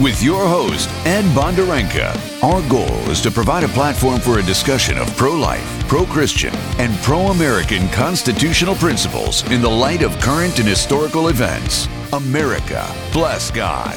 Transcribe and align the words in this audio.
With 0.00 0.22
your 0.22 0.48
host, 0.48 0.88
Ed 1.04 1.24
Bondarenka. 1.34 2.42
Our 2.42 2.66
goal 2.66 3.10
is 3.10 3.20
to 3.20 3.30
provide 3.30 3.62
a 3.62 3.68
platform 3.68 4.20
for 4.20 4.38
a 4.38 4.42
discussion 4.42 4.96
of 4.96 5.14
pro 5.18 5.32
life, 5.32 5.86
pro 5.86 6.06
Christian, 6.06 6.54
and 6.78 6.96
pro 7.02 7.26
American 7.26 7.86
constitutional 7.90 8.74
principles 8.76 9.48
in 9.50 9.60
the 9.60 9.68
light 9.68 10.02
of 10.02 10.18
current 10.20 10.58
and 10.58 10.66
historical 10.66 11.28
events. 11.28 11.88
America, 12.14 12.90
bless 13.12 13.50
God. 13.50 13.94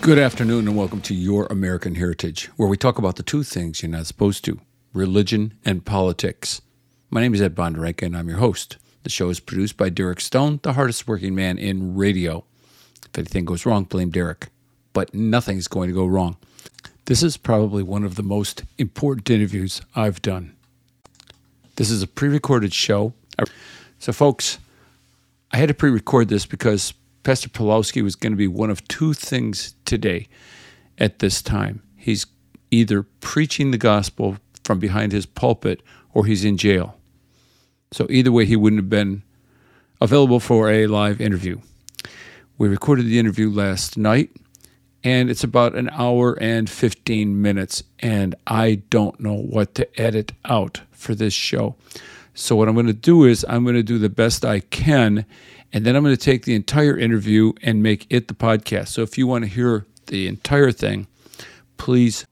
Good 0.00 0.18
afternoon, 0.18 0.66
and 0.66 0.76
welcome 0.76 1.00
to 1.02 1.14
Your 1.14 1.46
American 1.46 1.94
Heritage, 1.94 2.46
where 2.56 2.68
we 2.68 2.76
talk 2.76 2.98
about 2.98 3.14
the 3.14 3.22
two 3.22 3.44
things 3.44 3.82
you're 3.84 3.92
not 3.92 4.06
supposed 4.06 4.44
to 4.46 4.60
religion 4.92 5.54
and 5.64 5.84
politics. 5.84 6.60
My 7.08 7.20
name 7.20 7.34
is 7.34 7.40
Ed 7.40 7.54
Bondarenka, 7.54 8.06
and 8.06 8.16
I'm 8.16 8.28
your 8.28 8.38
host. 8.38 8.78
The 9.02 9.10
show 9.10 9.30
is 9.30 9.40
produced 9.40 9.76
by 9.76 9.88
Derek 9.88 10.20
Stone, 10.20 10.60
the 10.62 10.74
hardest 10.74 11.08
working 11.08 11.34
man 11.34 11.58
in 11.58 11.96
radio. 11.96 12.44
If 13.04 13.18
anything 13.18 13.44
goes 13.44 13.66
wrong, 13.66 13.84
blame 13.84 14.10
Derek. 14.10 14.48
But 14.92 15.14
nothing's 15.14 15.68
going 15.68 15.88
to 15.88 15.94
go 15.94 16.06
wrong. 16.06 16.36
This 17.06 17.22
is 17.22 17.36
probably 17.36 17.82
one 17.82 18.04
of 18.04 18.14
the 18.14 18.22
most 18.22 18.62
important 18.78 19.28
interviews 19.28 19.82
I've 19.96 20.22
done. 20.22 20.54
This 21.76 21.90
is 21.90 22.02
a 22.02 22.06
pre 22.06 22.28
recorded 22.28 22.72
show. 22.72 23.12
So, 23.98 24.12
folks, 24.12 24.58
I 25.50 25.56
had 25.56 25.68
to 25.68 25.74
pre 25.74 25.90
record 25.90 26.28
this 26.28 26.46
because 26.46 26.94
Pastor 27.22 27.48
Pawlowski 27.48 28.02
was 28.02 28.14
going 28.14 28.32
to 28.32 28.36
be 28.36 28.48
one 28.48 28.70
of 28.70 28.86
two 28.88 29.14
things 29.14 29.74
today 29.84 30.28
at 30.98 31.18
this 31.18 31.42
time. 31.42 31.82
He's 31.96 32.26
either 32.70 33.02
preaching 33.02 33.70
the 33.70 33.78
gospel 33.78 34.38
from 34.64 34.78
behind 34.78 35.12
his 35.12 35.26
pulpit 35.26 35.82
or 36.14 36.26
he's 36.26 36.44
in 36.44 36.56
jail. 36.56 36.96
So, 37.92 38.06
either 38.10 38.32
way, 38.32 38.46
he 38.46 38.56
wouldn't 38.56 38.80
have 38.80 38.90
been 38.90 39.22
available 40.00 40.40
for 40.40 40.70
a 40.70 40.86
live 40.86 41.20
interview. 41.20 41.60
We 42.58 42.68
recorded 42.68 43.06
the 43.06 43.18
interview 43.18 43.50
last 43.50 43.96
night, 43.96 44.30
and 45.04 45.30
it's 45.30 45.44
about 45.44 45.74
an 45.74 45.90
hour 45.90 46.36
and 46.40 46.68
15 46.68 47.40
minutes, 47.40 47.82
and 48.00 48.34
I 48.46 48.82
don't 48.90 49.20
know 49.20 49.34
what 49.34 49.74
to 49.76 50.00
edit 50.00 50.32
out 50.44 50.80
for 50.90 51.14
this 51.14 51.34
show. 51.34 51.76
So, 52.34 52.56
what 52.56 52.68
I'm 52.68 52.74
going 52.74 52.86
to 52.86 52.92
do 52.92 53.24
is 53.24 53.44
I'm 53.48 53.64
going 53.64 53.76
to 53.76 53.82
do 53.82 53.98
the 53.98 54.08
best 54.08 54.44
I 54.44 54.60
can 54.60 55.26
and 55.72 55.86
then 55.86 55.96
I'm 55.96 56.02
going 56.02 56.14
to 56.14 56.20
take 56.20 56.44
the 56.44 56.54
entire 56.54 56.96
interview 56.96 57.52
and 57.62 57.82
make 57.82 58.06
it 58.10 58.28
the 58.28 58.34
podcast. 58.34 58.88
So 58.88 59.02
if 59.02 59.16
you 59.16 59.26
want 59.26 59.44
to 59.44 59.50
hear 59.50 59.86
the 60.06 60.26
entire 60.26 60.70
thing, 60.70 61.06
please 61.78 62.26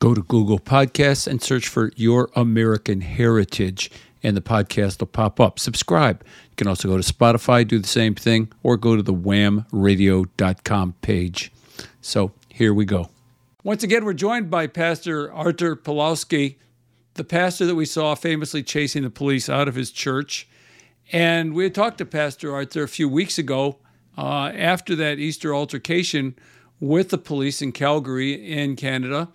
go 0.00 0.14
to 0.14 0.22
Google 0.22 0.58
Podcasts 0.58 1.26
and 1.26 1.42
search 1.42 1.68
for 1.68 1.92
Your 1.94 2.30
American 2.34 3.02
Heritage, 3.02 3.90
and 4.22 4.36
the 4.36 4.40
podcast 4.40 5.00
will 5.00 5.06
pop 5.06 5.40
up. 5.40 5.58
Subscribe. 5.58 6.24
You 6.50 6.56
can 6.56 6.66
also 6.66 6.88
go 6.88 6.96
to 6.96 7.12
Spotify, 7.12 7.66
do 7.66 7.78
the 7.78 7.88
same 7.88 8.14
thing, 8.14 8.52
or 8.62 8.76
go 8.76 8.96
to 8.96 9.02
the 9.02 9.14
whamradio.com 9.14 10.94
page. 11.00 11.52
So 12.00 12.32
here 12.48 12.74
we 12.74 12.84
go. 12.84 13.10
Once 13.62 13.82
again, 13.82 14.04
we're 14.04 14.14
joined 14.14 14.50
by 14.50 14.66
Pastor 14.66 15.32
Arthur 15.32 15.76
Pawlowski, 15.76 16.56
the 17.14 17.24
pastor 17.24 17.66
that 17.66 17.74
we 17.74 17.84
saw 17.84 18.14
famously 18.14 18.62
chasing 18.62 19.02
the 19.02 19.10
police 19.10 19.48
out 19.48 19.68
of 19.68 19.74
his 19.74 19.90
church. 19.90 20.48
And 21.12 21.54
we 21.54 21.64
had 21.64 21.74
talked 21.74 21.98
to 21.98 22.06
Pastor 22.06 22.54
Arthur 22.54 22.84
a 22.84 22.88
few 22.88 23.08
weeks 23.08 23.36
ago 23.36 23.78
uh, 24.16 24.52
after 24.54 24.94
that 24.96 25.18
Easter 25.18 25.54
altercation 25.54 26.36
with 26.78 27.10
the 27.10 27.18
police 27.18 27.60
in 27.60 27.72
Calgary, 27.72 28.32
in 28.32 28.76
Canada. 28.76 29.28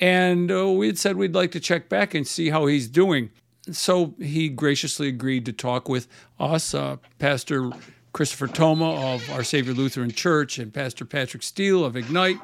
And 0.00 0.50
uh, 0.50 0.70
we 0.70 0.86
had 0.86 0.98
said 0.98 1.16
we'd 1.16 1.34
like 1.34 1.52
to 1.52 1.60
check 1.60 1.88
back 1.88 2.14
and 2.14 2.26
see 2.26 2.50
how 2.50 2.66
he's 2.66 2.88
doing. 2.88 3.30
So 3.72 4.14
he 4.18 4.48
graciously 4.48 5.08
agreed 5.08 5.46
to 5.46 5.52
talk 5.52 5.88
with 5.88 6.08
us, 6.38 6.74
uh, 6.74 6.96
Pastor 7.18 7.70
Christopher 8.12 8.48
Toma 8.48 9.14
of 9.14 9.30
Our 9.30 9.44
Savior 9.44 9.72
Lutheran 9.72 10.10
Church 10.10 10.58
and 10.58 10.72
Pastor 10.72 11.04
Patrick 11.04 11.42
Steele 11.42 11.84
of 11.84 11.96
Ignite, 11.96 12.38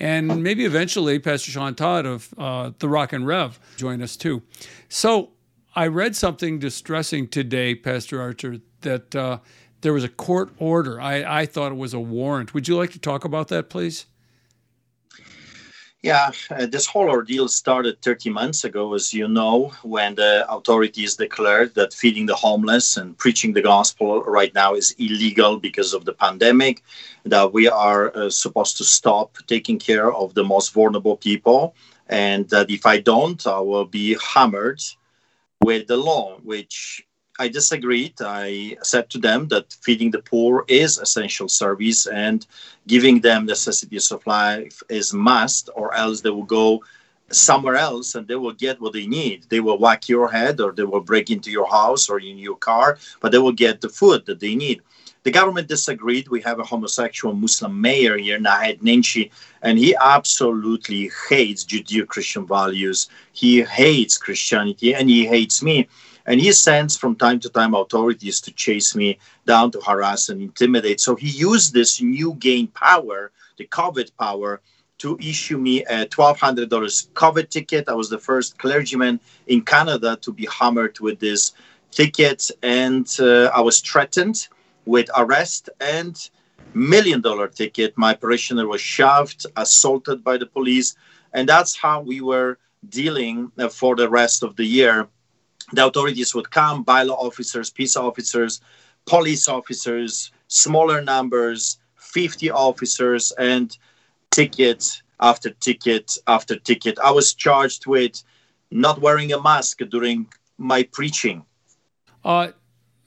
and 0.00 0.42
maybe 0.42 0.64
eventually 0.64 1.18
Pastor 1.18 1.50
Sean 1.50 1.74
Todd 1.74 2.06
of 2.06 2.34
uh, 2.36 2.72
the 2.78 2.88
Rock 2.88 3.12
and 3.12 3.26
Rev 3.26 3.58
join 3.76 4.02
us 4.02 4.16
too. 4.16 4.42
So 4.88 5.30
I 5.76 5.86
read 5.86 6.16
something 6.16 6.58
distressing 6.58 7.28
today, 7.28 7.74
Pastor 7.74 8.20
Arthur, 8.20 8.58
that 8.80 9.14
uh, 9.14 9.38
there 9.82 9.92
was 9.92 10.04
a 10.04 10.08
court 10.08 10.50
order. 10.58 11.00
I, 11.00 11.42
I 11.42 11.46
thought 11.46 11.72
it 11.72 11.78
was 11.78 11.94
a 11.94 12.00
warrant. 12.00 12.52
Would 12.52 12.66
you 12.66 12.76
like 12.76 12.90
to 12.92 12.98
talk 12.98 13.24
about 13.24 13.48
that, 13.48 13.70
please? 13.70 14.06
Yeah, 16.02 16.32
uh, 16.50 16.66
this 16.66 16.86
whole 16.86 17.08
ordeal 17.08 17.46
started 17.46 18.02
30 18.02 18.30
months 18.30 18.64
ago, 18.64 18.92
as 18.94 19.14
you 19.14 19.28
know, 19.28 19.72
when 19.84 20.16
the 20.16 20.44
authorities 20.52 21.14
declared 21.14 21.76
that 21.76 21.94
feeding 21.94 22.26
the 22.26 22.34
homeless 22.34 22.96
and 22.96 23.16
preaching 23.16 23.52
the 23.52 23.62
gospel 23.62 24.20
right 24.24 24.52
now 24.52 24.74
is 24.74 24.96
illegal 24.98 25.60
because 25.60 25.94
of 25.94 26.04
the 26.04 26.12
pandemic, 26.12 26.82
that 27.22 27.52
we 27.52 27.68
are 27.68 28.16
uh, 28.16 28.28
supposed 28.30 28.76
to 28.78 28.84
stop 28.84 29.38
taking 29.46 29.78
care 29.78 30.12
of 30.12 30.34
the 30.34 30.42
most 30.42 30.72
vulnerable 30.72 31.16
people, 31.16 31.72
and 32.08 32.48
that 32.48 32.68
if 32.68 32.84
I 32.84 32.98
don't, 32.98 33.46
I 33.46 33.60
will 33.60 33.84
be 33.84 34.16
hammered 34.34 34.82
with 35.60 35.86
the 35.86 35.96
law, 35.96 36.38
which 36.42 37.06
I 37.38 37.48
disagreed. 37.48 38.14
I 38.20 38.76
said 38.82 39.08
to 39.10 39.18
them 39.18 39.48
that 39.48 39.72
feeding 39.80 40.10
the 40.10 40.20
poor 40.20 40.64
is 40.68 40.98
essential 40.98 41.48
service 41.48 42.06
and 42.06 42.46
giving 42.86 43.20
them 43.20 43.46
necessities 43.46 44.12
of 44.12 44.26
life 44.26 44.82
is 44.88 45.14
must, 45.14 45.70
or 45.74 45.94
else 45.94 46.20
they 46.20 46.30
will 46.30 46.44
go 46.44 46.84
somewhere 47.30 47.76
else 47.76 48.14
and 48.14 48.28
they 48.28 48.34
will 48.34 48.52
get 48.52 48.80
what 48.80 48.92
they 48.92 49.06
need. 49.06 49.46
They 49.48 49.60
will 49.60 49.78
whack 49.78 50.08
your 50.08 50.28
head 50.30 50.60
or 50.60 50.72
they 50.72 50.84
will 50.84 51.00
break 51.00 51.30
into 51.30 51.50
your 51.50 51.68
house 51.68 52.10
or 52.10 52.20
in 52.20 52.36
your 52.36 52.56
car, 52.56 52.98
but 53.20 53.32
they 53.32 53.38
will 53.38 53.52
get 53.52 53.80
the 53.80 53.88
food 53.88 54.26
that 54.26 54.40
they 54.40 54.54
need. 54.54 54.82
The 55.24 55.30
government 55.30 55.68
disagreed. 55.68 56.28
We 56.28 56.40
have 56.42 56.58
a 56.58 56.64
homosexual 56.64 57.34
Muslim 57.34 57.80
mayor 57.80 58.18
here, 58.18 58.38
Naheed 58.38 58.82
Nenshi, 58.82 59.30
and 59.62 59.78
he 59.78 59.96
absolutely 60.00 61.10
hates 61.28 61.64
Judeo-Christian 61.64 62.46
values. 62.46 63.08
He 63.32 63.62
hates 63.62 64.18
Christianity 64.18 64.94
and 64.94 65.08
he 65.08 65.24
hates 65.24 65.62
me. 65.62 65.88
And 66.26 66.40
he 66.40 66.52
sends 66.52 66.96
from 66.96 67.16
time 67.16 67.40
to 67.40 67.48
time 67.48 67.74
authorities 67.74 68.40
to 68.42 68.52
chase 68.52 68.94
me 68.94 69.18
down 69.46 69.70
to 69.72 69.80
harass 69.80 70.28
and 70.28 70.40
intimidate. 70.40 71.00
So 71.00 71.16
he 71.16 71.28
used 71.28 71.72
this 71.72 72.00
new 72.00 72.34
gain 72.34 72.68
power, 72.68 73.32
the 73.58 73.66
COVID 73.66 74.10
power, 74.18 74.60
to 74.98 75.18
issue 75.20 75.58
me 75.58 75.84
a 75.86 76.06
$1,200 76.06 76.68
COVID 77.14 77.48
ticket. 77.48 77.88
I 77.88 77.94
was 77.94 78.08
the 78.08 78.18
first 78.18 78.56
clergyman 78.58 79.18
in 79.48 79.62
Canada 79.62 80.16
to 80.22 80.32
be 80.32 80.46
hammered 80.46 81.00
with 81.00 81.18
this 81.18 81.52
ticket, 81.90 82.50
and 82.62 83.08
uh, 83.18 83.50
I 83.54 83.60
was 83.60 83.80
threatened 83.80 84.48
with 84.86 85.10
arrest 85.16 85.70
and 85.80 86.16
million 86.74 87.20
dollar 87.20 87.48
ticket. 87.48 87.96
My 87.96 88.14
parishioner 88.14 88.66
was 88.68 88.80
shoved, 88.80 89.46
assaulted 89.56 90.22
by 90.22 90.36
the 90.36 90.46
police, 90.46 90.96
and 91.32 91.48
that's 91.48 91.76
how 91.76 92.00
we 92.00 92.20
were 92.20 92.58
dealing 92.88 93.50
uh, 93.58 93.68
for 93.68 93.96
the 93.96 94.08
rest 94.08 94.42
of 94.42 94.56
the 94.56 94.64
year. 94.64 95.08
The 95.72 95.86
authorities 95.86 96.34
would 96.34 96.50
come, 96.50 96.84
bylaw 96.84 97.16
officers, 97.18 97.70
peace 97.70 97.96
officers, 97.96 98.60
police 99.06 99.48
officers, 99.48 100.30
smaller 100.48 101.00
numbers, 101.02 101.78
50 101.96 102.50
officers, 102.50 103.32
and 103.38 103.76
ticket 104.30 105.02
after 105.20 105.50
ticket 105.50 106.18
after 106.26 106.58
ticket. 106.58 106.98
I 106.98 107.10
was 107.10 107.32
charged 107.32 107.86
with 107.86 108.22
not 108.70 109.00
wearing 109.00 109.32
a 109.32 109.40
mask 109.40 109.78
during 109.78 110.26
my 110.58 110.82
preaching. 110.82 111.44
Uh, 112.24 112.48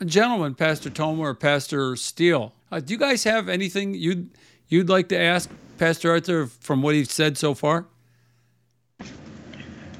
gentlemen, 0.05 0.55
Pastor 0.55 0.89
Toma 0.89 1.21
or 1.21 1.35
Pastor 1.35 1.95
Steele, 1.95 2.53
uh, 2.71 2.79
do 2.79 2.93
you 2.93 2.99
guys 2.99 3.23
have 3.23 3.47
anything 3.49 3.93
you'd 3.93 4.29
you'd 4.67 4.89
like 4.89 5.09
to 5.09 5.19
ask 5.19 5.49
Pastor 5.77 6.11
Arthur 6.11 6.47
from 6.47 6.81
what 6.81 6.95
he's 6.95 7.11
said 7.11 7.37
so 7.37 7.53
far? 7.53 7.85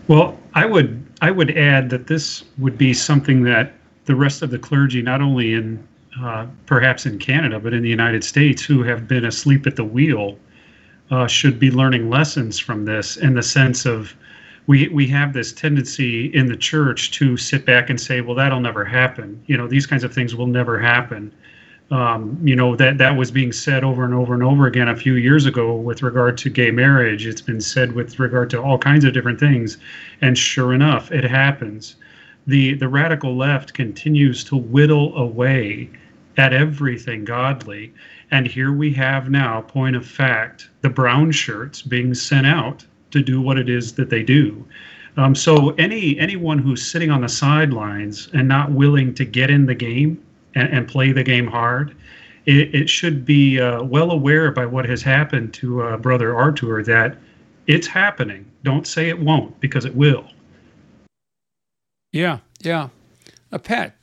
Well, 0.08 0.38
I 0.54 0.66
would 0.66 1.04
I 1.22 1.32
would 1.32 1.58
add 1.58 1.90
that 1.90 2.08
this 2.08 2.44
would 2.58 2.78
be 2.78 2.94
something 2.94 3.44
that 3.44 3.74
the 4.06 4.16
rest 4.16 4.42
of 4.42 4.52
the 4.52 4.60
clergy, 4.60 5.02
not 5.02 5.22
only 5.22 5.54
in 5.54 5.88
uh, 6.22 6.46
perhaps 6.66 7.06
in 7.06 7.20
Canada, 7.20 7.60
but 7.60 7.74
in 7.74 7.82
the 7.82 7.90
United 7.90 8.24
States, 8.24 8.64
who 8.64 8.84
have 8.84 9.08
been 9.08 9.26
asleep 9.26 9.68
at 9.68 9.76
the 9.76 9.84
wheel, 9.84 10.38
uh, 11.12 11.28
should 11.28 11.60
be 11.60 11.72
learning 11.72 12.10
lessons 12.10 12.60
from 12.60 12.86
this 12.86 13.18
in 13.18 13.34
the 13.34 13.44
sense 13.44 13.86
of 13.86 14.14
we 14.68 14.88
we 14.90 15.08
have 15.08 15.34
this 15.34 15.52
tendency 15.52 16.28
in 16.34 16.46
the 16.48 16.58
church 16.58 17.12
to 17.12 17.38
sit 17.38 17.66
back 17.66 17.90
and 17.90 18.00
say, 18.00 18.22
well, 18.22 18.36
that'll 18.36 18.60
never 18.60 18.86
happen. 18.86 19.42
You 19.48 19.58
know, 19.58 19.68
these 19.68 19.86
kinds 19.86 20.04
of 20.04 20.14
things 20.14 20.36
will 20.36 20.48
never 20.48 20.80
happen. 20.80 21.32
Um, 21.92 22.40
you 22.44 22.56
know 22.56 22.76
that 22.76 22.98
that 22.98 23.16
was 23.16 23.30
being 23.30 23.52
said 23.52 23.84
over 23.84 24.06
and 24.06 24.14
over 24.14 24.34
and 24.34 24.42
over 24.42 24.66
again 24.66 24.88
a 24.88 24.96
few 24.96 25.14
years 25.16 25.46
ago 25.46 25.76
with 25.76 26.02
regard 26.02 26.36
to 26.40 26.50
gay 26.50 26.72
marriage. 26.72 27.28
It's 27.28 27.42
been 27.42 27.62
said 27.62 27.92
with 27.92 28.18
regard 28.18 28.50
to 28.52 28.62
all 28.62 28.80
kinds 28.80 29.06
of 29.06 29.14
different 29.14 29.40
things, 29.40 29.78
and 30.22 30.36
sure 30.36 30.74
enough, 30.74 31.12
it 31.12 31.24
happens. 31.24 31.96
the 32.48 32.74
The 32.74 32.88
radical 32.88 33.38
left 33.38 33.76
continues 33.76 34.44
to 34.46 34.56
whittle 34.56 35.16
away 35.16 35.92
at 36.38 36.54
everything 36.54 37.24
godly, 37.24 37.94
and 38.32 38.48
here 38.48 38.72
we 38.72 38.92
have 38.94 39.30
now, 39.30 39.62
point 39.62 39.96
of 39.96 40.08
fact, 40.08 40.70
the 40.82 40.90
brown 40.90 41.32
shirts 41.32 41.84
being 41.84 42.16
sent 42.16 42.48
out 42.48 42.84
to 43.12 43.22
do 43.22 43.42
what 43.42 43.60
it 43.60 43.70
is 43.70 43.94
that 43.94 44.10
they 44.10 44.24
do. 44.24 44.66
Um, 45.18 45.36
so 45.36 45.70
any 45.78 46.18
anyone 46.20 46.58
who's 46.58 46.86
sitting 46.86 47.12
on 47.12 47.22
the 47.22 47.30
sidelines 47.30 48.28
and 48.34 48.48
not 48.48 48.72
willing 48.72 49.14
to 49.14 49.24
get 49.24 49.52
in 49.52 49.68
the 49.68 49.76
game 49.76 50.25
and, 50.56 50.70
and 50.70 50.88
play 50.88 51.12
the 51.12 51.24
game 51.24 51.48
hard, 51.48 51.96
it, 52.46 52.74
it 52.74 52.90
should 52.90 53.26
be 53.26 53.60
uh, 53.60 53.84
well 53.84 54.12
aware 54.12 54.52
by 54.52 54.66
what 54.66 54.86
has 54.86 55.02
happened 55.02 55.54
to 55.56 55.82
uh, 55.82 55.98
brother 55.98 56.36
Artur 56.36 56.84
that 56.84 57.18
it's 57.68 57.88
happening. 57.88 58.46
Don't 58.64 58.88
say 58.88 59.10
it 59.10 59.20
won't 59.20 59.60
because 59.60 59.86
it 59.86 59.96
will. 59.96 60.26
Yeah, 62.12 62.40
yeah. 62.62 62.90
Uh, 63.52 63.58
Pat, 63.58 63.96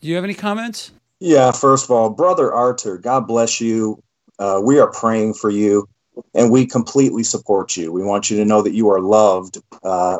do 0.00 0.08
you 0.08 0.14
have 0.14 0.24
any 0.24 0.34
comments? 0.34 0.92
Yeah, 1.20 1.52
first 1.52 1.84
of 1.84 1.90
all, 1.90 2.10
Brother 2.10 2.52
Artur, 2.52 2.98
God 2.98 3.26
bless 3.28 3.60
you. 3.60 4.02
Uh, 4.38 4.60
we 4.62 4.80
are 4.80 4.90
praying 4.90 5.34
for 5.34 5.50
you 5.50 5.88
and 6.34 6.50
we 6.50 6.66
completely 6.66 7.22
support 7.22 7.76
you. 7.76 7.92
We 7.92 8.02
want 8.02 8.30
you 8.30 8.36
to 8.38 8.44
know 8.44 8.62
that 8.62 8.74
you 8.74 8.88
are 8.90 9.00
loved, 9.00 9.58
uh, 9.82 10.18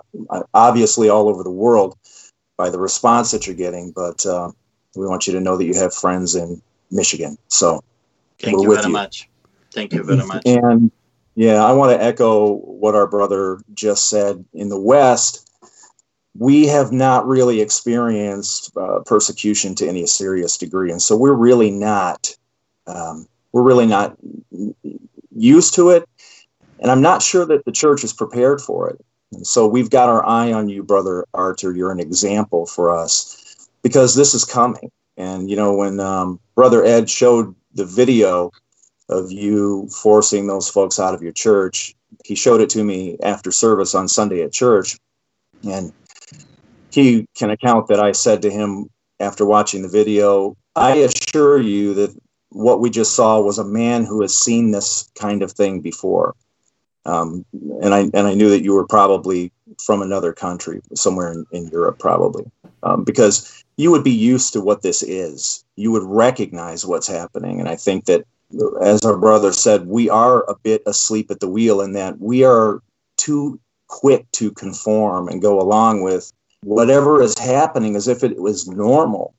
obviously, 0.55 1.09
all 1.09 1.29
over 1.29 1.43
the 1.43 1.51
world 1.51 1.97
by 2.57 2.71
the 2.71 2.79
response 2.79 3.31
that 3.31 3.47
you're 3.47 3.57
getting, 3.57 3.93
but 3.93 4.25
uh, 4.25 4.53
we 4.95 5.07
want 5.07 5.27
you 5.27 5.33
to 5.33 5.41
know 5.41 5.57
that 5.57 5.65
you 5.65 5.75
have 5.75 5.95
friends 5.95 6.35
in 6.35 6.61
Michigan. 6.91 7.39
So, 7.49 7.83
thank 8.39 8.61
you 8.61 8.75
very 8.75 8.87
you. 8.87 8.93
much. 8.93 9.29
Thank 9.73 9.93
you 9.93 10.03
very 10.03 10.27
much. 10.27 10.43
And 10.45 10.91
yeah, 11.35 11.65
I 11.65 11.73
want 11.73 11.99
to 11.99 12.03
echo 12.03 12.57
what 12.57 12.95
our 12.95 13.07
brother 13.07 13.61
just 13.73 14.09
said. 14.09 14.45
In 14.53 14.69
the 14.69 14.79
West, 14.79 15.51
we 16.37 16.67
have 16.67 16.93
not 16.93 17.27
really 17.27 17.61
experienced 17.61 18.77
uh, 18.77 19.01
persecution 19.07 19.75
to 19.77 19.89
any 19.89 20.07
serious 20.07 20.59
degree, 20.59 20.91
and 20.91 21.01
so 21.01 21.17
we're 21.17 21.33
really 21.33 21.71
not 21.71 22.37
um, 22.87 23.27
we're 23.53 23.63
really 23.63 23.87
not 23.87 24.17
used 25.35 25.75
to 25.75 25.91
it, 25.91 26.07
and 26.81 26.91
I'm 26.91 27.03
not 27.03 27.23
sure 27.23 27.47
that 27.47 27.65
the 27.65 27.73
church 27.73 28.05
is 28.05 28.13
prepared 28.13 28.61
for 28.61 28.91
it. 28.91 29.03
And 29.33 29.47
so 29.47 29.67
we've 29.67 29.89
got 29.89 30.11
our 30.11 30.25
eye 30.27 30.53
on 30.53 30.69
you, 30.69 30.83
brother 30.83 31.27
Arthur. 31.33 31.73
You're 31.73 31.93
an 31.93 32.01
example 32.01 32.67
for 32.67 32.91
us 32.91 33.42
because 33.83 34.15
this 34.15 34.35
is 34.35 34.45
coming. 34.45 34.91
And 35.17 35.51
you 35.51 35.57
know 35.57 35.75
when 35.75 36.01
um, 36.01 36.41
brother 36.55 36.85
Ed 36.85 37.09
showed 37.11 37.55
the 37.75 37.85
video 37.85 38.51
of 39.09 39.31
you 39.31 39.89
forcing 39.89 40.47
those 40.47 40.69
folks 40.69 40.99
out 40.99 41.15
of 41.15 41.23
your 41.23 41.33
church, 41.33 41.95
he 42.25 42.35
showed 42.35 42.61
it 42.61 42.71
to 42.71 42.83
me 42.83 43.19
after 43.23 43.51
service 43.51 43.95
on 43.95 44.09
Sunday 44.09 44.43
at 44.43 44.53
church, 44.53 44.99
and 45.65 45.93
he 46.91 47.27
can 47.35 47.51
account 47.51 47.89
that 47.89 48.01
I 48.01 48.13
said 48.13 48.43
to 48.43 48.51
him 48.51 48.89
after 49.21 49.47
watching 49.47 49.83
the 49.83 49.89
video, 49.89 50.57
I 50.75 50.97
assure 50.97 51.61
you 51.61 51.95
that 51.95 52.15
what 52.51 52.81
we 52.81 52.91
just 52.91 53.15
saw 53.15 53.41
was 53.41 53.59
a 53.59 53.65
man 53.65 54.05
who 54.05 54.21
has 54.23 54.37
seen 54.37 54.71
this 54.71 55.11
kind 55.15 55.43
of 55.43 55.53
thing 55.53 55.81
before. 55.81 56.35
Um, 57.05 57.45
and 57.81 57.95
I 57.95 58.01
and 58.15 58.27
I 58.29 58.35
knew 58.35 58.51
that 58.51 58.63
you 58.63 58.75
were 58.75 58.87
probably 58.87 59.51
from 59.85 60.03
another 60.03 60.33
country, 60.33 60.81
somewhere 60.95 61.33
in, 61.33 61.45
in 61.51 61.67
Europe, 61.69 61.99
probably, 61.99 62.45
um, 62.83 63.03
because 63.03 63.62
you 63.77 63.91
would 63.91 64.05
be 64.05 64.11
used 64.11 64.53
to 64.53 64.61
what 64.61 64.83
this 64.83 65.03
is. 65.03 65.65
You 65.77 65.91
would 65.93 66.05
recognize 66.05 66.87
what's 66.87 67.09
happening, 67.09 67.61
and 67.61 67.69
I 67.69 67.77
think 67.77 68.05
that, 68.07 68.25
as 68.83 69.01
our 69.03 69.17
brother 69.17 69.53
said, 69.53 69.87
we 69.87 70.11
are 70.11 70.45
a 70.49 70.57
bit 70.63 70.83
asleep 70.87 71.31
at 71.31 71.41
the 71.41 71.49
wheel 71.49 71.81
in 71.81 71.93
that 71.95 72.21
we 72.21 72.45
are 72.45 72.83
too 73.17 73.59
quick 73.89 74.31
to 74.33 74.51
conform 74.53 75.29
and 75.29 75.43
go 75.43 75.61
along 75.61 76.03
with 76.03 76.33
whatever 76.63 77.23
is 77.23 77.39
happening 77.39 77.97
as 77.97 78.09
if 78.09 78.23
it 78.23 78.39
was 78.39 78.69
normal. 78.69 79.35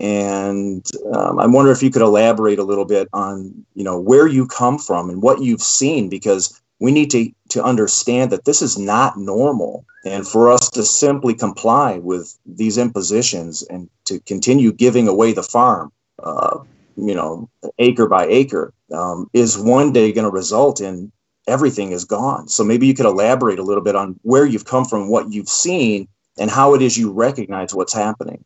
And 0.00 0.86
um, 1.12 1.38
I 1.38 1.46
wonder 1.46 1.72
if 1.72 1.82
you 1.82 1.90
could 1.90 2.02
elaborate 2.02 2.58
a 2.58 2.64
little 2.64 2.84
bit 2.84 3.08
on, 3.12 3.64
you 3.74 3.84
know, 3.84 3.98
where 3.98 4.26
you 4.26 4.46
come 4.46 4.78
from 4.78 5.08
and 5.08 5.22
what 5.22 5.40
you've 5.40 5.62
seen, 5.62 6.08
because 6.08 6.60
we 6.80 6.92
need 6.92 7.10
to, 7.10 7.30
to 7.50 7.62
understand 7.62 8.30
that 8.32 8.44
this 8.44 8.62
is 8.62 8.78
not 8.78 9.18
normal. 9.18 9.84
And 10.04 10.26
for 10.26 10.50
us 10.50 10.70
to 10.70 10.84
simply 10.84 11.34
comply 11.34 11.98
with 11.98 12.38
these 12.46 12.78
impositions 12.78 13.62
and 13.64 13.88
to 14.04 14.20
continue 14.20 14.72
giving 14.72 15.08
away 15.08 15.32
the 15.32 15.42
farm, 15.42 15.92
uh, 16.22 16.58
you 16.96 17.14
know, 17.14 17.48
acre 17.78 18.06
by 18.06 18.26
acre, 18.26 18.72
um, 18.92 19.28
is 19.32 19.58
one 19.58 19.92
day 19.92 20.12
going 20.12 20.24
to 20.24 20.30
result 20.30 20.80
in 20.80 21.12
everything 21.46 21.92
is 21.92 22.04
gone. 22.04 22.48
So 22.48 22.62
maybe 22.64 22.86
you 22.86 22.94
could 22.94 23.06
elaborate 23.06 23.58
a 23.58 23.62
little 23.62 23.82
bit 23.82 23.96
on 23.96 24.18
where 24.22 24.46
you've 24.46 24.64
come 24.64 24.84
from, 24.84 25.08
what 25.08 25.32
you've 25.32 25.48
seen, 25.48 26.08
and 26.38 26.50
how 26.50 26.74
it 26.74 26.82
is 26.82 26.96
you 26.96 27.10
recognize 27.10 27.74
what's 27.74 27.92
happening. 27.92 28.44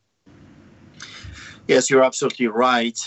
Yes, 1.68 1.90
you're 1.90 2.02
absolutely 2.02 2.48
right. 2.48 2.98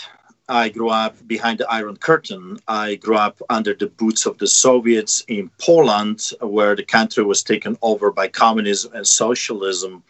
I 0.48 0.68
grew 0.68 0.90
up 0.90 1.16
behind 1.26 1.58
the 1.58 1.68
Iron 1.68 1.96
Curtain. 1.96 2.58
I 2.68 2.94
grew 2.96 3.16
up 3.16 3.42
under 3.50 3.74
the 3.74 3.88
boots 3.88 4.26
of 4.26 4.38
the 4.38 4.46
Soviets 4.46 5.24
in 5.26 5.50
Poland, 5.58 6.30
where 6.40 6.76
the 6.76 6.84
country 6.84 7.24
was 7.24 7.42
taken 7.42 7.76
over 7.82 8.12
by 8.12 8.28
communism 8.28 8.92
and 8.94 9.06
socialism. 9.06 10.04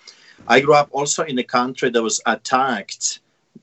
I 0.46 0.60
grew 0.60 0.74
up 0.74 0.88
also 0.92 1.24
in 1.24 1.38
a 1.38 1.42
country 1.42 1.88
that 1.88 2.02
was 2.02 2.20
attacked 2.26 3.20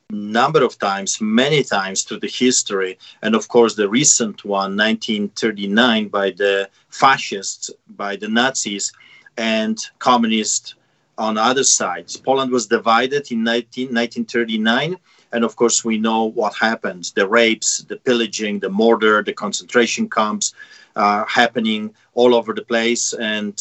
number 0.10 0.64
of 0.64 0.78
times, 0.80 1.22
many 1.22 1.64
times 1.64 2.04
through 2.04 2.20
the 2.20 2.28
history, 2.28 2.98
and 3.22 3.36
of 3.36 3.48
course 3.48 3.76
the 3.76 3.90
recent 3.90 4.44
one, 4.44 4.76
1939, 4.76 6.08
by 6.08 6.32
the 6.32 6.70
fascists, 6.90 7.70
by 7.90 8.16
the 8.16 8.28
Nazis, 8.28 8.92
and 9.38 9.78
communists 10.00 10.76
on 11.18 11.38
other 11.38 11.64
sides. 11.64 12.18
Poland 12.18 12.52
was 12.52 12.68
divided 12.68 13.32
in 13.32 13.44
19, 13.44 13.88
1939. 13.88 14.98
And 15.34 15.44
of 15.44 15.56
course, 15.56 15.84
we 15.84 15.98
know 15.98 16.26
what 16.26 16.54
happened 16.56 17.12
the 17.16 17.28
rapes, 17.28 17.80
the 17.90 17.98
pillaging, 17.98 18.60
the 18.60 18.70
murder, 18.70 19.24
the 19.24 19.34
concentration 19.34 20.10
camps 20.10 20.54
uh, 20.96 21.26
happening 21.26 21.94
all 22.14 22.36
over 22.36 22.54
the 22.54 22.62
place. 22.62 23.14
And, 23.14 23.56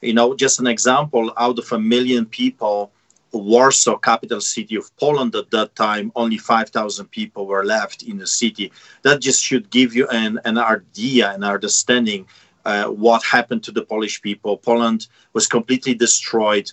you 0.00 0.12
know, 0.12 0.34
just 0.34 0.60
an 0.60 0.66
example 0.66 1.32
out 1.36 1.58
of 1.58 1.72
a 1.72 1.78
million 1.78 2.26
people, 2.26 2.92
Warsaw, 3.32 3.96
capital 3.96 4.40
city 4.40 4.76
of 4.76 4.94
Poland 4.96 5.34
at 5.34 5.50
that 5.50 5.74
time, 5.74 6.12
only 6.14 6.38
5,000 6.38 7.06
people 7.06 7.46
were 7.46 7.64
left 7.64 8.02
in 8.02 8.18
the 8.18 8.26
city. 8.26 8.70
That 9.02 9.20
just 9.20 9.42
should 9.42 9.70
give 9.70 9.94
you 9.94 10.06
an, 10.08 10.38
an 10.44 10.58
idea, 10.58 11.32
an 11.32 11.42
understanding 11.42 12.26
uh, 12.64 12.84
what 12.84 13.24
happened 13.24 13.62
to 13.64 13.72
the 13.72 13.82
Polish 13.82 14.22
people. 14.22 14.56
Poland 14.56 15.08
was 15.32 15.46
completely 15.46 15.94
destroyed 15.94 16.70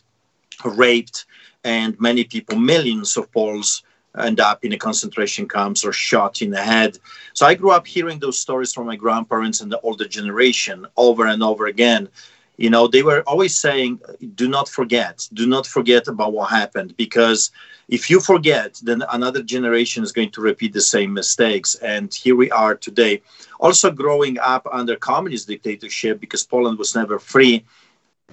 raped, 0.64 1.26
and 1.64 2.00
many 2.00 2.24
people, 2.24 2.58
millions 2.58 3.18
of 3.18 3.32
Poles, 3.32 3.84
end 4.18 4.40
up 4.40 4.66
in 4.66 4.74
a 4.74 4.78
concentration 4.78 5.48
camps 5.48 5.86
or 5.86 5.94
shot 5.94 6.42
in 6.42 6.50
the 6.50 6.62
head. 6.62 6.98
So 7.34 7.46
I 7.46 7.56
grew 7.56 7.72
up 7.72 7.88
hearing 7.88 8.20
those 8.20 8.40
stories 8.40 8.74
from 8.74 8.88
my 8.88 8.96
grandparents 8.96 9.62
and 9.62 9.72
the 9.72 9.80
older 9.82 10.08
generation 10.08 10.86
over 10.98 11.28
and 11.28 11.42
over 11.42 11.68
again. 11.68 12.10
You 12.58 12.70
know, 12.70 12.88
they 12.88 13.02
were 13.02 13.22
always 13.22 13.58
saying, 13.58 14.00
do 14.36 14.48
not 14.48 14.70
forget, 14.70 15.28
do 15.34 15.48
not 15.48 15.66
forget 15.66 16.08
about 16.08 16.34
what 16.34 16.50
happened, 16.50 16.96
because 16.98 17.50
if 17.88 18.10
you 18.10 18.20
forget, 18.20 18.80
then 18.84 19.04
another 19.12 19.42
generation 19.42 20.04
is 20.04 20.12
going 20.12 20.30
to 20.32 20.42
repeat 20.42 20.74
the 20.74 20.82
same 20.82 21.14
mistakes. 21.14 21.76
And 21.76 22.14
here 22.14 22.36
we 22.36 22.52
are 22.52 22.76
today. 22.76 23.22
Also, 23.60 23.90
growing 23.90 24.38
up 24.40 24.68
under 24.72 24.96
communist 24.96 25.48
dictatorship, 25.48 26.20
because 26.20 26.44
Poland 26.44 26.78
was 26.78 26.94
never 26.94 27.18
free 27.18 27.66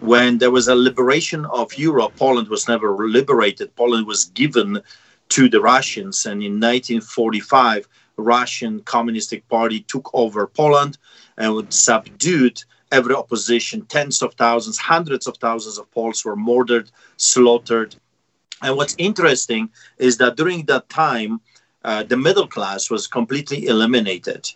when 0.00 0.38
there 0.38 0.50
was 0.50 0.68
a 0.68 0.74
liberation 0.74 1.44
of 1.46 1.76
Europe, 1.76 2.14
Poland 2.16 2.48
was 2.48 2.68
never 2.68 3.08
liberated. 3.08 3.74
Poland 3.74 4.06
was 4.06 4.26
given 4.26 4.80
to 5.30 5.48
the 5.48 5.60
Russians, 5.60 6.26
and 6.26 6.42
in 6.42 6.54
1945, 6.54 7.88
Russian 8.16 8.80
Communistic 8.80 9.48
Party 9.48 9.80
took 9.80 10.10
over 10.12 10.46
Poland 10.46 10.98
and 11.36 11.72
subdued 11.72 12.62
every 12.90 13.14
opposition. 13.14 13.82
Tens 13.86 14.22
of 14.22 14.34
thousands, 14.34 14.78
hundreds 14.78 15.26
of 15.26 15.36
thousands 15.36 15.78
of 15.78 15.90
Poles 15.92 16.24
were 16.24 16.36
murdered, 16.36 16.90
slaughtered. 17.16 17.94
And 18.62 18.76
what's 18.76 18.96
interesting 18.98 19.70
is 19.98 20.16
that 20.18 20.36
during 20.36 20.64
that 20.66 20.88
time, 20.88 21.40
uh, 21.84 22.02
the 22.02 22.16
middle 22.16 22.46
class 22.46 22.90
was 22.90 23.06
completely 23.06 23.66
eliminated. 23.66 24.50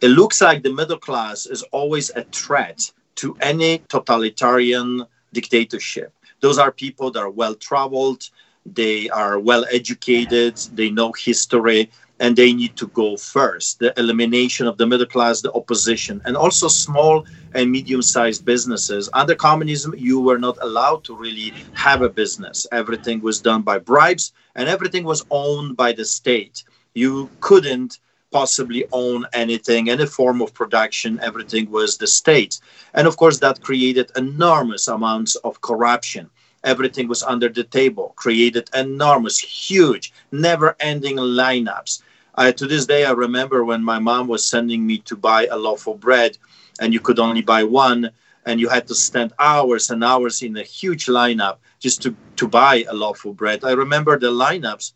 It 0.00 0.08
looks 0.08 0.40
like 0.40 0.62
the 0.62 0.72
middle 0.72 0.98
class 0.98 1.46
is 1.46 1.62
always 1.64 2.10
a 2.10 2.24
threat 2.24 2.90
to 3.16 3.36
any 3.40 3.78
totalitarian 3.88 5.06
dictatorship. 5.32 6.12
Those 6.40 6.58
are 6.58 6.72
people 6.72 7.10
that 7.12 7.20
are 7.20 7.30
well 7.30 7.54
traveled, 7.54 8.28
they 8.74 9.08
are 9.10 9.38
well 9.38 9.64
educated, 9.70 10.56
they 10.72 10.90
know 10.90 11.12
history, 11.12 11.90
and 12.18 12.34
they 12.36 12.52
need 12.52 12.76
to 12.76 12.86
go 12.88 13.16
first. 13.16 13.78
The 13.78 13.98
elimination 13.98 14.66
of 14.66 14.78
the 14.78 14.86
middle 14.86 15.06
class, 15.06 15.40
the 15.40 15.52
opposition, 15.52 16.22
and 16.24 16.36
also 16.36 16.68
small 16.68 17.26
and 17.54 17.70
medium 17.70 18.02
sized 18.02 18.44
businesses. 18.44 19.08
Under 19.12 19.34
communism, 19.34 19.94
you 19.96 20.20
were 20.20 20.38
not 20.38 20.56
allowed 20.62 21.04
to 21.04 21.16
really 21.16 21.52
have 21.74 22.02
a 22.02 22.08
business. 22.08 22.66
Everything 22.72 23.20
was 23.20 23.40
done 23.40 23.62
by 23.62 23.78
bribes 23.78 24.32
and 24.54 24.68
everything 24.68 25.04
was 25.04 25.24
owned 25.30 25.76
by 25.76 25.92
the 25.92 26.04
state. 26.04 26.64
You 26.94 27.30
couldn't 27.40 27.98
possibly 28.32 28.84
own 28.92 29.24
anything, 29.32 29.88
any 29.88 30.06
form 30.06 30.42
of 30.42 30.52
production. 30.52 31.20
Everything 31.22 31.70
was 31.70 31.96
the 31.96 32.06
state. 32.06 32.60
And 32.94 33.06
of 33.06 33.16
course, 33.16 33.38
that 33.40 33.62
created 33.62 34.10
enormous 34.16 34.88
amounts 34.88 35.36
of 35.36 35.60
corruption. 35.60 36.30
Everything 36.66 37.08
was 37.08 37.22
under 37.22 37.48
the 37.48 37.64
table, 37.64 38.12
created 38.16 38.68
enormous, 38.74 39.38
huge, 39.38 40.12
never 40.32 40.76
ending 40.80 41.16
lineups. 41.16 42.02
Uh, 42.34 42.52
to 42.52 42.66
this 42.66 42.86
day, 42.86 43.04
I 43.06 43.12
remember 43.12 43.64
when 43.64 43.82
my 43.82 43.98
mom 43.98 44.28
was 44.28 44.44
sending 44.44 44.86
me 44.86 44.98
to 44.98 45.16
buy 45.16 45.46
a 45.46 45.56
loaf 45.56 45.86
of 45.86 46.00
bread 46.00 46.36
and 46.80 46.92
you 46.92 47.00
could 47.00 47.18
only 47.18 47.42
buy 47.42 47.64
one. 47.64 48.10
and 48.46 48.60
you 48.60 48.68
had 48.68 48.86
to 48.88 48.94
stand 48.94 49.32
hours 49.38 49.90
and 49.90 50.04
hours 50.04 50.42
in 50.42 50.56
a 50.56 50.62
huge 50.62 51.06
lineup 51.06 51.58
just 51.80 52.02
to, 52.02 52.14
to 52.36 52.46
buy 52.48 52.84
a 52.88 52.94
loaf 52.94 53.24
of 53.24 53.36
bread. 53.36 53.64
I 53.64 53.72
remember 53.72 54.18
the 54.18 54.30
lineups 54.30 54.92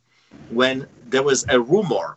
when 0.49 0.87
there 1.09 1.23
was 1.25 1.45
a 1.49 1.61
rumor. 1.61 2.17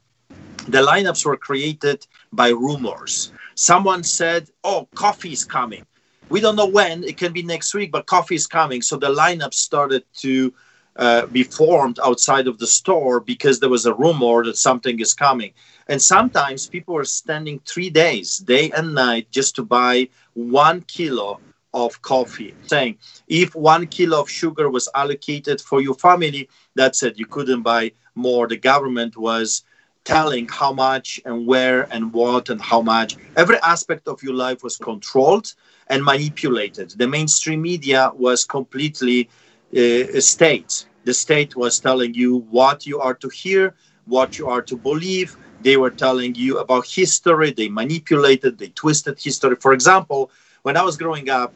The 0.68 0.80
lineups 0.82 1.26
were 1.26 1.38
created 1.38 2.06
by 2.32 2.50
rumors. 2.50 3.32
Someone 3.56 4.04
said, 4.04 4.50
Oh, 4.64 4.88
coffee 4.96 5.34
is 5.34 5.44
coming. 5.44 5.86
We 6.30 6.40
don't 6.40 6.56
know 6.56 6.68
when, 6.68 7.04
it 7.04 7.18
can 7.18 7.34
be 7.34 7.44
next 7.44 7.74
week, 7.74 7.92
but 7.92 8.06
coffee 8.06 8.36
is 8.36 8.48
coming. 8.48 8.82
So 8.82 8.98
the 8.98 9.08
lineup 9.08 9.54
started 9.54 10.04
to 10.22 10.54
uh, 10.96 11.26
be 11.28 11.44
formed 11.44 12.00
outside 12.04 12.48
of 12.48 12.60
the 12.60 12.68
store 12.68 13.20
because 13.20 13.60
there 13.60 13.70
was 13.70 13.86
a 13.86 13.94
rumor 13.94 14.44
that 14.44 14.58
something 14.58 15.00
is 15.00 15.14
coming. 15.14 15.54
And 15.88 16.02
sometimes 16.02 16.68
people 16.68 16.96
were 16.96 17.06
standing 17.06 17.60
three 17.66 17.90
days, 17.90 18.38
day 18.38 18.72
and 18.72 18.94
night, 18.94 19.30
just 19.32 19.56
to 19.56 19.64
buy 19.64 20.10
one 20.34 20.82
kilo 20.82 21.40
of 21.74 22.02
coffee. 22.02 22.54
Saying 22.68 22.98
if 23.28 23.56
one 23.56 23.88
kilo 23.88 24.22
of 24.22 24.30
sugar 24.30 24.70
was 24.70 24.88
allocated 24.94 25.62
for 25.62 25.82
your 25.82 25.96
family, 25.96 26.50
that's 26.76 27.04
it. 27.04 27.18
You 27.18 27.26
couldn't 27.26 27.64
buy 27.64 27.92
more. 28.16 28.48
The 28.48 28.58
government 28.58 29.18
was 29.18 29.64
telling 30.04 30.48
how 30.50 30.74
much 30.74 31.20
and 31.26 31.46
where 31.48 31.88
and 31.94 32.12
what 32.14 32.50
and 32.50 32.62
how 32.62 32.82
much. 32.82 33.16
Every 33.36 33.58
aspect 33.58 34.08
of 34.08 34.22
your 34.24 34.34
life 34.34 34.64
was 34.64 34.78
controlled 34.78 35.54
and 35.88 36.04
manipulated. 36.04 36.92
The 36.92 37.08
mainstream 37.08 37.62
media 37.62 38.12
was 38.16 38.46
completely 38.46 39.30
uh, 39.76 40.20
state. 40.20 40.86
The 41.06 41.14
state 41.14 41.56
was 41.56 41.80
telling 41.80 42.14
you 42.14 42.40
what 42.50 42.86
you 42.86 43.00
are 43.00 43.14
to 43.16 43.30
hear, 43.30 43.76
what 44.06 44.38
you 44.38 44.48
are 44.48 44.62
to 44.62 44.76
believe, 44.76 45.38
they 45.62 45.78
were 45.78 45.90
telling 45.90 46.36
you 46.36 46.60
about 46.60 46.86
history. 46.86 47.52
They 47.52 47.70
manipulated, 47.70 48.58
they 48.58 48.68
twisted 48.70 49.20
history. 49.20 49.56
For 49.56 49.74
example, 49.74 50.30
when 50.64 50.76
I 50.78 50.84
was 50.84 50.98
growing 50.98 51.30
up, 51.30 51.56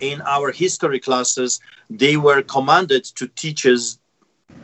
in 0.00 0.20
our 0.22 0.50
history 0.52 0.98
classes, 0.98 1.60
they 1.88 2.16
were 2.16 2.42
commanded 2.42 3.04
to 3.04 3.28
teach 3.28 3.66
us 3.66 3.98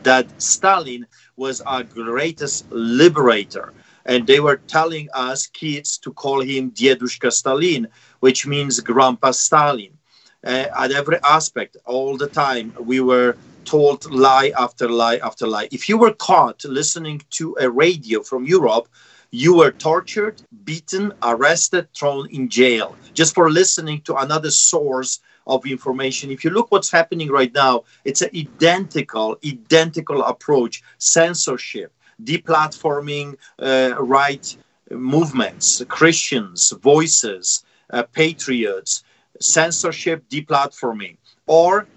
that 0.03 0.29
Stalin 0.41 1.07
was 1.37 1.61
our 1.61 1.83
greatest 1.83 2.65
liberator. 2.71 3.73
And 4.05 4.27
they 4.27 4.39
were 4.39 4.57
telling 4.67 5.09
us 5.13 5.47
kids 5.47 5.97
to 5.99 6.11
call 6.11 6.41
him 6.41 6.71
Diedushka 6.71 7.31
Stalin, 7.31 7.87
which 8.19 8.45
means 8.45 8.79
Grandpa 8.79 9.31
Stalin. 9.31 9.97
Uh, 10.45 10.67
at 10.77 10.91
every 10.91 11.19
aspect, 11.23 11.77
all 11.85 12.17
the 12.17 12.27
time, 12.27 12.73
we 12.79 12.99
were 12.99 13.37
told 13.63 14.11
lie 14.11 14.51
after 14.57 14.89
lie 14.89 15.17
after 15.17 15.47
lie. 15.47 15.69
If 15.71 15.87
you 15.87 15.97
were 15.97 16.13
caught 16.13 16.65
listening 16.65 17.21
to 17.31 17.55
a 17.59 17.69
radio 17.69 18.21
from 18.21 18.43
Europe, 18.43 18.89
you 19.31 19.55
were 19.55 19.71
tortured, 19.71 20.41
beaten, 20.63 21.13
arrested, 21.23 21.87
thrown 21.93 22.29
in 22.29 22.49
jail 22.49 22.95
just 23.13 23.33
for 23.33 23.49
listening 23.49 24.01
to 24.01 24.15
another 24.17 24.51
source 24.51 25.21
of 25.47 25.65
information. 25.65 26.31
If 26.31 26.43
you 26.43 26.49
look 26.49 26.71
what's 26.71 26.91
happening 26.91 27.29
right 27.29 27.53
now, 27.53 27.83
it's 28.05 28.21
an 28.21 28.29
identical, 28.35 29.37
identical 29.45 30.23
approach: 30.23 30.83
censorship, 30.97 31.93
deplatforming 32.23 33.35
uh, 33.59 33.95
right 33.99 34.57
movements, 34.91 35.81
Christians, 35.87 36.71
voices, 36.81 37.63
uh, 37.89 38.03
patriots, 38.03 39.03
censorship, 39.39 40.27
deplatforming, 40.29 41.17
or 41.47 41.87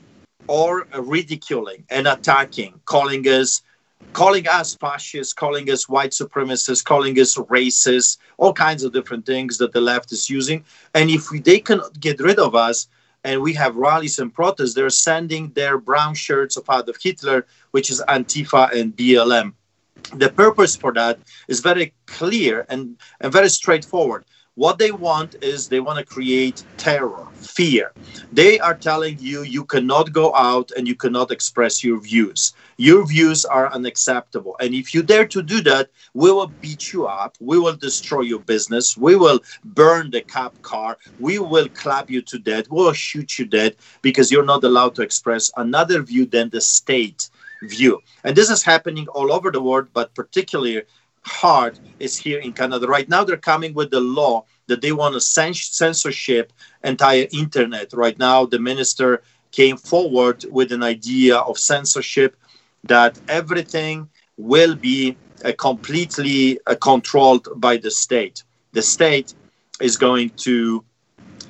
or 0.48 0.86
ridiculing 0.98 1.84
and 1.90 2.06
attacking, 2.06 2.80
calling 2.84 3.24
us 3.26 3.62
calling 4.12 4.48
us 4.48 4.74
fascists, 4.74 5.34
calling 5.34 5.68
us 5.70 5.90
white 5.90 6.12
supremacists, 6.12 6.82
calling 6.82 7.18
us 7.18 7.36
racist, 7.36 8.16
all 8.38 8.52
kinds 8.52 8.82
of 8.82 8.92
different 8.92 9.26
things 9.26 9.58
that 9.58 9.72
the 9.72 9.80
left 9.80 10.10
is 10.10 10.30
using. 10.30 10.64
And 10.94 11.10
if 11.10 11.30
we, 11.30 11.40
they 11.40 11.58
cannot 11.58 12.00
get 12.00 12.18
rid 12.20 12.38
of 12.38 12.54
us, 12.54 12.88
and 13.26 13.42
we 13.42 13.52
have 13.54 13.74
rallies 13.74 14.20
and 14.20 14.32
protests, 14.32 14.74
they're 14.74 14.88
sending 14.88 15.50
their 15.50 15.78
brown 15.78 16.14
shirts 16.14 16.56
of 16.56 16.62
Adolf 16.70 17.02
Hitler, 17.02 17.44
which 17.72 17.90
is 17.90 18.00
Antifa 18.06 18.72
and 18.72 18.96
BLM. 18.96 19.52
The 20.14 20.30
purpose 20.30 20.76
for 20.76 20.92
that 20.92 21.18
is 21.48 21.58
very 21.58 21.92
clear 22.06 22.64
and, 22.68 22.96
and 23.20 23.32
very 23.32 23.48
straightforward. 23.48 24.24
What 24.56 24.78
they 24.78 24.90
want 24.90 25.36
is 25.42 25.68
they 25.68 25.80
want 25.80 25.98
to 25.98 26.04
create 26.04 26.64
terror, 26.78 27.28
fear. 27.34 27.92
They 28.32 28.58
are 28.58 28.74
telling 28.74 29.18
you 29.18 29.42
you 29.42 29.66
cannot 29.66 30.14
go 30.14 30.34
out 30.34 30.70
and 30.76 30.88
you 30.88 30.94
cannot 30.94 31.30
express 31.30 31.84
your 31.84 32.00
views. 32.00 32.54
Your 32.78 33.06
views 33.06 33.44
are 33.44 33.70
unacceptable. 33.70 34.56
And 34.58 34.74
if 34.74 34.94
you 34.94 35.02
dare 35.02 35.26
to 35.28 35.42
do 35.42 35.60
that, 35.62 35.90
we 36.14 36.32
will 36.32 36.46
beat 36.46 36.90
you 36.90 37.06
up. 37.06 37.36
We 37.38 37.58
will 37.58 37.76
destroy 37.76 38.22
your 38.22 38.40
business. 38.40 38.96
We 38.96 39.14
will 39.16 39.40
burn 39.62 40.10
the 40.10 40.22
cop 40.22 40.60
car. 40.62 40.96
We 41.18 41.38
will 41.38 41.68
clap 41.68 42.08
you 42.10 42.22
to 42.22 42.38
death. 42.38 42.70
We 42.70 42.82
will 42.82 42.94
shoot 42.94 43.38
you 43.38 43.44
dead 43.44 43.76
because 44.00 44.32
you're 44.32 44.44
not 44.44 44.64
allowed 44.64 44.94
to 44.94 45.02
express 45.02 45.50
another 45.58 46.00
view 46.02 46.24
than 46.24 46.48
the 46.48 46.62
state 46.62 47.28
view. 47.62 48.02
And 48.24 48.34
this 48.34 48.50
is 48.50 48.62
happening 48.62 49.06
all 49.08 49.32
over 49.32 49.50
the 49.50 49.62
world, 49.62 49.88
but 49.92 50.14
particularly 50.14 50.82
hard 51.26 51.78
is 51.98 52.16
here 52.16 52.38
in 52.38 52.52
Canada. 52.52 52.86
Right 52.86 53.08
now, 53.08 53.24
they're 53.24 53.36
coming 53.36 53.74
with 53.74 53.90
the 53.90 54.00
law 54.00 54.44
that 54.68 54.80
they 54.80 54.92
want 54.92 55.14
to 55.14 55.20
censor 55.20 55.72
censorship 55.72 56.52
entire 56.84 57.26
internet. 57.32 57.92
Right 57.92 58.18
now, 58.18 58.46
the 58.46 58.58
minister 58.58 59.22
came 59.52 59.76
forward 59.76 60.44
with 60.50 60.72
an 60.72 60.82
idea 60.82 61.36
of 61.36 61.58
censorship 61.58 62.36
that 62.84 63.18
everything 63.28 64.08
will 64.36 64.74
be 64.74 65.16
uh, 65.44 65.52
completely 65.58 66.58
uh, 66.66 66.74
controlled 66.76 67.48
by 67.56 67.76
the 67.76 67.90
state. 67.90 68.44
The 68.72 68.82
state 68.82 69.34
is 69.80 69.96
going 69.96 70.30
to 70.46 70.84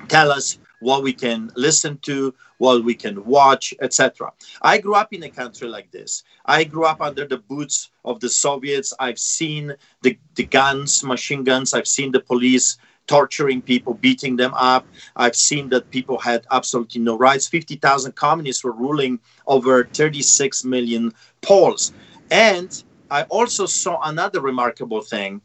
tell 0.07 0.31
us 0.31 0.57
what 0.79 1.03
we 1.03 1.13
can 1.13 1.51
listen 1.55 1.97
to, 1.99 2.33
what 2.57 2.83
we 2.83 2.93
can 2.93 3.23
watch, 3.25 3.73
etc. 3.81 4.31
I 4.61 4.77
grew 4.77 4.95
up 4.95 5.13
in 5.13 5.23
a 5.23 5.29
country 5.29 5.67
like 5.67 5.91
this. 5.91 6.23
I 6.45 6.63
grew 6.63 6.85
up 6.85 7.01
under 7.01 7.25
the 7.25 7.37
boots 7.37 7.91
of 8.05 8.19
the 8.19 8.29
Soviets. 8.29 8.93
I've 8.99 9.19
seen 9.19 9.73
the, 10.01 10.17
the 10.35 10.45
guns, 10.45 11.03
machine 11.03 11.43
guns. 11.43 11.73
I've 11.73 11.87
seen 11.87 12.11
the 12.11 12.19
police 12.19 12.77
torturing 13.07 13.61
people, 13.61 13.93
beating 13.93 14.35
them 14.35 14.53
up. 14.53 14.85
I've 15.15 15.35
seen 15.35 15.69
that 15.69 15.89
people 15.91 16.19
had 16.19 16.45
absolutely 16.51 17.01
no 17.01 17.17
rights. 17.17 17.47
50,000 17.47 18.13
communists 18.15 18.63
were 18.63 18.73
ruling 18.73 19.19
over 19.47 19.85
36 19.85 20.63
million 20.65 21.13
Poles. 21.41 21.93
And 22.29 22.83
I 23.09 23.23
also 23.23 23.65
saw 23.65 24.01
another 24.03 24.41
remarkable 24.41 25.01
thing 25.01 25.41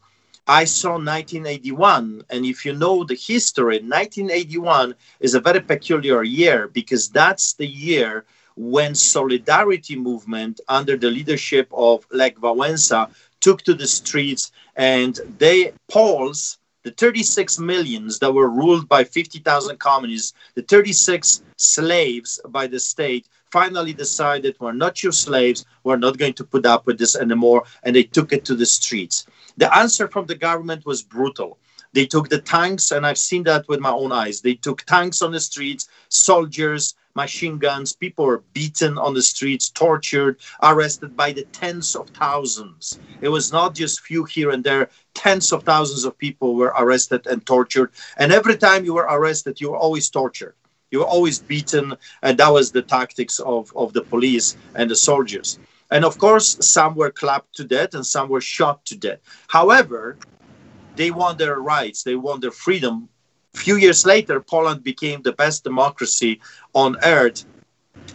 I 0.46 0.64
saw 0.64 0.92
1981, 0.92 2.24
and 2.30 2.44
if 2.44 2.66
you 2.66 2.72
know 2.74 3.04
the 3.04 3.14
history, 3.14 3.78
1981 3.78 4.94
is 5.20 5.34
a 5.34 5.40
very 5.40 5.60
peculiar 5.60 6.24
year 6.24 6.66
because 6.66 7.08
that's 7.08 7.54
the 7.54 7.66
year 7.66 8.24
when 8.56 8.94
solidarity 8.94 9.96
movement 9.96 10.60
under 10.68 10.96
the 10.96 11.10
leadership 11.10 11.68
of 11.72 12.04
Lech 12.10 12.36
Wałęsa 12.36 13.10
took 13.40 13.62
to 13.62 13.74
the 13.74 13.86
streets 13.86 14.50
and 14.76 15.20
they 15.38 15.72
Poles 15.88 16.58
the 16.82 16.90
36 16.90 17.60
millions 17.60 18.18
that 18.18 18.32
were 18.32 18.48
ruled 18.48 18.88
by 18.88 19.04
50,000 19.04 19.78
communists, 19.78 20.32
the 20.54 20.62
36 20.62 21.42
slaves 21.56 22.40
by 22.48 22.66
the 22.66 22.80
state, 22.80 23.28
finally 23.52 23.92
decided 23.92 24.56
we're 24.58 24.72
not 24.72 25.02
your 25.02 25.12
slaves, 25.12 25.66
we're 25.84 25.98
not 25.98 26.16
going 26.16 26.32
to 26.34 26.44
put 26.44 26.64
up 26.64 26.86
with 26.86 26.98
this 26.98 27.14
anymore, 27.14 27.64
and 27.82 27.94
they 27.94 28.02
took 28.02 28.32
it 28.32 28.44
to 28.46 28.54
the 28.54 28.66
streets. 28.66 29.26
The 29.58 29.72
answer 29.76 30.08
from 30.08 30.26
the 30.26 30.34
government 30.34 30.86
was 30.86 31.02
brutal. 31.02 31.58
They 31.92 32.06
took 32.06 32.30
the 32.30 32.40
tanks, 32.40 32.90
and 32.90 33.06
I've 33.06 33.18
seen 33.18 33.42
that 33.44 33.68
with 33.68 33.78
my 33.78 33.90
own 33.90 34.10
eyes. 34.12 34.40
They 34.40 34.54
took 34.54 34.82
tanks 34.82 35.20
on 35.20 35.32
the 35.32 35.40
streets, 35.40 35.88
soldiers, 36.08 36.94
machine 37.14 37.58
guns. 37.58 37.92
People 37.92 38.24
were 38.24 38.42
beaten 38.54 38.96
on 38.96 39.12
the 39.12 39.20
streets, 39.20 39.68
tortured, 39.68 40.38
arrested 40.62 41.14
by 41.14 41.32
the 41.32 41.44
tens 41.52 41.94
of 41.94 42.08
thousands. 42.10 42.98
It 43.20 43.28
was 43.28 43.52
not 43.52 43.74
just 43.74 44.00
few 44.00 44.24
here 44.24 44.50
and 44.50 44.64
there. 44.64 44.88
Tens 45.12 45.52
of 45.52 45.64
thousands 45.64 46.04
of 46.04 46.16
people 46.16 46.54
were 46.54 46.72
arrested 46.78 47.26
and 47.26 47.44
tortured. 47.44 47.90
And 48.16 48.32
every 48.32 48.56
time 48.56 48.86
you 48.86 48.94
were 48.94 49.08
arrested, 49.10 49.60
you 49.60 49.70
were 49.70 49.76
always 49.76 50.08
tortured. 50.08 50.54
You 50.92 51.00
were 51.00 51.06
always 51.06 51.38
beaten, 51.40 51.96
and 52.22 52.38
that 52.38 52.52
was 52.52 52.70
the 52.70 52.82
tactics 52.82 53.40
of, 53.40 53.72
of 53.74 53.94
the 53.94 54.02
police 54.02 54.56
and 54.74 54.90
the 54.90 54.94
soldiers. 54.94 55.58
And 55.90 56.04
of 56.04 56.18
course, 56.18 56.58
some 56.60 56.94
were 56.94 57.10
clapped 57.10 57.56
to 57.56 57.64
death 57.64 57.94
and 57.94 58.06
some 58.06 58.28
were 58.28 58.42
shot 58.42 58.84
to 58.86 58.96
death. 58.96 59.18
However, 59.48 60.18
they 60.96 61.10
want 61.10 61.38
their 61.38 61.58
rights, 61.58 62.02
they 62.02 62.14
want 62.14 62.42
their 62.42 62.50
freedom. 62.50 63.08
A 63.54 63.58
few 63.58 63.76
years 63.76 64.04
later, 64.06 64.40
Poland 64.40 64.84
became 64.84 65.22
the 65.22 65.32
best 65.32 65.64
democracy 65.64 66.40
on 66.74 66.96
earth, 67.04 67.44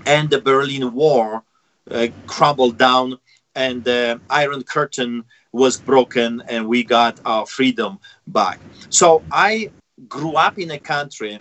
and 0.05 0.29
the 0.29 0.41
Berlin 0.41 0.93
Wall 0.93 1.43
uh, 1.89 2.07
crumbled 2.27 2.77
down, 2.77 3.17
and 3.55 3.83
the 3.83 4.21
Iron 4.29 4.63
Curtain 4.63 5.23
was 5.51 5.77
broken, 5.77 6.43
and 6.47 6.67
we 6.67 6.83
got 6.83 7.19
our 7.25 7.45
freedom 7.45 7.99
back. 8.27 8.59
So 8.89 9.23
I 9.31 9.71
grew 10.07 10.33
up 10.33 10.59
in 10.59 10.71
a 10.71 10.79
country 10.79 11.39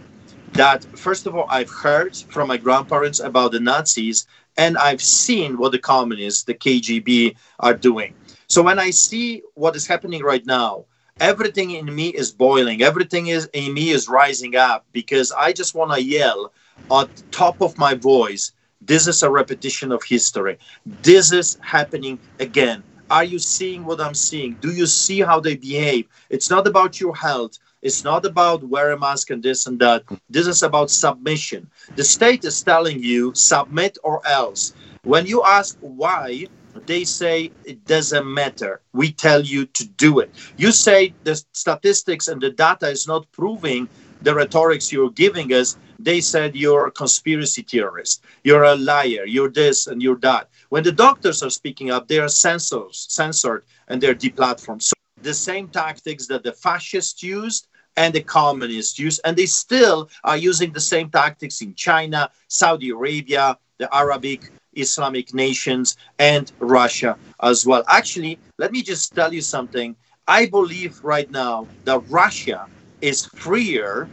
that, 0.53 0.85
first 0.99 1.27
of 1.27 1.35
all, 1.35 1.47
I've 1.49 1.71
heard 1.71 2.17
from 2.17 2.49
my 2.49 2.57
grandparents 2.57 3.21
about 3.21 3.53
the 3.53 3.61
Nazis, 3.61 4.27
and 4.57 4.79
I've 4.79 5.03
seen 5.03 5.59
what 5.59 5.73
the 5.73 5.79
communists, 5.79 6.45
the 6.45 6.55
KGB, 6.55 7.37
are 7.61 7.75
doing. 7.75 8.15
So 8.49 8.63
when 8.63 8.79
I 8.79 8.91
see 8.91 9.43
what 9.55 9.77
is 9.77 9.87
happening 9.87 10.23
right 10.23 10.45
now, 10.47 10.87
everything 11.21 11.73
in 11.73 11.95
me 11.95 12.09
is 12.09 12.31
boiling. 12.31 12.83
Everything 12.83 13.27
is 13.27 13.49
in 13.53 13.75
me 13.75 13.91
is 13.91 14.09
rising 14.09 14.57
up 14.57 14.85
because 14.93 15.33
i 15.33 15.53
just 15.53 15.75
want 15.75 15.91
to 15.93 16.03
yell 16.03 16.53
at 16.93 17.15
the 17.17 17.23
top 17.31 17.61
of 17.61 17.77
my 17.79 17.95
voice 17.95 18.53
this 18.83 19.09
is 19.09 19.23
a 19.23 19.31
repetition 19.31 19.91
of 19.91 20.03
history. 20.05 20.59
This 21.03 21.33
is 21.33 21.59
happening 21.61 22.19
again. 22.39 22.83
Are 23.11 23.25
you 23.25 23.39
seeing 23.39 23.85
what 23.85 24.01
i'm 24.01 24.15
seeing? 24.15 24.55
Do 24.61 24.73
you 24.73 24.87
see 24.87 25.21
how 25.21 25.41
they 25.41 25.57
behave? 25.57 26.07
It's 26.31 26.51
not 26.51 26.67
about 26.67 27.01
your 27.01 27.15
health 27.17 27.59
it's 27.83 28.05
not 28.05 28.25
about 28.25 28.63
wear 28.65 28.93
a 28.93 28.99
mask 28.99 29.31
and 29.31 29.43
this 29.43 29.67
and 29.67 29.79
that 29.79 30.03
this 30.29 30.47
is 30.47 30.63
about 30.63 30.91
submission 30.91 31.69
the 31.97 32.05
state 32.05 32.45
is 32.45 32.63
telling 32.63 33.03
you 33.03 33.33
submit 33.35 33.99
or 34.03 34.27
else 34.27 34.73
when 35.03 35.27
you 35.27 35.43
ask 35.45 35.77
why 35.81 36.47
they 36.85 37.05
say 37.05 37.51
it 37.65 37.85
doesn't 37.87 38.33
matter. 38.33 38.81
We 38.93 39.13
tell 39.13 39.41
you 39.41 39.67
to 39.67 39.87
do 39.87 40.21
it. 40.21 40.31
You 40.57 40.73
say 40.73 41.15
the 41.25 41.43
statistics 41.53 42.29
and 42.29 42.41
the 42.41 42.51
data 42.51 42.89
is 42.89 43.07
not 43.07 43.31
proving 43.33 43.89
the 44.23 44.35
rhetorics 44.35 44.93
you're 44.93 45.11
giving 45.11 45.53
us. 45.53 45.77
They 45.99 46.21
said 46.21 46.55
you're 46.55 46.87
a 46.87 46.91
conspiracy 46.91 47.63
theorist, 47.63 48.23
you're 48.45 48.65
a 48.65 48.77
liar, 48.77 49.25
you're 49.25 49.49
this 49.49 49.87
and 49.87 50.03
you're 50.03 50.19
that. 50.19 50.49
When 50.69 50.83
the 50.83 50.93
doctors 50.93 51.43
are 51.43 51.51
speaking 51.51 51.91
up, 51.91 52.09
they 52.09 52.19
are 52.19 52.29
censors, 52.29 53.07
censored 53.09 53.65
and 53.89 54.01
they're 54.01 54.15
deplatformed. 54.15 54.83
So 54.83 54.93
the 55.23 55.35
same 55.35 55.69
tactics 55.69 56.27
that 56.29 56.43
the 56.43 56.53
fascists 56.53 57.23
used 57.23 57.69
and 57.97 58.15
the 58.15 58.23
communists 58.23 58.99
used, 58.99 59.21
and 59.25 59.37
they 59.37 59.47
still 59.47 60.09
are 60.25 60.37
using 60.37 60.73
the 60.73 60.81
same 60.81 61.09
tactics 61.11 61.63
in 61.63 61.75
China, 61.75 62.31
Saudi 62.49 62.91
Arabia, 62.91 63.59
the 63.79 63.95
Arabic 63.95 64.51
Islamic 64.75 65.33
nations 65.35 65.97
and 66.19 66.53
Russia 66.61 67.17
as 67.43 67.67
well. 67.67 67.83
Actually, 67.89 68.39
let 68.59 68.73
me 68.73 68.83
just 68.83 69.15
tell 69.15 69.33
you 69.33 69.41
something. 69.41 69.97
I 70.29 70.47
believe 70.47 71.03
right 71.03 71.31
now 71.31 71.67
that 71.85 72.01
Russia 72.09 72.67
is 73.01 73.27
freer 73.27 74.09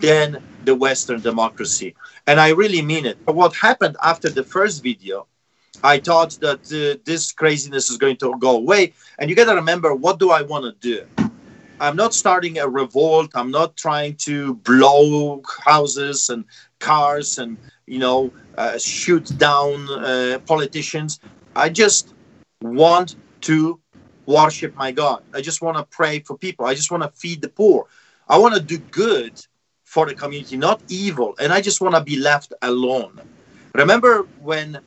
than 0.00 0.42
the 0.64 0.74
Western 0.74 1.20
democracy. 1.20 1.94
And 2.26 2.40
I 2.40 2.50
really 2.50 2.82
mean 2.82 3.06
it. 3.06 3.18
What 3.24 3.54
happened 3.54 3.96
after 4.02 4.28
the 4.28 4.42
first 4.42 4.82
video, 4.82 5.26
I 5.82 5.98
thought 5.98 6.38
that 6.40 6.60
uh, 6.72 7.00
this 7.04 7.32
craziness 7.32 7.90
is 7.90 7.98
going 7.98 8.16
to 8.18 8.36
go 8.38 8.56
away. 8.56 8.92
And 9.18 9.28
you 9.28 9.36
got 9.36 9.46
to 9.46 9.54
remember, 9.54 9.94
what 9.94 10.18
do 10.18 10.30
I 10.30 10.42
want 10.42 10.64
to 10.64 10.72
do? 10.80 11.06
I'm 11.80 11.96
not 11.96 12.14
starting 12.14 12.58
a 12.58 12.68
revolt. 12.68 13.32
I'm 13.34 13.50
not 13.50 13.76
trying 13.76 14.14
to 14.28 14.54
blow 14.54 15.42
houses 15.64 16.30
and 16.30 16.44
cars 16.78 17.38
and 17.38 17.58
you 17.86 17.98
know, 17.98 18.32
uh, 18.56 18.78
shoot 18.78 19.36
down 19.38 19.88
uh, 19.90 20.38
politicians. 20.46 21.20
I 21.54 21.68
just 21.68 22.14
want 22.62 23.16
to 23.42 23.80
worship 24.26 24.74
my 24.76 24.92
God. 24.92 25.22
I 25.34 25.40
just 25.40 25.62
want 25.62 25.76
to 25.76 25.84
pray 25.84 26.20
for 26.20 26.38
people. 26.38 26.66
I 26.66 26.74
just 26.74 26.90
want 26.90 27.02
to 27.02 27.10
feed 27.10 27.42
the 27.42 27.48
poor. 27.48 27.86
I 28.28 28.38
want 28.38 28.54
to 28.54 28.60
do 28.60 28.78
good 28.78 29.34
for 29.84 30.06
the 30.06 30.14
community, 30.14 30.56
not 30.56 30.82
evil. 30.88 31.34
And 31.38 31.52
I 31.52 31.60
just 31.60 31.80
want 31.80 31.94
to 31.94 32.00
be 32.00 32.16
left 32.16 32.54
alone. 32.62 33.20
Remember 33.74 34.26
when 34.40 34.80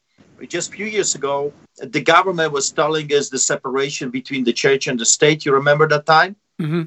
just 0.49 0.69
a 0.69 0.75
few 0.75 0.85
years 0.85 1.15
ago, 1.15 1.53
the 1.77 2.01
government 2.01 2.51
was 2.51 2.71
telling 2.71 3.11
us 3.13 3.29
the 3.29 3.37
separation 3.37 4.09
between 4.09 4.43
the 4.43 4.53
church 4.53 4.87
and 4.87 4.99
the 4.99 5.05
state. 5.05 5.45
You 5.45 5.53
remember 5.53 5.87
that 5.87 6.05
time? 6.05 6.35
Mm-hmm. 6.61 6.83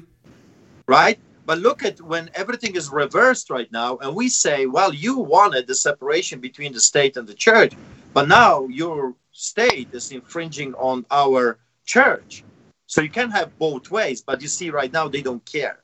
Right? 0.87 1.19
But 1.45 1.59
look 1.59 1.83
at 1.83 1.99
when 2.01 2.29
everything 2.35 2.75
is 2.75 2.89
reversed 2.91 3.49
right 3.49 3.71
now, 3.71 3.97
and 3.97 4.15
we 4.15 4.29
say, 4.29 4.67
well, 4.67 4.93
you 4.93 5.17
wanted 5.17 5.65
the 5.67 5.75
separation 5.75 6.39
between 6.39 6.73
the 6.73 6.79
state 6.79 7.17
and 7.17 7.27
the 7.27 7.33
church, 7.33 7.73
but 8.13 8.27
now 8.27 8.67
your 8.67 9.15
state 9.31 9.89
is 9.93 10.11
infringing 10.11 10.73
on 10.75 11.05
our 11.09 11.57
church. 11.85 12.43
So 12.85 13.01
you 13.01 13.09
can 13.09 13.31
have 13.31 13.57
both 13.57 13.89
ways, 13.91 14.21
but 14.21 14.41
you 14.41 14.47
see, 14.47 14.69
right 14.69 14.91
now, 14.91 15.07
they 15.07 15.21
don't 15.21 15.43
care. 15.45 15.79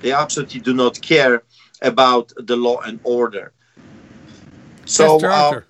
They 0.00 0.12
absolutely 0.12 0.60
do 0.60 0.74
not 0.74 1.00
care 1.00 1.42
about 1.82 2.32
the 2.36 2.56
law 2.56 2.80
and 2.80 3.00
order. 3.04 3.52
So, 4.84 5.18
Arthur, 5.24 5.66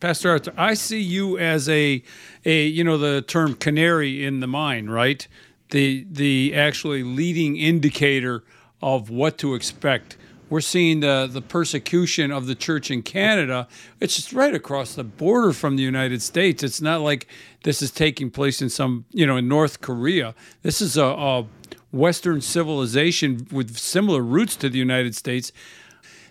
Pastor 0.00 0.30
Arthur, 0.30 0.52
I 0.56 0.74
see 0.74 1.00
you 1.00 1.38
as 1.38 1.68
a, 1.68 2.02
a 2.44 2.66
you 2.66 2.84
know, 2.84 2.98
the 2.98 3.22
term 3.22 3.54
canary 3.54 4.24
in 4.24 4.40
the 4.40 4.46
mine, 4.46 4.88
right? 4.88 5.26
The 5.70 6.06
the 6.10 6.54
actually 6.54 7.02
leading 7.02 7.56
indicator 7.56 8.44
of 8.80 9.10
what 9.10 9.38
to 9.38 9.54
expect. 9.54 10.16
We're 10.50 10.60
seeing 10.62 11.00
the, 11.00 11.28
the 11.30 11.42
persecution 11.42 12.30
of 12.30 12.46
the 12.46 12.54
church 12.54 12.90
in 12.90 13.02
Canada. 13.02 13.68
It's 14.00 14.16
just 14.16 14.32
right 14.32 14.54
across 14.54 14.94
the 14.94 15.04
border 15.04 15.52
from 15.52 15.76
the 15.76 15.82
United 15.82 16.22
States. 16.22 16.62
It's 16.62 16.80
not 16.80 17.02
like 17.02 17.26
this 17.64 17.82
is 17.82 17.90
taking 17.90 18.30
place 18.30 18.62
in 18.62 18.70
some, 18.70 19.04
you 19.10 19.26
know, 19.26 19.36
in 19.36 19.46
North 19.46 19.82
Korea. 19.82 20.34
This 20.62 20.80
is 20.80 20.96
a, 20.96 21.04
a 21.04 21.46
Western 21.92 22.40
civilization 22.40 23.46
with 23.52 23.76
similar 23.76 24.22
roots 24.22 24.56
to 24.56 24.70
the 24.70 24.78
United 24.78 25.14
States. 25.14 25.52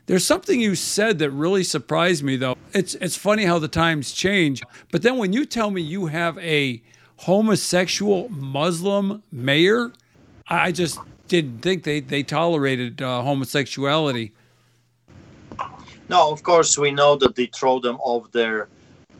There's 0.08 0.26
something 0.26 0.60
you 0.60 0.76
said 0.76 1.20
that 1.20 1.32
really 1.32 1.64
surprised 1.64 2.24
me, 2.24 2.38
though. 2.38 2.56
It's 2.74 2.96
it's 2.96 3.18
funny 3.18 3.44
how 3.44 3.60
the 3.60 3.68
times 3.68 4.14
change. 4.14 4.64
But 4.92 5.02
then 5.02 5.18
when 5.18 5.34
you 5.34 5.46
tell 5.46 5.70
me 5.70 5.82
you 5.82 6.08
have 6.08 6.38
a 6.40 6.82
homosexual 7.18 8.30
Muslim 8.30 9.22
mayor, 9.32 9.92
I 10.48 10.72
just 10.72 11.00
didn't 11.28 11.60
think 11.60 11.84
they, 11.84 12.00
they 12.00 12.24
tolerated 12.24 13.02
uh, 13.02 13.22
homosexuality. 13.22 14.32
No, 16.10 16.32
of 16.32 16.42
course, 16.42 16.78
we 16.78 16.90
know 16.90 17.18
that 17.18 17.36
they 17.36 17.48
throw 17.48 17.80
them 17.80 17.98
off 17.98 18.32
their 18.32 18.70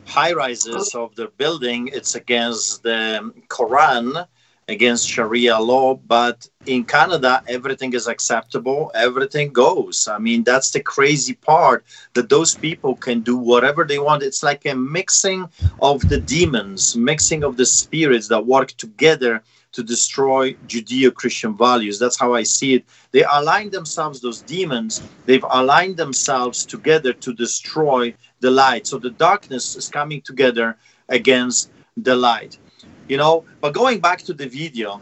high 0.06 0.32
rises 0.32 0.94
of 0.94 1.14
their 1.16 1.28
building. 1.28 1.88
It's 1.92 2.14
against 2.14 2.82
the 2.82 3.30
Quran, 3.48 4.26
against 4.68 5.08
Sharia 5.08 5.58
law. 5.58 5.94
But 5.94 6.48
in 6.66 6.84
Canada, 6.84 7.42
everything 7.48 7.94
is 7.94 8.06
acceptable, 8.06 8.90
everything 8.94 9.52
goes. 9.52 10.06
I 10.06 10.18
mean, 10.18 10.44
that's 10.44 10.70
the 10.70 10.80
crazy 10.80 11.34
part 11.34 11.84
that 12.14 12.28
those 12.28 12.54
people 12.54 12.94
can 12.96 13.20
do 13.20 13.36
whatever 13.36 13.84
they 13.84 13.98
want. 13.98 14.22
It's 14.22 14.42
like 14.42 14.66
a 14.66 14.74
mixing 14.74 15.48
of 15.80 16.06
the 16.08 16.20
demons, 16.20 16.94
mixing 16.96 17.42
of 17.42 17.56
the 17.56 17.66
spirits 17.66 18.28
that 18.28 18.46
work 18.46 18.72
together 18.72 19.42
to 19.72 19.82
destroy 19.82 20.54
Judeo 20.66 21.14
Christian 21.14 21.56
values. 21.56 21.98
That's 21.98 22.18
how 22.18 22.34
I 22.34 22.42
see 22.42 22.74
it. 22.74 22.84
They 23.12 23.24
align 23.24 23.70
themselves, 23.70 24.20
those 24.20 24.42
demons, 24.42 25.02
they've 25.26 25.44
aligned 25.50 25.96
themselves 25.96 26.64
together 26.64 27.12
to 27.12 27.34
destroy 27.34 28.14
the 28.40 28.50
light. 28.50 28.86
So 28.86 28.98
the 28.98 29.10
darkness 29.10 29.76
is 29.76 29.88
coming 29.88 30.22
together 30.22 30.76
against 31.08 31.70
the 31.96 32.16
light. 32.16 32.58
You 33.08 33.16
know, 33.16 33.44
but 33.62 33.72
going 33.72 34.00
back 34.00 34.18
to 34.22 34.34
the 34.34 34.46
video, 34.46 35.00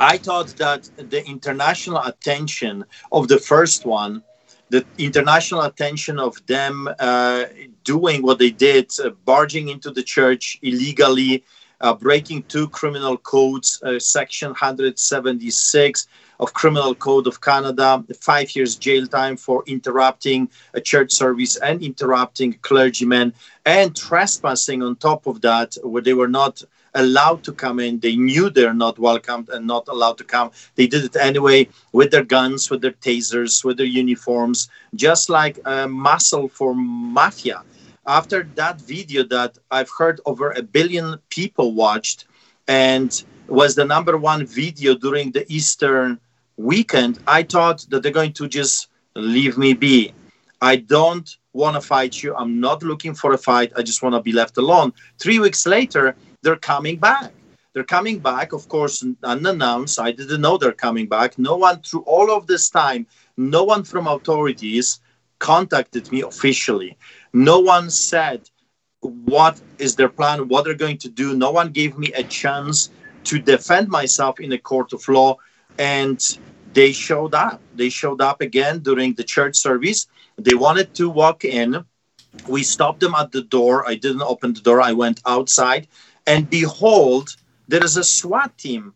I 0.00 0.16
thought 0.16 0.48
that 0.56 0.88
the 0.96 1.22
international 1.26 2.02
attention 2.02 2.86
of 3.12 3.28
the 3.28 3.38
first 3.38 3.84
one, 3.84 4.22
the 4.70 4.86
international 4.96 5.62
attention 5.62 6.18
of 6.18 6.34
them 6.46 6.88
uh, 6.98 7.44
doing 7.84 8.22
what 8.22 8.38
they 8.38 8.50
did, 8.50 8.90
uh, 9.04 9.10
barging 9.26 9.68
into 9.68 9.90
the 9.90 10.02
church 10.02 10.58
illegally, 10.62 11.44
uh, 11.80 11.92
breaking 11.94 12.44
two 12.44 12.66
criminal 12.68 13.16
codes, 13.18 13.80
uh, 13.82 13.98
section 13.98 14.48
176 14.48 16.06
of 16.40 16.52
Criminal 16.54 16.94
Code 16.94 17.26
of 17.26 17.40
Canada, 17.40 18.02
five 18.20 18.54
years 18.56 18.76
jail 18.76 19.06
time 19.06 19.36
for 19.36 19.62
interrupting 19.66 20.48
a 20.74 20.80
church 20.80 21.12
service 21.12 21.56
and 21.56 21.82
interrupting 21.82 22.54
clergymen, 22.62 23.34
and 23.66 23.94
trespassing 23.94 24.82
on 24.82 24.96
top 24.96 25.26
of 25.26 25.40
that, 25.42 25.76
where 25.82 26.02
they 26.02 26.14
were 26.14 26.28
not 26.28 26.62
allowed 26.98 27.42
to 27.44 27.52
come 27.52 27.78
in. 27.80 28.00
They 28.00 28.16
knew 28.16 28.50
they're 28.50 28.74
not 28.74 28.98
welcomed 28.98 29.48
and 29.48 29.66
not 29.66 29.88
allowed 29.88 30.18
to 30.18 30.24
come. 30.24 30.50
They 30.74 30.86
did 30.86 31.04
it 31.04 31.16
anyway 31.16 31.68
with 31.92 32.10
their 32.10 32.24
guns, 32.24 32.70
with 32.70 32.82
their 32.82 32.98
tasers, 33.06 33.64
with 33.64 33.76
their 33.78 33.86
uniforms, 33.86 34.68
just 34.94 35.30
like 35.30 35.58
a 35.64 35.88
muscle 35.88 36.48
for 36.48 36.74
mafia 36.74 37.62
after 38.08 38.48
that 38.54 38.80
video 38.80 39.22
that 39.24 39.58
I've 39.70 39.90
heard 39.90 40.20
over 40.24 40.50
a 40.52 40.62
billion 40.62 41.18
people 41.28 41.74
watched 41.74 42.24
and 42.66 43.10
was 43.46 43.74
the 43.74 43.84
number 43.84 44.16
one 44.16 44.46
video 44.46 44.94
during 44.94 45.30
the 45.30 45.44
Eastern 45.52 46.18
weekend, 46.56 47.18
I 47.26 47.42
thought 47.42 47.86
that 47.90 48.02
they're 48.02 48.10
going 48.12 48.32
to 48.34 48.48
just 48.48 48.88
leave 49.14 49.58
me 49.58 49.74
be. 49.74 50.12
I 50.60 50.76
don't 50.76 51.28
want 51.52 51.76
to 51.76 51.80
fight 51.80 52.22
you. 52.22 52.34
I'm 52.34 52.60
not 52.60 52.82
looking 52.82 53.14
for 53.14 53.32
a 53.32 53.38
fight. 53.38 53.72
I 53.76 53.82
just 53.82 54.02
want 54.02 54.14
to 54.14 54.20
be 54.20 54.32
left 54.32 54.56
alone. 54.56 54.92
Three 55.18 55.38
weeks 55.38 55.66
later, 55.66 56.16
they're 56.42 56.56
coming 56.56 56.96
back. 56.96 57.32
They're 57.72 57.84
coming 57.84 58.18
back, 58.18 58.52
of 58.52 58.68
course, 58.68 59.04
unannounced. 59.22 60.00
I 60.00 60.10
didn't 60.12 60.40
know 60.40 60.56
they're 60.58 60.72
coming 60.72 61.06
back. 61.06 61.38
No 61.38 61.56
one, 61.56 61.80
through 61.82 62.02
all 62.02 62.30
of 62.30 62.46
this 62.46 62.70
time, 62.70 63.06
no 63.36 63.62
one 63.64 63.84
from 63.84 64.06
authorities 64.06 65.00
contacted 65.38 66.10
me 66.10 66.22
officially. 66.22 66.96
No 67.32 67.60
one 67.60 67.90
said 67.90 68.48
what 69.00 69.60
is 69.78 69.94
their 69.96 70.08
plan, 70.08 70.48
what 70.48 70.64
they're 70.64 70.74
going 70.74 70.98
to 70.98 71.08
do. 71.08 71.36
No 71.36 71.50
one 71.50 71.70
gave 71.70 71.96
me 71.98 72.12
a 72.14 72.24
chance 72.24 72.90
to 73.24 73.38
defend 73.38 73.88
myself 73.88 74.40
in 74.40 74.52
a 74.52 74.58
court 74.58 74.92
of 74.92 75.06
law. 75.08 75.36
And 75.78 76.20
they 76.72 76.92
showed 76.92 77.34
up. 77.34 77.60
They 77.76 77.88
showed 77.88 78.20
up 78.20 78.40
again 78.40 78.80
during 78.80 79.14
the 79.14 79.24
church 79.24 79.56
service. 79.56 80.08
They 80.36 80.54
wanted 80.54 80.94
to 80.94 81.08
walk 81.08 81.44
in. 81.44 81.84
We 82.48 82.62
stopped 82.62 83.00
them 83.00 83.14
at 83.14 83.32
the 83.32 83.42
door. 83.42 83.88
I 83.88 83.94
didn't 83.94 84.22
open 84.22 84.52
the 84.52 84.60
door. 84.60 84.80
I 84.80 84.92
went 84.92 85.20
outside. 85.26 85.86
And 86.28 86.48
behold, 86.48 87.34
there 87.66 87.82
is 87.82 87.96
a 87.96 88.04
SWAT 88.04 88.56
team 88.56 88.94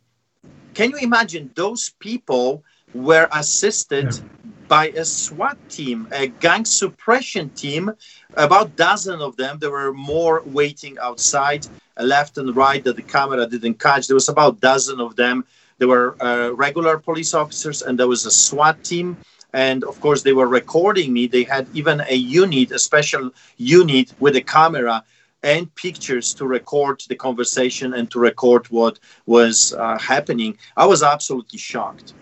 can 0.75 0.91
you 0.91 0.97
imagine 0.97 1.51
those 1.55 1.91
people 1.99 2.65
were 2.95 3.29
assisted 3.33 4.15
yeah. 4.15 4.21
by 4.69 4.89
a 4.89 5.05
SWAT 5.05 5.59
team, 5.69 6.09
a 6.13 6.29
gang 6.29 6.65
suppression 6.65 7.51
team, 7.51 7.93
about 8.35 8.77
dozen 8.77 9.21
of 9.21 9.37
them. 9.37 9.59
There 9.59 9.71
were 9.71 9.93
more 9.93 10.43
waiting 10.47 10.99
outside, 10.99 11.67
left 11.99 12.39
and 12.39 12.57
right 12.57 12.83
that 12.85 12.97
the 12.97 13.03
camera 13.03 13.47
didn't 13.47 13.79
catch. 13.79 14.07
There 14.07 14.17
was 14.17 14.31
about 14.31 14.61
dozen 14.61 15.01
of 15.01 15.15
them. 15.17 15.45
There 15.79 15.89
were 15.89 16.17
uh, 16.23 16.51
regular 16.55 16.99
police 16.99 17.35
officers, 17.35 17.83
and 17.83 17.99
there 17.99 18.09
was 18.09 18.25
a 18.25 18.31
SWAT 18.31 18.83
team. 18.83 19.17
And 19.53 19.85
of 19.85 20.01
course, 20.01 20.23
they 20.23 20.33
were 20.33 20.47
recording 20.47 21.13
me. 21.13 21.27
They 21.27 21.43
had 21.43 21.67
even 21.75 22.01
a 22.09 22.15
unit, 22.15 22.73
a 22.73 22.79
special 22.79 23.31
unit 23.59 24.15
with 24.21 24.37
a 24.37 24.41
camera 24.41 25.05
and 25.43 25.75
pictures 25.75 26.35
to 26.35 26.47
record 26.47 27.03
the 27.09 27.17
conversation 27.17 27.95
and 27.95 28.11
to 28.11 28.19
record 28.19 28.67
what 28.67 28.99
was 29.27 29.73
uh, 29.75 29.99
happening. 29.99 30.57
I 30.77 30.87
was 30.87 31.03
absolutely 31.03 31.59
shocked. 31.59 32.15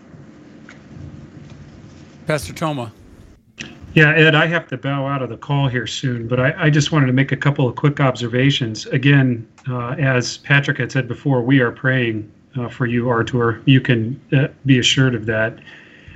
Pastor 2.27 2.53
Toma. 2.53 2.93
Yeah, 3.93 4.15
Ed, 4.15 4.37
I 4.37 4.47
have 4.47 4.69
to 4.69 4.77
bow 4.77 5.05
out 5.05 5.21
of 5.21 5.31
the 5.31 5.37
call 5.37 5.67
here 5.67 5.87
soon, 5.87 6.29
but 6.29 6.39
I, 6.39 6.55
I 6.57 6.71
just 6.71 6.93
wanted 6.93 7.07
to 7.07 7.13
make 7.13 7.33
a 7.33 7.37
couple 7.37 7.69
of 7.69 7.75
quick 7.75 7.99
observations. 7.99 8.87
Again, 8.87 9.49
uh, 9.69 9.97
as 9.99 10.39
Patrick 10.39 10.79
had 10.79 10.93
said 10.93 11.09
before, 11.09 11.43
we 11.43 11.59
are 11.59 11.73
praying 11.73 12.31
uh, 12.57 12.69
for 12.69 12.87
you, 12.87 13.09
Artur. 13.09 13.61
You 13.65 13.81
can 13.81 14.21
uh, 14.33 14.47
be 14.65 14.79
assured 14.79 15.17
of 15.17 15.27
that. 15.27 15.59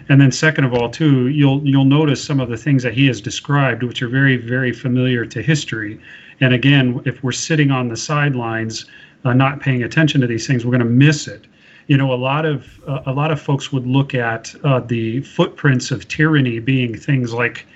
And 0.08 0.20
then, 0.20 0.30
second 0.30 0.64
of 0.64 0.74
all, 0.74 0.88
too, 0.88 1.28
you'll 1.28 1.66
you'll 1.66 1.84
notice 1.84 2.22
some 2.22 2.38
of 2.38 2.48
the 2.48 2.56
things 2.56 2.82
that 2.82 2.92
he 2.92 3.06
has 3.06 3.20
described, 3.20 3.82
which 3.82 4.02
are 4.02 4.08
very, 4.08 4.36
very 4.36 4.72
familiar 4.72 5.24
to 5.26 5.42
history. 5.42 5.98
And 6.40 6.52
again, 6.52 7.00
if 7.04 7.22
we're 7.22 7.32
sitting 7.32 7.70
on 7.70 7.88
the 7.88 7.96
sidelines, 7.96 8.86
uh, 9.24 9.32
not 9.32 9.60
paying 9.60 9.82
attention 9.82 10.20
to 10.20 10.26
these 10.26 10.46
things, 10.46 10.64
we're 10.64 10.72
going 10.72 10.80
to 10.80 10.86
miss 10.86 11.28
it. 11.28 11.46
You 11.86 11.96
know, 11.96 12.12
a 12.12 12.16
lot 12.16 12.46
of 12.46 12.80
uh, 12.86 13.02
a 13.06 13.12
lot 13.12 13.30
of 13.30 13.40
folks 13.40 13.72
would 13.72 13.86
look 13.86 14.14
at 14.14 14.54
uh, 14.64 14.80
the 14.80 15.20
footprints 15.20 15.90
of 15.90 16.08
tyranny 16.08 16.58
being 16.58 16.96
things 16.96 17.32
like 17.32 17.66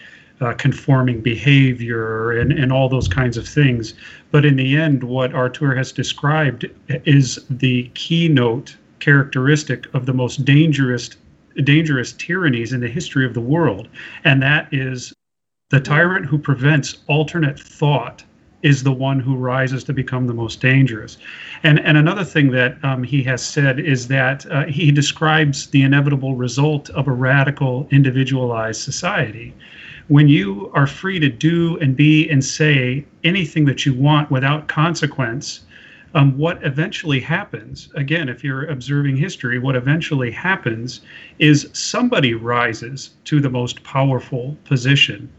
uh, 0.40 0.54
conforming 0.54 1.20
behavior 1.20 2.32
and, 2.32 2.52
and 2.52 2.72
all 2.72 2.88
those 2.88 3.08
kinds 3.08 3.36
of 3.36 3.46
things. 3.46 3.94
But 4.30 4.44
in 4.44 4.56
the 4.56 4.76
end, 4.76 5.02
what 5.02 5.34
Artur 5.34 5.74
has 5.74 5.92
described 5.92 6.66
is 7.04 7.44
the 7.50 7.90
keynote 7.94 8.76
characteristic 9.00 9.92
of 9.94 10.06
the 10.06 10.14
most 10.14 10.44
dangerous 10.44 11.10
dangerous 11.64 12.12
tyrannies 12.12 12.72
in 12.72 12.80
the 12.80 12.88
history 12.88 13.26
of 13.26 13.34
the 13.34 13.40
world, 13.40 13.88
and 14.24 14.40
that 14.42 14.68
is 14.72 15.12
the 15.70 15.80
tyrant 15.80 16.24
who 16.24 16.38
prevents 16.38 16.98
alternate 17.08 17.58
thought 17.58 18.22
is 18.62 18.82
the 18.82 18.92
one 18.92 19.20
who 19.20 19.36
rises 19.36 19.84
to 19.84 19.92
become 19.92 20.26
the 20.26 20.34
most 20.34 20.60
dangerous. 20.60 21.16
And 21.62 21.78
and 21.80 21.96
another 21.96 22.24
thing 22.24 22.50
that 22.52 22.82
um, 22.84 23.02
he 23.04 23.22
has 23.24 23.44
said 23.44 23.78
is 23.78 24.08
that 24.08 24.46
uh, 24.50 24.64
he 24.64 24.90
describes 24.90 25.68
the 25.68 25.82
inevitable 25.82 26.34
result 26.34 26.90
of 26.90 27.06
a 27.06 27.12
radical 27.12 27.86
individualized 27.90 28.80
society. 28.80 29.54
When 30.08 30.28
you 30.28 30.70
are 30.74 30.86
free 30.86 31.18
to 31.20 31.28
do 31.28 31.76
and 31.78 31.96
be 31.96 32.28
and 32.28 32.44
say 32.44 33.04
anything 33.24 33.66
that 33.66 33.84
you 33.84 33.94
want 33.94 34.30
without 34.30 34.66
consequence, 34.66 35.60
um, 36.14 36.36
what 36.38 36.64
eventually 36.64 37.20
happens, 37.20 37.90
again, 37.94 38.28
if 38.28 38.42
you're 38.42 38.64
observing 38.66 39.16
history, 39.16 39.58
what 39.58 39.76
eventually 39.76 40.30
happens 40.30 41.02
is 41.38 41.68
somebody 41.74 42.32
rises 42.32 43.10
to 43.24 43.40
the 43.40 43.50
most 43.50 43.82
powerful 43.84 44.56
position 44.64 45.30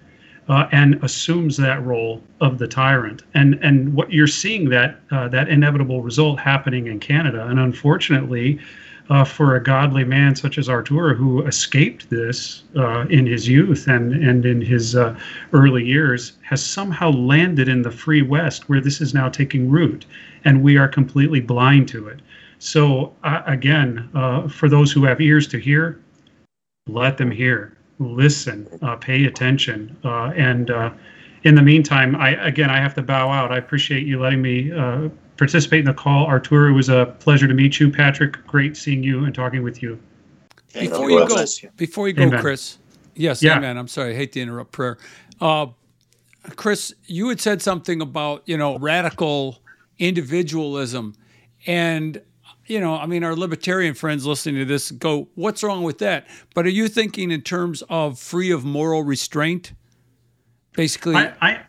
uh, 0.50 0.68
and 0.72 1.02
assumes 1.04 1.56
that 1.58 1.84
role 1.86 2.22
of 2.42 2.58
the 2.58 2.68
tyrant. 2.68 3.22
And 3.36 3.54
and 3.62 3.94
what 3.94 4.12
you're 4.12 4.28
seeing 4.28 4.70
that 4.70 5.00
uh, 5.12 5.28
that 5.30 5.48
inevitable 5.48 6.02
result 6.02 6.40
happening 6.40 6.88
in 6.88 7.00
Canada. 7.00 7.46
And 7.48 7.60
unfortunately, 7.60 8.60
uh, 9.12 9.24
for 9.24 9.56
a 9.56 9.64
godly 9.64 10.04
man 10.04 10.36
such 10.36 10.58
as 10.58 10.68
Artur, 10.68 11.14
who 11.14 11.46
escaped 11.46 12.10
this 12.10 12.64
uh, 12.76 13.06
in 13.10 13.28
his 13.28 13.48
youth 13.48 13.88
and 13.88 14.14
and 14.14 14.46
in 14.46 14.60
his 14.62 14.96
uh, 14.96 15.18
early 15.54 15.86
years, 15.86 16.34
has 16.42 16.66
somehow 16.66 17.12
landed 17.12 17.68
in 17.68 17.84
the 17.84 17.92
free 17.92 18.24
West, 18.24 18.68
where 18.70 18.82
this 18.82 19.02
is 19.02 19.14
now 19.14 19.30
taking 19.30 19.70
root, 19.70 20.06
and 20.46 20.64
we 20.64 20.78
are 20.78 20.88
completely 20.88 21.40
blind 21.40 21.88
to 21.90 22.08
it. 22.08 22.22
So 22.58 23.14
uh, 23.24 23.44
again, 23.46 24.10
for 24.50 24.68
those 24.68 24.92
who 24.92 25.06
have 25.06 25.22
ears 25.22 25.48
to 25.48 25.58
hear, 25.60 26.00
let 26.88 27.18
them 27.18 27.32
hear 27.32 27.78
listen, 28.00 28.68
uh, 28.82 28.96
pay 28.96 29.26
attention, 29.26 29.96
uh, 30.04 30.32
and 30.36 30.72
uh, 30.72 30.92
in 31.44 31.56
the 31.56 31.62
meantime, 31.62 32.16
I 32.16 32.32
again 32.46 32.70
I 32.70 32.78
have 32.78 32.96
to 32.96 33.02
bow 33.02 33.30
out. 33.30 33.52
I 33.52 33.58
appreciate 33.58 34.08
you 34.08 34.20
letting 34.20 34.42
me 34.42 34.72
uh, 34.72 35.10
participate 35.38 35.80
in 35.80 35.86
the 35.86 35.94
call. 35.94 36.26
Artur, 36.26 36.68
it 36.70 36.74
was 36.74 36.90
a 36.90 37.16
pleasure 37.20 37.48
to 37.48 37.54
meet 37.54 37.80
you. 37.80 37.92
Patrick, 37.92 38.46
great 38.48 38.76
seeing 38.76 39.04
you 39.04 39.26
and 39.26 39.36
talking 39.36 39.64
with 39.64 39.84
you. 39.84 40.00
Before 40.74 41.10
you 41.10 41.28
go, 41.28 41.46
before 41.78 42.08
you 42.08 42.14
go, 42.14 42.24
amen. 42.24 42.42
Chris. 42.42 42.78
Yes, 43.16 43.44
yeah. 43.44 43.58
amen. 43.58 43.78
I'm 43.78 43.88
sorry, 43.88 44.14
I 44.14 44.16
hate 44.16 44.32
to 44.34 44.42
interrupt 44.42 44.72
prayer. 44.72 44.98
Uh, 45.42 45.68
Chris, 46.56 46.94
you 47.06 47.30
had 47.30 47.42
said 47.42 47.62
something 47.62 48.02
about 48.02 48.44
you 48.46 48.58
know 48.58 48.78
radical 48.78 49.60
individualism, 49.98 51.16
and 51.66 52.22
you 52.70 52.80
know, 52.80 52.96
I 52.96 53.06
mean, 53.08 53.24
our 53.24 53.36
libertarian 53.36 53.96
friends 53.96 54.26
listening 54.26 54.56
to 54.56 54.66
this 54.66 54.92
go, 54.92 55.28
what's 55.36 55.64
wrong 55.64 55.84
with 55.84 55.98
that? 55.98 56.28
But 56.54 56.66
are 56.66 56.70
you 56.70 56.88
thinking 56.88 57.32
in 57.32 57.42
terms 57.42 57.82
of 57.90 58.20
free 58.20 58.52
of 58.52 58.64
moral 58.64 59.04
restraint? 59.04 59.74
Basically, 60.74 61.16
I, 61.16 61.34
I 61.42 61.62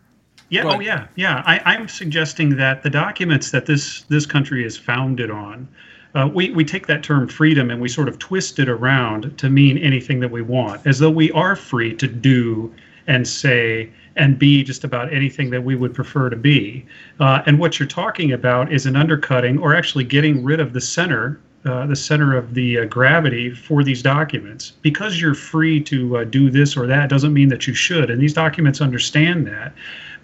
yeah, 0.50 0.64
oh 0.64 0.80
yeah, 0.80 1.06
yeah. 1.16 1.42
I, 1.46 1.60
I'm 1.64 1.88
suggesting 1.88 2.56
that 2.56 2.82
the 2.82 2.90
documents 2.90 3.50
that 3.50 3.66
this 3.66 4.02
this 4.02 4.26
country 4.26 4.64
is 4.64 4.76
founded 4.76 5.30
on, 5.30 5.66
uh, 6.14 6.28
we, 6.32 6.50
we 6.50 6.64
take 6.64 6.86
that 6.88 7.02
term 7.02 7.28
freedom 7.28 7.70
and 7.70 7.80
we 7.80 7.88
sort 7.88 8.08
of 8.08 8.18
twist 8.18 8.58
it 8.58 8.68
around 8.68 9.36
to 9.38 9.48
mean 9.48 9.78
anything 9.78 10.20
that 10.20 10.30
we 10.30 10.42
want, 10.42 10.86
as 10.86 10.98
though 10.98 11.10
we 11.10 11.30
are 11.32 11.56
free 11.56 11.94
to 11.94 12.06
do 12.06 12.72
and 13.06 13.26
say 13.26 13.90
and 14.16 14.38
be 14.38 14.62
just 14.62 14.84
about 14.84 15.12
anything 15.12 15.50
that 15.50 15.62
we 15.62 15.76
would 15.76 15.94
prefer 15.94 16.30
to 16.30 16.36
be. 16.36 16.84
Uh, 17.18 17.42
and 17.46 17.58
what 17.58 17.78
you're 17.78 17.88
talking 17.88 18.32
about 18.32 18.72
is 18.72 18.86
an 18.86 18.96
undercutting 18.96 19.58
or 19.58 19.74
actually 19.74 20.04
getting 20.04 20.42
rid 20.44 20.60
of 20.60 20.72
the 20.72 20.80
center. 20.80 21.40
Uh, 21.66 21.86
the 21.86 21.94
center 21.94 22.34
of 22.34 22.54
the 22.54 22.78
uh, 22.78 22.84
gravity 22.86 23.50
for 23.50 23.84
these 23.84 24.02
documents. 24.02 24.72
Because 24.80 25.20
you're 25.20 25.34
free 25.34 25.78
to 25.82 26.16
uh, 26.16 26.24
do 26.24 26.48
this 26.50 26.74
or 26.74 26.86
that 26.86 27.10
doesn't 27.10 27.34
mean 27.34 27.50
that 27.50 27.66
you 27.66 27.74
should. 27.74 28.10
And 28.10 28.18
these 28.18 28.32
documents 28.32 28.80
understand 28.80 29.46
that. 29.46 29.74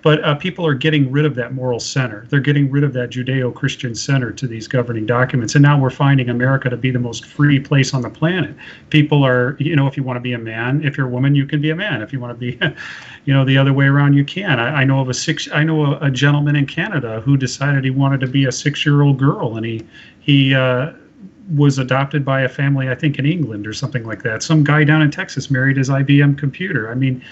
But 0.07 0.23
uh, 0.23 0.37
people 0.37 0.65
are 0.65 0.75
getting 0.75 1.11
rid 1.11 1.25
of 1.25 1.35
that 1.35 1.53
moral 1.53 1.81
center. 1.81 2.29
They're 2.31 2.39
getting 2.39 2.71
rid 2.71 2.85
of 2.85 2.93
that 2.93 3.11
Judeo 3.11 3.53
Christian 3.53 3.93
center 3.93 4.31
to 4.31 4.47
these 4.47 4.69
governing 4.69 5.05
documents. 5.05 5.57
And 5.57 5.63
now 5.63 5.81
we're 5.81 5.91
finding 5.91 6.31
America 6.31 6.71
to 6.71 6.77
be 6.77 6.93
the 6.93 7.01
most 7.01 7.25
free 7.25 7.59
place 7.59 7.93
on 7.93 8.03
the 8.03 8.09
planet. 8.09 8.55
People 8.91 9.25
are, 9.25 9.57
you 9.59 9.75
know, 9.75 9.89
if 9.89 9.97
you 9.97 10.05
want 10.05 10.17
to 10.17 10.21
be 10.21 10.33
a 10.33 10.39
man, 10.39 10.85
if 10.85 10.97
you're 10.97 11.09
a 11.09 11.11
woman, 11.11 11.35
you 11.35 11.45
can 11.45 11.61
be 11.61 11.71
a 11.71 11.75
man. 11.75 12.03
If 12.03 12.13
you 12.13 12.21
want 12.21 12.39
to 12.39 12.39
be, 12.39 12.57
you 13.25 13.35
know, 13.35 13.45
the 13.45 13.59
other 13.59 13.73
way 13.73 13.87
around, 13.87 14.15
you 14.15 14.25
can. 14.25 14.61
I, 14.61 14.83
I 14.83 14.85
know 14.85 15.01
of 15.01 15.09
a 15.09 15.13
six, 15.13 15.49
I 15.53 15.65
know 15.65 15.85
a, 15.85 15.99
a, 15.99 16.11
gentleman 16.13 16.55
in 16.55 16.67
Canada 16.67 17.21
who 17.23 17.37
decided 17.37 17.83
he 17.83 17.91
wanted 17.91 18.21
to 18.21 18.29
be 18.29 18.45
a 18.45 18.53
six 18.53 18.87
year 18.87 19.03
old 19.03 19.19
girl 19.19 19.57
and 19.57 19.67
he, 19.67 19.85
he, 20.21 20.55
uh, 20.55 20.93
was 21.57 21.81
adopted 21.81 22.25
by 22.25 22.43
a 22.43 22.49
family, 22.49 22.89
I 22.89 22.95
think, 22.95 23.19
in 23.19 23.27
England 23.27 23.67
or 23.67 23.73
something 23.73 24.05
like 24.05 24.23
that. 24.23 24.45
Some 24.45 24.63
guy 24.63 24.85
down 24.85 25.03
in 25.03 25.11
Texas 25.11 25.51
married 25.51 25.79
his 25.79 25.89
IBM 25.89 26.39
computer. 26.39 26.93
I 26.93 26.95
mean, 26.95 27.25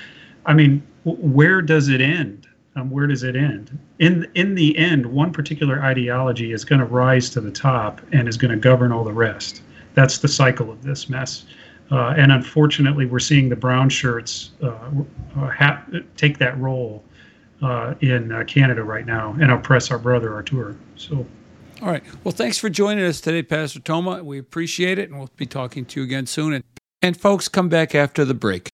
I 0.45 0.55
mean, 0.55 0.83
where 1.05 1.63
does 1.63 1.89
it 1.89 2.01
end? 2.01 2.49
Um, 2.77 2.91
where 2.91 3.07
does 3.07 3.23
it 3.23 3.37
end? 3.37 3.79
In 3.99 4.29
in 4.35 4.55
the 4.55 4.77
end, 4.77 5.07
one 5.07 5.33
particular 5.33 5.83
ideology 5.83 6.53
is 6.53 6.65
going 6.65 6.81
to 6.81 6.87
rise 6.87 7.31
to 7.31 7.41
the 7.41 7.51
top 7.51 8.01
and 8.13 8.29
is 8.29 8.37
going 8.37 8.51
to 8.51 8.57
govern 8.57 8.93
all 8.93 9.05
the 9.05 9.13
rest. 9.13 9.63
That's 9.95 10.19
the 10.19 10.29
cycle 10.29 10.71
of 10.71 10.83
this 10.83 11.09
mess. 11.09 11.47
Uh, 11.91 12.15
and 12.17 12.33
unfortunately, 12.33 13.07
we're 13.07 13.19
seeing 13.19 13.49
the 13.49 13.57
brown 13.57 13.89
shirts 13.89 14.51
uh, 14.63 14.69
uh, 14.69 15.51
ha- 15.51 15.85
take 16.17 16.39
that 16.39 16.59
role 16.59 17.05
uh, 17.63 17.95
in 18.01 18.33
uh, 18.33 18.43
Canada 18.45 18.83
right 18.83 19.07
now 19.07 19.37
and 19.41 19.53
oppress 19.53 19.91
our 19.91 19.99
brother 19.99 20.35
Artur. 20.35 20.77
So. 20.97 21.27
All 21.83 21.89
right. 21.89 22.03
Well, 22.25 22.33
thanks 22.33 22.59
for 22.59 22.71
joining 22.71 23.05
us 23.05 23.21
today, 23.21 23.43
Pastor 23.43 23.81
Toma. 23.81 24.25
We 24.25 24.39
appreciate 24.39 24.99
it, 24.99 25.11
and 25.11 25.19
we'll 25.19 25.31
be 25.37 25.47
talking 25.47 25.85
to 25.87 26.01
you 26.01 26.07
again 26.07 26.27
soon. 26.27 26.55
And, 26.55 26.65
and 27.03 27.21
folks, 27.21 27.49
come 27.49 27.69
back 27.69 27.95
after 27.95 28.25
the 28.25 28.35
break. 28.35 28.74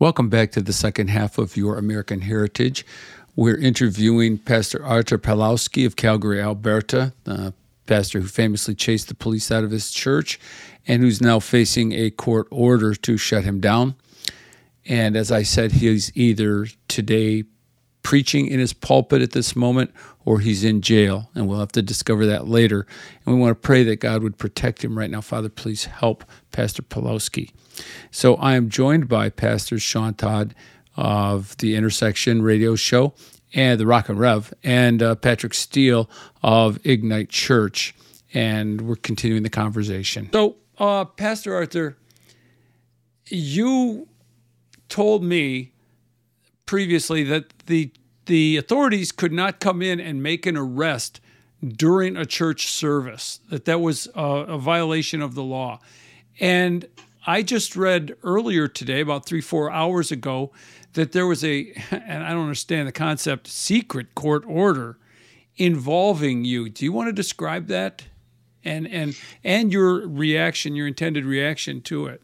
Welcome 0.00 0.28
back 0.28 0.52
to 0.52 0.62
the 0.62 0.72
second 0.72 1.08
half 1.08 1.38
of 1.38 1.56
Your 1.56 1.76
American 1.76 2.20
Heritage. 2.20 2.86
We're 3.34 3.56
interviewing 3.56 4.38
Pastor 4.38 4.84
Arthur 4.86 5.18
Pawlowski 5.18 5.84
of 5.84 5.96
Calgary, 5.96 6.40
Alberta, 6.40 7.14
the 7.24 7.52
pastor 7.86 8.20
who 8.20 8.28
famously 8.28 8.76
chased 8.76 9.08
the 9.08 9.16
police 9.16 9.50
out 9.50 9.64
of 9.64 9.72
his 9.72 9.90
church 9.90 10.38
and 10.86 11.02
who's 11.02 11.20
now 11.20 11.40
facing 11.40 11.94
a 11.94 12.10
court 12.10 12.46
order 12.52 12.94
to 12.94 13.16
shut 13.16 13.42
him 13.42 13.58
down. 13.58 13.96
And 14.86 15.16
as 15.16 15.32
I 15.32 15.42
said, 15.42 15.72
he's 15.72 16.16
either 16.16 16.68
today 16.86 17.42
preaching 18.04 18.46
in 18.46 18.60
his 18.60 18.72
pulpit 18.72 19.20
at 19.20 19.32
this 19.32 19.56
moment 19.56 19.92
or 20.24 20.38
he's 20.38 20.62
in 20.62 20.80
jail. 20.80 21.28
And 21.34 21.48
we'll 21.48 21.58
have 21.58 21.72
to 21.72 21.82
discover 21.82 22.24
that 22.26 22.46
later. 22.46 22.86
And 23.26 23.34
we 23.34 23.40
want 23.40 23.50
to 23.50 23.66
pray 23.66 23.82
that 23.82 23.96
God 23.98 24.22
would 24.22 24.38
protect 24.38 24.84
him 24.84 24.96
right 24.96 25.10
now. 25.10 25.22
Father, 25.22 25.48
please 25.48 25.86
help 25.86 26.24
Pastor 26.52 26.82
Pawlowski. 26.82 27.50
So 28.10 28.36
I 28.36 28.54
am 28.54 28.68
joined 28.68 29.08
by 29.08 29.30
Pastor 29.30 29.78
Sean 29.78 30.14
Todd 30.14 30.54
of 30.96 31.56
the 31.58 31.76
Intersection 31.76 32.42
Radio 32.42 32.74
Show 32.74 33.14
and 33.54 33.80
the 33.80 33.86
Rock 33.86 34.08
and 34.08 34.18
Rev, 34.18 34.52
and 34.62 35.02
uh, 35.02 35.14
Patrick 35.14 35.54
Steele 35.54 36.10
of 36.42 36.78
Ignite 36.84 37.30
Church. 37.30 37.94
And 38.34 38.82
we're 38.82 38.96
continuing 38.96 39.42
the 39.42 39.50
conversation. 39.50 40.28
So, 40.32 40.56
uh, 40.78 41.06
Pastor 41.06 41.54
Arthur, 41.54 41.96
you 43.26 44.08
told 44.88 45.22
me 45.22 45.72
previously 46.66 47.24
that 47.24 47.66
the 47.66 47.90
the 48.26 48.58
authorities 48.58 49.10
could 49.10 49.32
not 49.32 49.58
come 49.58 49.80
in 49.80 49.98
and 49.98 50.22
make 50.22 50.44
an 50.44 50.54
arrest 50.54 51.18
during 51.66 52.14
a 52.14 52.26
church 52.26 52.68
service 52.68 53.40
that 53.48 53.64
that 53.64 53.80
was 53.80 54.06
a, 54.14 54.22
a 54.22 54.58
violation 54.58 55.22
of 55.22 55.34
the 55.34 55.42
law 55.42 55.80
and 56.38 56.86
i 57.28 57.42
just 57.42 57.76
read 57.76 58.16
earlier 58.24 58.66
today 58.66 59.00
about 59.00 59.24
three 59.24 59.40
four 59.40 59.70
hours 59.70 60.10
ago 60.10 60.50
that 60.94 61.12
there 61.12 61.26
was 61.26 61.44
a 61.44 61.72
and 61.90 62.24
i 62.24 62.30
don't 62.30 62.42
understand 62.42 62.88
the 62.88 62.92
concept 62.92 63.46
secret 63.46 64.14
court 64.14 64.44
order 64.46 64.98
involving 65.58 66.44
you. 66.44 66.68
Do 66.68 66.84
you 66.84 66.92
want 66.92 67.08
to 67.08 67.12
describe 67.12 67.66
that? 67.66 68.04
And 68.64 68.88
and 68.88 69.16
and 69.44 69.72
your 69.72 70.08
reaction 70.08 70.74
your 70.74 70.86
intended 70.86 71.24
reaction 71.24 71.80
to 71.82 72.06
it? 72.06 72.22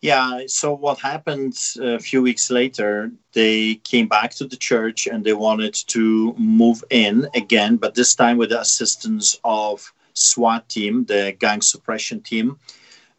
Yeah, 0.00 0.42
so 0.48 0.74
what 0.74 0.98
happened 0.98 1.56
a 1.80 1.98
few 1.98 2.20
weeks 2.20 2.50
later, 2.50 3.10
they 3.32 3.76
came 3.76 4.06
back 4.06 4.34
to 4.34 4.46
the 4.46 4.56
church 4.56 5.06
and 5.06 5.24
they 5.24 5.32
wanted 5.32 5.72
to 5.88 6.34
move 6.34 6.84
in 6.90 7.26
again, 7.34 7.76
but 7.76 7.94
this 7.94 8.14
time 8.14 8.36
with 8.36 8.50
the 8.50 8.60
assistance 8.60 9.40
of 9.44 9.94
SWAT 10.12 10.68
team, 10.68 11.06
the 11.06 11.34
gang 11.38 11.62
suppression 11.62 12.20
team, 12.20 12.58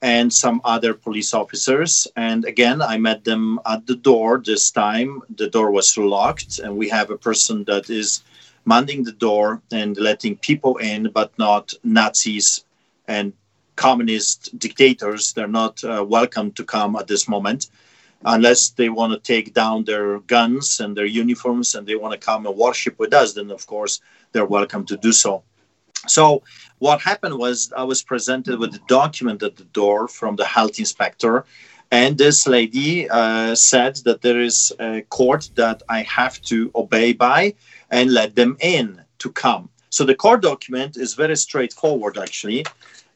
and 0.05 0.31
some 0.31 0.61
other 0.63 0.93
police 0.93 1.33
officers. 1.33 2.07
And 2.15 2.45
again, 2.45 2.79
I 2.79 2.95
met 2.99 3.23
them 3.23 3.59
at 3.65 3.87
the 3.87 3.95
door 3.95 4.37
this 4.37 4.69
time. 4.69 5.23
The 5.35 5.49
door 5.49 5.71
was 5.71 5.97
locked, 5.97 6.59
and 6.59 6.77
we 6.77 6.87
have 6.89 7.09
a 7.09 7.17
person 7.17 7.63
that 7.63 7.89
is 7.89 8.21
manding 8.65 9.03
the 9.03 9.17
door 9.27 9.63
and 9.71 9.97
letting 9.97 10.37
people 10.37 10.77
in, 10.77 11.09
but 11.09 11.31
not 11.39 11.73
Nazis 11.83 12.65
and 13.07 13.33
communist 13.77 14.59
dictators. 14.59 15.33
They're 15.33 15.57
not 15.63 15.83
uh, 15.83 16.05
welcome 16.07 16.51
to 16.51 16.63
come 16.63 16.95
at 16.95 17.07
this 17.07 17.27
moment 17.27 17.71
unless 18.25 18.69
they 18.69 18.89
want 18.89 19.11
to 19.13 19.33
take 19.33 19.55
down 19.55 19.85
their 19.85 20.19
guns 20.19 20.79
and 20.79 20.95
their 20.95 21.05
uniforms 21.05 21.73
and 21.73 21.87
they 21.87 21.95
want 21.95 22.13
to 22.13 22.23
come 22.23 22.45
and 22.45 22.55
worship 22.55 22.99
with 22.99 23.11
us. 23.11 23.33
Then, 23.33 23.49
of 23.49 23.65
course, 23.65 24.01
they're 24.33 24.45
welcome 24.45 24.85
to 24.85 24.97
do 24.97 25.11
so. 25.11 25.41
So, 26.07 26.43
what 26.79 27.01
happened 27.01 27.37
was 27.37 27.71
I 27.75 27.83
was 27.83 28.03
presented 28.03 28.59
with 28.59 28.75
a 28.75 28.81
document 28.87 29.41
at 29.43 29.55
the 29.55 29.63
door 29.65 30.07
from 30.07 30.35
the 30.35 30.45
health 30.45 30.77
inspector. 30.79 31.45
And 31.91 32.17
this 32.17 32.47
lady 32.47 33.09
uh, 33.09 33.55
said 33.55 33.95
that 34.05 34.21
there 34.21 34.41
is 34.41 34.73
a 34.79 35.01
court 35.03 35.49
that 35.55 35.83
I 35.87 36.01
have 36.03 36.41
to 36.43 36.71
obey 36.75 37.13
by 37.13 37.53
and 37.91 38.11
let 38.11 38.35
them 38.35 38.57
in 38.59 39.01
to 39.19 39.31
come. 39.31 39.69
So 39.89 40.03
the 40.03 40.15
court 40.15 40.41
document 40.41 40.97
is 40.97 41.13
very 41.13 41.37
straightforward, 41.37 42.17
actually 42.17 42.65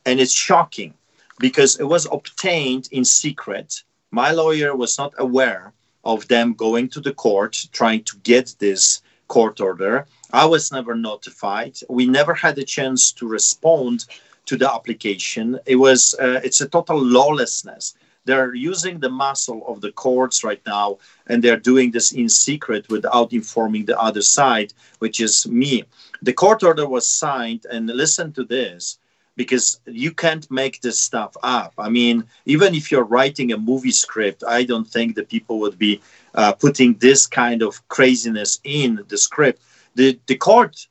and 0.05 0.19
it's 0.19 0.33
shocking 0.33 0.93
because 1.39 1.79
it 1.79 1.83
was 1.83 2.07
obtained 2.11 2.89
in 2.91 3.05
secret. 3.05 3.83
My 4.11 4.31
lawyer 4.31 4.75
was 4.75 4.97
not 4.97 5.13
aware 5.17 5.73
of 6.03 6.27
them 6.27 6.53
going 6.53 6.89
to 6.89 6.99
the 6.99 7.13
court 7.13 7.67
trying 7.71 8.03
to 8.05 8.17
get 8.23 8.55
this 8.59 9.01
court 9.29 9.61
order. 9.61 10.05
I 10.33 10.45
was 10.45 10.71
never 10.71 10.95
notified. 10.95 11.77
We 11.87 12.05
never 12.05 12.33
had 12.33 12.57
a 12.57 12.65
chance 12.77 13.13
to 13.13 13.27
respond 13.27 14.05
to 14.47 14.57
the 14.57 14.69
application. 14.77 15.59
It 15.65 15.77
was 15.77 16.15
uh, 16.19 16.41
it's 16.43 16.61
a 16.61 16.67
total 16.67 16.99
lawlessness. 17.01 17.95
They're 18.25 18.53
using 18.53 18.99
the 18.99 19.09
muscle 19.09 19.61
of 19.67 19.81
the 19.81 19.93
courts 19.93 20.43
right 20.43 20.61
now, 20.67 20.97
and 21.27 21.41
they're 21.41 21.69
doing 21.71 21.91
this 21.91 22.11
in 22.11 22.29
secret 22.29 22.89
without 22.89 23.33
informing 23.33 23.85
the 23.85 23.99
other 23.99 24.21
side, 24.21 24.73
which 24.99 25.19
is 25.19 25.47
me. 25.47 25.85
The 26.21 26.33
court 26.33 26.61
order 26.63 26.87
was 26.87 27.07
signed, 27.07 27.65
and 27.71 27.87
listen 27.87 28.33
to 28.33 28.43
this 28.43 28.99
because 29.39 29.79
you 29.85 30.11
can't 30.11 30.51
make 30.51 30.81
this 30.81 30.99
stuff 30.99 31.33
up. 31.43 31.73
I 31.77 31.89
mean, 31.89 32.25
even 32.45 32.75
if 32.75 32.91
you're 32.91 33.15
writing 33.15 33.53
a 33.53 33.57
movie 33.57 33.97
script, 34.05 34.43
I 34.45 34.65
don't 34.65 34.89
think 34.95 35.15
the 35.15 35.23
people 35.23 35.59
would 35.61 35.79
be 35.79 36.01
uh, 36.33 36.53
putting 36.53 36.95
this 36.95 37.27
kind 37.27 37.61
of 37.61 37.87
craziness 37.87 38.59
in 38.63 39.03
the 39.07 39.17
script. 39.17 39.61
The, 39.95 40.19
the 40.27 40.35
court 40.35 40.87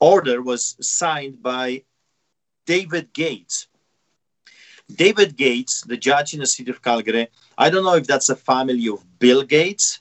order 0.00 0.42
was 0.42 0.76
signed 0.80 1.42
by 1.42 1.84
David 2.66 3.12
Gates. 3.12 3.68
David 4.94 5.36
Gates, 5.36 5.82
the 5.82 5.96
judge 5.96 6.34
in 6.34 6.40
the 6.40 6.46
city 6.46 6.70
of 6.70 6.82
Calgary, 6.82 7.28
I 7.56 7.70
don't 7.70 7.84
know 7.84 7.94
if 7.94 8.06
that's 8.06 8.28
a 8.28 8.36
family 8.36 8.88
of 8.88 9.04
Bill 9.18 9.42
Gates, 9.42 10.00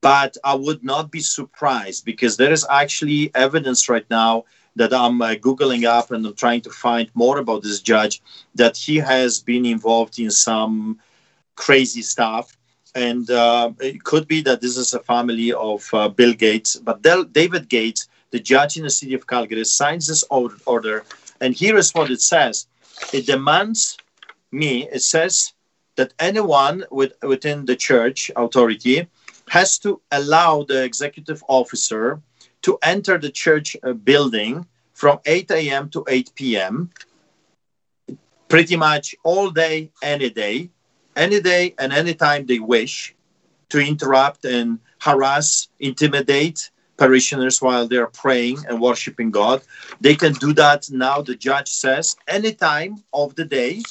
but 0.00 0.36
I 0.44 0.54
would 0.54 0.84
not 0.84 1.10
be 1.10 1.20
surprised 1.20 2.04
because 2.04 2.36
there 2.36 2.52
is 2.52 2.66
actually 2.70 3.30
evidence 3.34 3.88
right 3.88 4.08
now 4.10 4.44
that 4.76 4.92
I'm 4.92 5.20
uh, 5.22 5.34
Googling 5.34 5.84
up 5.84 6.10
and 6.10 6.24
I'm 6.26 6.34
trying 6.34 6.60
to 6.62 6.70
find 6.70 7.10
more 7.14 7.38
about 7.38 7.62
this 7.62 7.80
judge, 7.80 8.22
that 8.54 8.76
he 8.76 8.96
has 8.96 9.40
been 9.40 9.66
involved 9.66 10.18
in 10.18 10.30
some 10.30 10.98
crazy 11.56 12.02
stuff. 12.02 12.57
And 12.94 13.30
uh, 13.30 13.72
it 13.80 14.04
could 14.04 14.26
be 14.26 14.40
that 14.42 14.60
this 14.60 14.76
is 14.76 14.94
a 14.94 15.00
family 15.00 15.52
of 15.52 15.88
uh, 15.92 16.08
Bill 16.08 16.32
Gates, 16.32 16.76
but 16.76 17.02
Del- 17.02 17.24
David 17.24 17.68
Gates, 17.68 18.08
the 18.30 18.40
judge 18.40 18.76
in 18.76 18.84
the 18.84 18.90
city 18.90 19.14
of 19.14 19.26
Calgary, 19.26 19.64
signs 19.64 20.06
this 20.06 20.24
order. 20.30 21.04
And 21.40 21.54
here 21.54 21.76
is 21.76 21.94
what 21.94 22.10
it 22.10 22.20
says 22.20 22.66
it 23.12 23.26
demands 23.26 23.96
me, 24.50 24.88
it 24.90 25.02
says 25.02 25.52
that 25.96 26.14
anyone 26.18 26.84
with, 26.90 27.12
within 27.22 27.66
the 27.66 27.76
church 27.76 28.30
authority 28.36 29.08
has 29.48 29.78
to 29.78 30.00
allow 30.10 30.62
the 30.64 30.82
executive 30.84 31.42
officer 31.48 32.20
to 32.62 32.78
enter 32.82 33.18
the 33.18 33.30
church 33.30 33.76
uh, 33.82 33.92
building 33.92 34.66
from 34.92 35.18
8 35.26 35.50
a.m. 35.52 35.88
to 35.90 36.04
8 36.08 36.32
p.m. 36.34 36.90
pretty 38.48 38.76
much 38.76 39.14
all 39.24 39.50
day, 39.50 39.90
any 40.02 40.30
day, 40.30 40.70
any 41.18 41.40
day 41.40 41.74
and 41.78 41.92
any 41.92 42.14
time 42.14 42.46
they 42.46 42.60
wish 42.60 43.14
to 43.70 43.78
interrupt 43.78 44.44
and 44.44 44.78
harass, 45.00 45.68
intimidate 45.80 46.70
parishioners 46.96 47.62
while 47.62 47.86
they're 47.86 48.08
praying 48.08 48.58
and 48.68 48.80
worshiping 48.80 49.30
God. 49.30 49.62
They 50.00 50.14
can 50.14 50.32
do 50.34 50.52
that 50.54 50.90
now, 50.90 51.22
the 51.22 51.36
judge 51.36 51.68
says, 51.68 52.16
any 52.26 52.52
time 52.52 53.02
of 53.12 53.34
the 53.34 53.44
day 53.44 53.82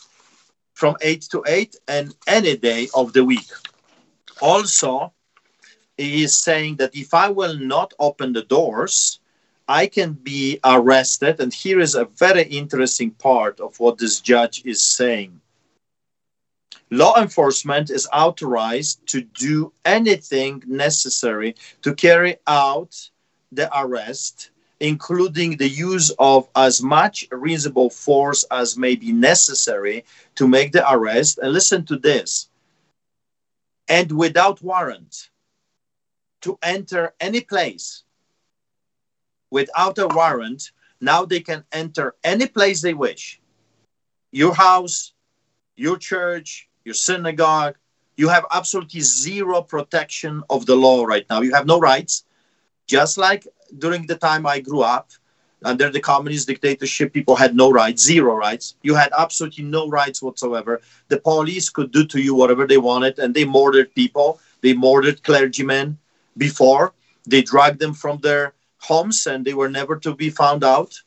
from 0.74 0.96
8 1.02 1.22
to 1.32 1.44
8 1.48 1.76
and 1.88 2.16
any 2.28 2.58
day 2.58 2.88
of 2.94 3.14
the 3.14 3.24
week. 3.24 3.50
Also, 4.42 5.14
he 5.98 6.24
is 6.24 6.38
saying 6.38 6.76
that 6.76 6.96
if 6.96 7.14
I 7.14 7.30
will 7.30 7.58
not 7.58 7.94
open 7.98 8.34
the 8.34 8.44
doors, 8.44 9.20
I 9.68 9.88
can 9.88 10.14
be 10.14 10.60
arrested. 10.64 11.40
And 11.40 11.54
here 11.54 11.80
is 11.80 11.96
a 11.96 12.06
very 12.06 12.44
interesting 12.44 13.12
part 13.12 13.60
of 13.60 13.80
what 13.80 13.98
this 13.98 14.20
judge 14.20 14.64
is 14.66 14.82
saying. 14.84 15.42
Law 16.90 17.16
enforcement 17.22 17.90
is 17.90 18.08
authorized 18.14 19.06
to 19.08 19.22
do 19.22 19.74
anything 19.84 20.64
necessary 20.66 21.56
to 21.82 21.94
carry 21.94 22.38
out 22.48 23.10
the 23.52 23.70
arrest, 23.78 24.52
including 24.80 25.58
the 25.58 25.68
use 25.68 26.12
of 26.20 26.48
as 26.56 26.82
much 26.82 27.28
reasonable 27.32 27.90
force 27.90 28.46
as 28.52 28.78
may 28.78 28.96
be 28.96 29.12
necessary 29.12 30.06
to 30.36 30.48
make 30.48 30.72
the 30.72 30.90
arrest. 30.92 31.40
And 31.40 31.52
listen 31.52 31.86
to 31.88 31.98
this. 31.98 32.50
And 33.90 34.12
without 34.12 34.62
warrant 34.62 35.30
to 36.42 36.58
enter 36.62 37.14
any 37.20 37.42
place. 37.42 38.04
Without 39.52 39.98
a 39.98 40.08
warrant 40.08 40.72
Now 41.00 41.26
they 41.26 41.42
can 41.42 41.64
enter 41.72 42.16
any 42.24 42.48
place 42.48 42.82
they 42.82 42.94
wish. 42.94 43.40
Your 44.32 44.54
house, 44.54 45.14
your 45.76 45.98
church, 45.98 46.68
your 46.88 46.96
synagogue. 46.96 47.76
You 48.16 48.30
have 48.30 48.46
absolutely 48.52 49.02
zero 49.02 49.62
protection 49.62 50.44
of 50.50 50.66
the 50.66 50.76
law 50.76 51.04
right 51.04 51.26
now. 51.30 51.42
You 51.42 51.54
have 51.54 51.68
no 51.68 51.80
rights. 51.80 52.26
Just 52.88 53.18
like 53.18 53.46
during 53.78 54.08
the 54.08 54.16
time 54.16 54.46
I 54.48 54.60
grew 54.62 54.82
up, 54.82 55.12
under 55.64 55.90
the 55.90 56.00
communist 56.00 56.48
dictatorship, 56.48 57.14
people 57.14 57.36
had 57.36 57.56
no 57.56 57.72
rights, 57.72 58.04
zero 58.04 58.36
rights. 58.36 58.76
You 58.84 58.96
had 58.96 59.12
absolutely 59.18 59.66
no 59.66 59.90
rights 59.90 60.22
whatsoever. 60.22 60.82
The 61.10 61.20
police 61.20 61.70
could 61.70 61.92
do 61.92 62.06
to 62.08 62.22
you 62.22 62.34
whatever 62.36 62.66
they 62.66 62.78
wanted, 62.78 63.20
and 63.20 63.34
they 63.34 63.46
murdered 63.46 63.94
people. 63.94 64.40
They 64.62 64.74
murdered 64.74 65.24
clergymen 65.24 65.98
before. 66.38 66.94
They 67.26 67.42
dragged 67.42 67.80
them 67.80 67.94
from 67.94 68.20
their 68.20 68.54
homes, 68.80 69.28
and 69.28 69.44
they 69.44 69.54
were 69.54 69.70
never 69.70 69.98
to 70.06 70.16
be 70.16 70.30
found 70.30 70.64
out. 70.64 71.02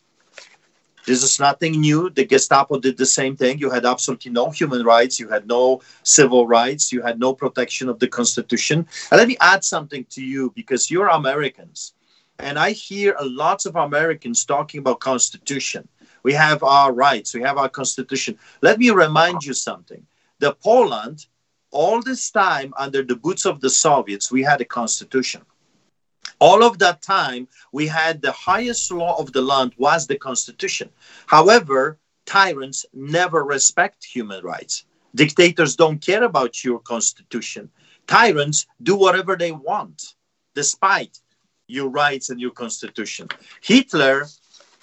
This 1.07 1.23
is 1.23 1.41
nothing 1.41 1.81
new. 1.81 2.11
The 2.11 2.25
Gestapo 2.25 2.79
did 2.79 2.97
the 2.97 3.07
same 3.07 3.37
thing. 3.37 3.59
You 3.59 3.71
had 3.71 3.87
absolutely 3.87 4.33
no 4.33 4.51
human 4.51 4.85
rights. 4.85 5.19
You 5.19 5.29
had 5.29 5.47
no 5.47 5.81
civil 6.03 6.47
rights. 6.47 6.93
You 6.93 7.03
had 7.03 7.19
no 7.19 7.35
protection 7.35 7.89
of 7.89 7.99
the 7.99 8.09
Constitution. 8.09 8.87
And 9.11 9.19
let 9.19 9.29
me 9.29 9.37
add 9.41 9.65
something 9.65 10.05
to 10.11 10.23
you 10.23 10.53
because 10.55 10.91
you're 10.91 11.09
Americans 11.09 11.95
and 12.41 12.59
I 12.59 12.73
hear 12.73 13.15
a 13.19 13.25
lots 13.25 13.67
of 13.67 13.77
Americans 13.77 14.45
talking 14.45 14.81
about 14.81 15.01
constitution. 15.01 15.87
We 16.23 16.33
have 16.35 16.63
our 16.63 16.93
rights, 16.93 17.35
we 17.35 17.43
have 17.43 17.59
our 17.59 17.69
constitution. 17.69 18.39
Let 18.63 18.79
me 18.79 18.91
remind 18.91 19.45
you 19.45 19.55
something. 19.55 20.07
The 20.39 20.55
Poland, 20.55 21.27
all 21.71 22.03
this 22.03 22.31
time 22.31 22.73
under 22.77 23.03
the 23.03 23.17
boots 23.17 23.47
of 23.47 23.61
the 23.61 23.71
Soviets, 23.71 24.31
we 24.31 24.43
had 24.43 24.61
a 24.61 24.65
constitution. 24.65 25.43
All 26.41 26.63
of 26.63 26.79
that 26.79 27.03
time, 27.03 27.49
we 27.71 27.87
had 27.87 28.23
the 28.23 28.33
highest 28.33 28.91
law 28.91 29.19
of 29.21 29.33
the 29.33 29.43
land 29.43 29.73
was 29.77 30.07
the 30.07 30.17
constitution. 30.17 30.89
However, 31.27 31.99
tyrants 32.25 32.87
never 32.95 33.45
respect 33.45 34.05
human 34.05 34.43
rights. 34.43 34.85
Dictators 35.15 35.77
don't 35.77 36.01
care 36.01 36.25
about 36.25 36.65
your 36.65 36.79
constitution. 36.79 37.71
Tyrants 38.07 38.67
do 38.83 38.97
whatever 38.97 39.37
they 39.37 39.53
want, 39.53 40.15
despite 40.55 41.21
your 41.67 41.89
rights 41.89 42.31
and 42.31 42.41
your 42.41 42.53
constitution. 42.53 43.29
Hitler 43.61 44.27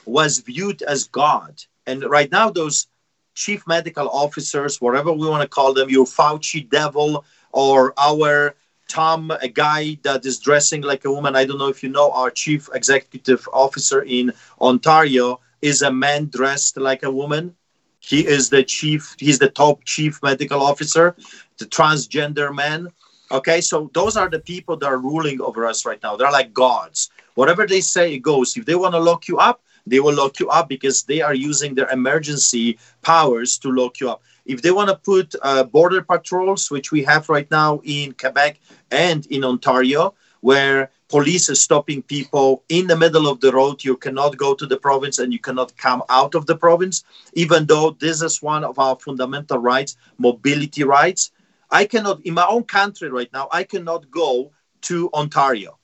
was 0.06 0.40
viewed 0.40 0.82
as 0.84 1.06
God. 1.06 1.62
And 1.86 2.04
right 2.04 2.32
now, 2.32 2.50
those 2.50 2.88
chief 3.34 3.66
medical 3.68 4.10
officers, 4.10 4.80
whatever 4.80 5.12
we 5.12 5.28
want 5.28 5.42
to 5.42 5.48
call 5.48 5.74
them, 5.74 5.90
your 5.90 6.06
Fauci 6.06 6.70
devil 6.70 7.26
or 7.52 7.94
our 7.98 8.56
Tam, 8.88 9.32
a 9.32 9.48
guy 9.48 9.98
that 10.04 10.26
is 10.26 10.40
dressing 10.40 10.82
like 10.82 11.06
a 11.06 11.12
woman. 11.12 11.36
I 11.36 11.46
don't 11.46 11.58
know 11.60 11.68
if 11.70 11.84
you 11.84 11.90
know, 11.90 12.12
our 12.12 12.30
chief 12.32 12.70
executive 12.74 13.48
officer 13.54 14.02
in 14.02 14.34
Ontario 14.62 15.40
is 15.62 15.82
a 15.82 15.92
man 15.92 16.30
dressed 16.32 16.78
like 16.78 17.04
a 17.04 17.12
woman. 17.12 17.56
He 18.00 18.26
is 18.26 18.50
the 18.50 18.64
chief, 18.64 19.16
he's 19.20 19.40
the 19.40 19.50
top 19.50 19.84
chief 19.84 20.22
medical 20.24 20.62
officer, 20.62 21.16
the 21.58 21.66
transgender 21.66 22.54
man. 22.56 22.90
Okay, 23.32 23.60
so 23.62 23.90
those 23.94 24.16
are 24.16 24.30
the 24.30 24.40
people 24.40 24.78
that 24.78 24.88
are 24.88 24.98
ruling 24.98 25.42
over 25.42 25.66
us 25.66 25.86
right 25.86 26.02
now. 26.02 26.16
They're 26.16 26.32
like 26.32 26.54
gods. 26.54 27.10
Whatever 27.36 27.68
they 27.68 27.82
say, 27.82 28.14
it 28.14 28.20
goes. 28.20 28.56
If 28.56 28.66
they 28.66 28.76
want 28.76 28.94
to 28.94 29.00
lock 29.00 29.28
you 29.28 29.38
up, 29.38 29.62
they 29.86 30.00
will 30.00 30.16
lock 30.16 30.40
you 30.40 30.50
up 30.50 30.70
because 30.70 31.04
they 31.04 31.22
are 31.22 31.34
using 31.34 31.76
their 31.76 31.90
emergency 31.90 32.78
powers 33.02 33.58
to 33.60 33.70
lock 33.70 34.00
you 34.00 34.10
up. 34.10 34.22
If 34.48 34.62
they 34.62 34.72
want 34.72 34.90
to 34.90 34.96
put 34.96 35.36
uh, 35.42 35.64
border 35.64 36.02
patrols, 36.02 36.72
which 36.72 36.92
we 36.92 37.04
have 37.04 37.30
right 37.30 37.50
now 37.52 37.82
in 37.84 38.14
Quebec 38.14 38.60
and 38.92 39.26
in 39.28 39.44
Ontario, 39.44 40.16
where 40.42 40.92
police 41.10 41.50
are 41.50 41.56
stopping 41.56 42.02
people 42.02 42.64
in 42.70 42.88
the 42.88 42.98
middle 42.98 43.28
of 43.28 43.42
the 43.42 43.52
road, 43.52 43.84
you 43.84 43.98
cannot 43.98 44.38
go 44.38 44.56
to 44.56 44.66
the 44.66 44.78
province 44.78 45.20
and 45.20 45.34
you 45.34 45.40
cannot 45.40 45.78
come 45.78 46.04
out 46.10 46.36
of 46.36 46.46
the 46.46 46.56
province, 46.56 47.04
even 47.34 47.66
though 47.66 47.92
this 47.92 48.22
is 48.22 48.42
one 48.42 48.64
of 48.64 48.80
our 48.80 48.98
fundamental 49.00 49.60
rights, 49.60 49.98
mobility 50.18 50.84
rights 50.84 51.32
I 51.70 51.86
cannot, 51.86 52.22
in 52.26 52.34
my 52.34 52.46
own 52.48 52.64
country 52.64 53.10
right 53.10 53.32
now, 53.34 53.50
I 53.52 53.64
cannot 53.64 54.10
go 54.10 54.52
to 54.84 55.10
Ontario, 55.14 55.78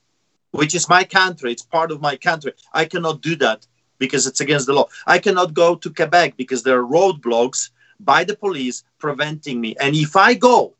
which 0.52 0.74
is 0.74 0.88
my 0.88 1.04
country. 1.04 1.52
It's 1.52 1.62
part 1.62 1.90
of 1.90 2.00
my 2.00 2.16
country. 2.16 2.52
I 2.72 2.86
cannot 2.86 3.20
do 3.20 3.36
that 3.36 3.66
because 3.98 4.26
it's 4.26 4.40
against 4.40 4.66
the 4.66 4.72
law. 4.72 4.88
I 5.06 5.18
cannot 5.18 5.54
go 5.54 5.76
to 5.76 5.90
Quebec 5.90 6.36
because 6.36 6.62
there 6.62 6.80
are 6.80 6.86
roadblocks 6.86 7.70
by 8.04 8.24
the 8.24 8.36
police 8.36 8.84
preventing 8.98 9.60
me. 9.60 9.76
And 9.80 9.94
if 9.94 10.16
I 10.16 10.34
go, 10.34 10.74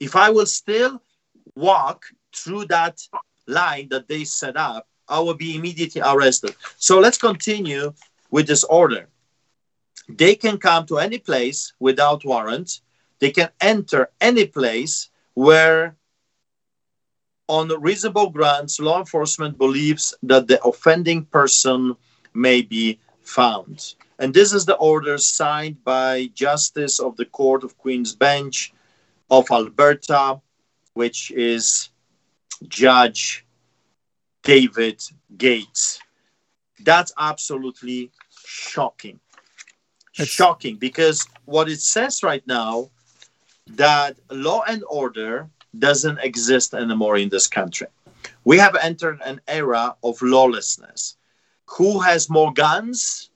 if 0.00 0.16
I 0.16 0.30
will 0.30 0.46
still 0.46 1.02
walk 1.54 2.06
through 2.34 2.66
that 2.66 3.00
line 3.46 3.88
that 3.90 4.08
they 4.08 4.24
set 4.24 4.56
up, 4.56 4.86
I 5.08 5.20
will 5.20 5.34
be 5.34 5.56
immediately 5.56 6.02
arrested. 6.02 6.54
So 6.76 6.98
let's 6.98 7.18
continue 7.18 7.92
with 8.30 8.46
this 8.46 8.64
order. 8.64 9.08
They 10.08 10.34
can 10.34 10.58
come 10.58 10.86
to 10.86 10.98
any 10.98 11.18
place 11.18 11.72
without 11.80 12.24
warrant 12.24 12.80
they 13.18 13.30
can 13.30 13.50
enter 13.60 14.10
any 14.20 14.46
place 14.46 15.10
where 15.34 15.96
on 17.48 17.68
reasonable 17.80 18.30
grounds 18.30 18.80
law 18.80 18.98
enforcement 18.98 19.58
believes 19.58 20.14
that 20.22 20.48
the 20.48 20.62
offending 20.64 21.24
person 21.24 21.96
may 22.34 22.62
be 22.62 22.98
found 23.26 23.94
and 24.18 24.32
this 24.32 24.52
is 24.52 24.64
the 24.66 24.76
order 24.76 25.18
signed 25.18 25.82
by 25.84 26.26
justice 26.34 26.98
of 27.00 27.16
the 27.16 27.24
court 27.26 27.64
of 27.64 27.76
queen's 27.78 28.14
bench 28.14 28.72
of 29.30 29.50
alberta 29.50 30.40
which 30.94 31.30
is 31.32 31.90
judge 32.68 33.44
david 34.42 35.02
gates 35.36 36.00
that's 36.84 37.12
absolutely 37.18 38.10
shocking 38.46 39.18
it's 40.18 40.30
shocking 40.30 40.76
because 40.76 41.26
what 41.44 41.68
it 41.68 41.80
says 41.80 42.22
right 42.22 42.46
now 42.46 42.90
that 43.66 44.16
law 44.30 44.62
and 44.68 44.82
order 44.88 45.50
doesn't 45.78 46.18
exist 46.20 46.74
anymore 46.74 47.16
in 47.16 47.28
this 47.28 47.46
country. 47.46 47.88
We 48.44 48.58
have 48.58 48.76
entered 48.76 49.20
an 49.24 49.40
era 49.48 49.96
of 50.02 50.20
lawlessness. 50.22 51.16
Who 51.70 52.00
has 52.00 52.30
more 52.30 52.52
guns, 52.52 53.30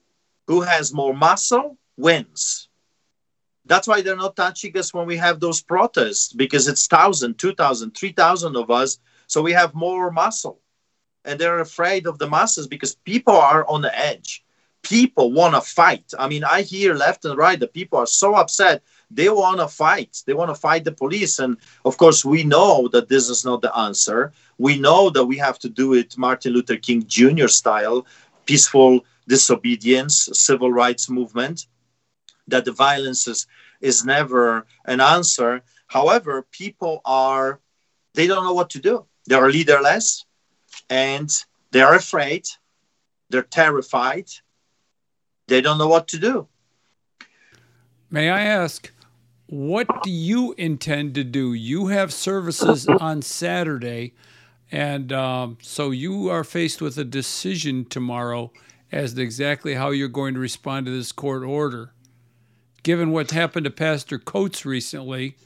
who 0.47 0.61
has 0.63 0.93
more 0.93 1.15
muscle, 1.15 1.77
wins. 1.97 2.69
That's 3.67 3.87
why 3.87 4.01
they're 4.01 4.17
not 4.17 4.35
touching 4.37 4.77
us 4.77 4.93
when 4.93 5.07
we 5.07 5.17
have 5.17 5.39
those 5.39 5.63
protests 5.63 6.33
because 6.33 6.67
it's 6.67 6.91
1,000, 6.91 7.39
2,000, 7.39 7.97
3,000 7.97 8.57
of 8.57 8.71
us. 8.71 8.99
So 9.27 9.43
we 9.43 9.53
have 9.53 9.75
more 9.75 10.11
muscle. 10.11 10.61
And 11.25 11.39
they're 11.39 11.61
afraid 11.61 12.07
of 12.07 12.19
the 12.19 12.29
masses 12.29 12.67
because 12.67 12.97
people 12.97 13.37
are 13.37 13.65
on 13.69 13.83
the 13.83 13.97
edge. 13.97 14.45
People 14.83 15.33
want 15.33 15.55
to 15.55 15.61
fight. 15.61 16.13
I 16.19 16.27
mean, 16.27 16.43
I 16.43 16.63
hear 16.63 16.95
left 16.95 17.25
and 17.27 17.37
right 17.37 17.61
that 17.61 17.75
people 17.75 17.99
are 17.99 18.07
so 18.07 18.35
upset 18.35 18.83
they 19.11 19.29
want 19.29 19.59
to 19.59 19.69
fight. 19.69 20.23
They 20.27 20.35
want 20.35 20.51
to 20.51 20.55
fight 20.55 20.85
the 20.85 20.93
police. 20.93 21.39
And 21.39 21.57
of 21.85 21.97
course, 21.97 22.25
we 22.25 22.45
know 22.45 22.89
that 22.89 23.09
this 23.09 23.29
is 23.29 23.45
not 23.45 23.63
the 23.63 23.77
answer. 23.77 24.33
We 24.59 24.79
know 24.79 25.11
that 25.11 25.25
we 25.25 25.37
have 25.39 25.59
to 25.61 25.69
do 25.69 25.95
it 25.95 26.17
Martin 26.17 26.53
Luther 26.53 26.77
King 26.77 27.05
Jr. 27.07 27.49
style, 27.49 28.07
peaceful 28.47 29.01
disobedience, 29.27 30.29
civil 30.33 30.73
rights 30.73 31.11
movement, 31.11 31.67
that 32.47 32.65
the 32.65 32.73
violence 32.73 33.27
is, 33.27 33.47
is 33.81 34.05
never 34.05 34.67
an 34.85 35.01
answer. 35.01 35.63
However, 35.87 36.47
people 36.51 37.01
are, 37.05 37.61
they 38.15 38.27
don't 38.27 38.45
know 38.45 38.55
what 38.55 38.71
to 38.71 38.79
do. 38.81 39.07
They 39.29 39.35
are 39.35 39.51
leaderless 39.51 40.25
and 40.89 41.31
they 41.73 41.81
are 41.81 41.95
afraid. 41.95 42.47
They're 43.31 43.43
terrified. 43.43 44.29
They 45.49 45.61
don't 45.61 45.79
know 45.79 45.89
what 45.89 46.09
to 46.09 46.19
do. 46.19 46.49
May 48.11 48.29
I 48.29 48.43
ask, 48.43 48.91
what 49.51 50.05
do 50.05 50.13
you 50.13 50.55
intend 50.59 51.17
to 51.17 51.25
do? 51.25 51.53
You 51.53 51.89
have 51.89 52.13
services 52.13 52.87
on 52.87 53.21
Saturday, 53.21 54.15
and 54.71 55.13
um, 55.13 55.59
so 55.61 55.91
you 55.91 56.29
are 56.29 56.45
faced 56.45 56.81
with 56.81 56.97
a 56.99 57.05
decision 57.05 57.85
tomorrow 57.85 58.53
as 58.93 59.15
to 59.15 59.23
exactly 59.23 59.75
how 59.75 59.91
you're 59.91 60.07
going 60.07 60.35
to 60.35 60.41
respond 60.41 60.87
to 60.87 60.93
this 60.93 61.11
court 61.11 61.43
order. 61.43 61.93
Given 62.85 63.11
what's 63.11 63.33
happened 63.33 63.65
to 63.65 63.73
Pastor 63.73 64.21
Coates 64.21 64.65
recently, 64.65 65.37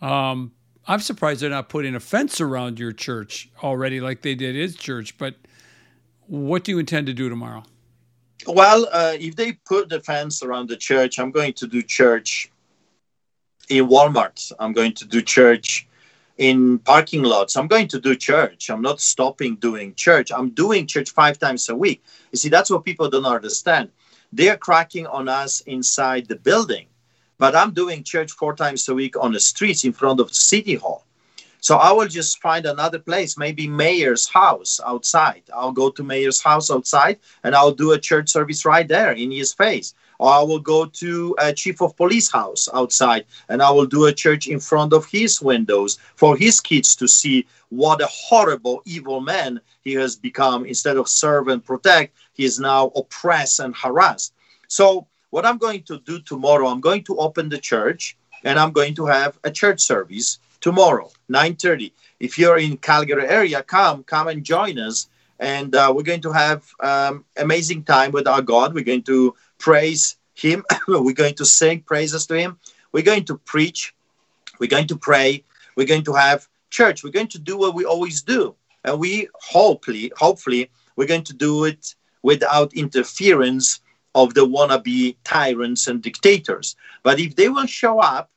um, 0.00 0.52
I'm 0.88 1.00
surprised 1.00 1.42
they're 1.42 1.50
not 1.50 1.68
putting 1.68 1.94
a 1.94 2.00
fence 2.00 2.40
around 2.40 2.78
your 2.78 2.92
church 2.92 3.50
already 3.62 4.00
like 4.00 4.22
they 4.22 4.34
did 4.34 4.54
his 4.54 4.76
church. 4.76 5.18
But 5.18 5.34
what 6.26 6.64
do 6.64 6.72
you 6.72 6.78
intend 6.78 7.06
to 7.08 7.12
do 7.12 7.28
tomorrow? 7.28 7.64
Well, 8.46 8.88
uh, 8.92 9.16
if 9.20 9.36
they 9.36 9.52
put 9.52 9.90
the 9.90 10.00
fence 10.00 10.42
around 10.42 10.70
the 10.70 10.76
church, 10.76 11.18
I'm 11.18 11.30
going 11.30 11.52
to 11.52 11.66
do 11.66 11.82
church 11.82 12.50
in 13.68 13.88
Walmart. 13.88 14.52
I'm 14.58 14.72
going 14.72 14.92
to 14.94 15.04
do 15.04 15.22
church 15.22 15.86
in 16.38 16.78
parking 16.80 17.22
lots. 17.22 17.56
I'm 17.56 17.66
going 17.66 17.88
to 17.88 18.00
do 18.00 18.14
church. 18.14 18.70
I'm 18.70 18.82
not 18.82 19.00
stopping 19.00 19.56
doing 19.56 19.94
church. 19.94 20.30
I'm 20.32 20.50
doing 20.50 20.86
church 20.86 21.10
five 21.10 21.38
times 21.38 21.68
a 21.68 21.76
week. 21.76 22.04
You 22.32 22.38
see, 22.38 22.48
that's 22.48 22.70
what 22.70 22.84
people 22.84 23.08
don't 23.08 23.26
understand. 23.26 23.90
They're 24.32 24.56
cracking 24.56 25.06
on 25.06 25.28
us 25.28 25.60
inside 25.62 26.26
the 26.26 26.36
building, 26.36 26.86
but 27.38 27.56
I'm 27.56 27.72
doing 27.72 28.02
church 28.04 28.32
four 28.32 28.54
times 28.54 28.88
a 28.88 28.94
week 28.94 29.16
on 29.18 29.32
the 29.32 29.40
streets 29.40 29.84
in 29.84 29.92
front 29.92 30.20
of 30.20 30.28
the 30.28 30.34
city 30.34 30.74
hall. 30.74 31.04
So 31.60 31.76
I 31.76 31.90
will 31.90 32.06
just 32.06 32.40
find 32.40 32.66
another 32.66 32.98
place, 32.98 33.36
maybe 33.36 33.66
mayor's 33.66 34.28
house 34.28 34.78
outside. 34.84 35.42
I'll 35.52 35.72
go 35.72 35.90
to 35.90 36.04
mayor's 36.04 36.40
house 36.40 36.70
outside 36.70 37.18
and 37.42 37.54
I'll 37.54 37.72
do 37.72 37.92
a 37.92 37.98
church 37.98 38.28
service 38.28 38.64
right 38.64 38.86
there 38.86 39.12
in 39.12 39.30
his 39.30 39.52
face. 39.52 39.94
Or 40.18 40.32
I 40.32 40.42
will 40.42 40.60
go 40.60 40.86
to 40.86 41.36
a 41.38 41.52
chief 41.52 41.80
of 41.80 41.96
police 41.96 42.30
house 42.30 42.68
outside 42.72 43.26
and 43.48 43.62
I 43.62 43.70
will 43.70 43.86
do 43.86 44.06
a 44.06 44.12
church 44.12 44.46
in 44.46 44.60
front 44.60 44.92
of 44.92 45.06
his 45.06 45.42
windows 45.42 45.98
for 46.14 46.36
his 46.36 46.60
kids 46.60 46.96
to 46.96 47.08
see 47.08 47.46
what 47.68 48.00
a 48.00 48.06
horrible, 48.06 48.82
evil 48.84 49.20
man 49.20 49.60
he 49.82 49.92
has 49.94 50.16
become. 50.16 50.64
Instead 50.64 50.96
of 50.96 51.08
serve 51.08 51.48
and 51.48 51.64
protect, 51.64 52.16
he 52.32 52.44
is 52.44 52.58
now 52.58 52.86
oppress 52.96 53.58
and 53.58 53.74
harass. 53.76 54.32
So 54.68 55.06
what 55.30 55.46
I'm 55.46 55.58
going 55.58 55.82
to 55.84 55.98
do 56.00 56.20
tomorrow, 56.20 56.68
I'm 56.68 56.80
going 56.80 57.04
to 57.04 57.16
open 57.18 57.48
the 57.48 57.58
church 57.58 58.16
and 58.44 58.58
I'm 58.58 58.72
going 58.72 58.94
to 58.94 59.06
have 59.06 59.38
a 59.44 59.50
church 59.50 59.80
service 59.80 60.38
tomorrow, 60.60 61.10
9:30. 61.30 61.92
If 62.20 62.38
you're 62.38 62.58
in 62.58 62.76
Calgary 62.78 63.28
area, 63.28 63.62
come, 63.62 64.02
come 64.04 64.28
and 64.28 64.44
join 64.44 64.78
us. 64.78 65.08
And 65.38 65.74
uh, 65.74 65.92
we're 65.94 66.02
going 66.02 66.22
to 66.22 66.32
have 66.32 66.64
um, 66.80 67.24
amazing 67.36 67.82
time 67.84 68.10
with 68.12 68.26
our 68.26 68.40
God. 68.40 68.72
We're 68.72 68.84
going 68.84 69.02
to 69.02 69.34
praise 69.58 70.16
Him. 70.34 70.64
we're 70.88 71.14
going 71.14 71.34
to 71.34 71.44
sing 71.44 71.82
praises 71.82 72.26
to 72.26 72.38
Him. 72.38 72.58
We're 72.92 73.02
going 73.02 73.24
to 73.24 73.36
preach. 73.38 73.94
We're 74.58 74.70
going 74.70 74.86
to 74.88 74.96
pray. 74.96 75.44
We're 75.76 75.86
going 75.86 76.04
to 76.04 76.14
have 76.14 76.48
church. 76.70 77.04
We're 77.04 77.10
going 77.10 77.28
to 77.28 77.38
do 77.38 77.58
what 77.58 77.74
we 77.74 77.84
always 77.84 78.22
do, 78.22 78.54
and 78.84 78.98
we 78.98 79.28
hopefully, 79.34 80.12
hopefully, 80.16 80.70
we're 80.96 81.06
going 81.06 81.24
to 81.24 81.34
do 81.34 81.64
it 81.64 81.94
without 82.22 82.72
interference 82.74 83.80
of 84.14 84.32
the 84.32 84.46
wannabe 84.46 85.16
tyrants 85.24 85.86
and 85.86 86.02
dictators. 86.02 86.74
But 87.02 87.20
if 87.20 87.36
they 87.36 87.50
will 87.50 87.66
show 87.66 88.00
up, 88.00 88.30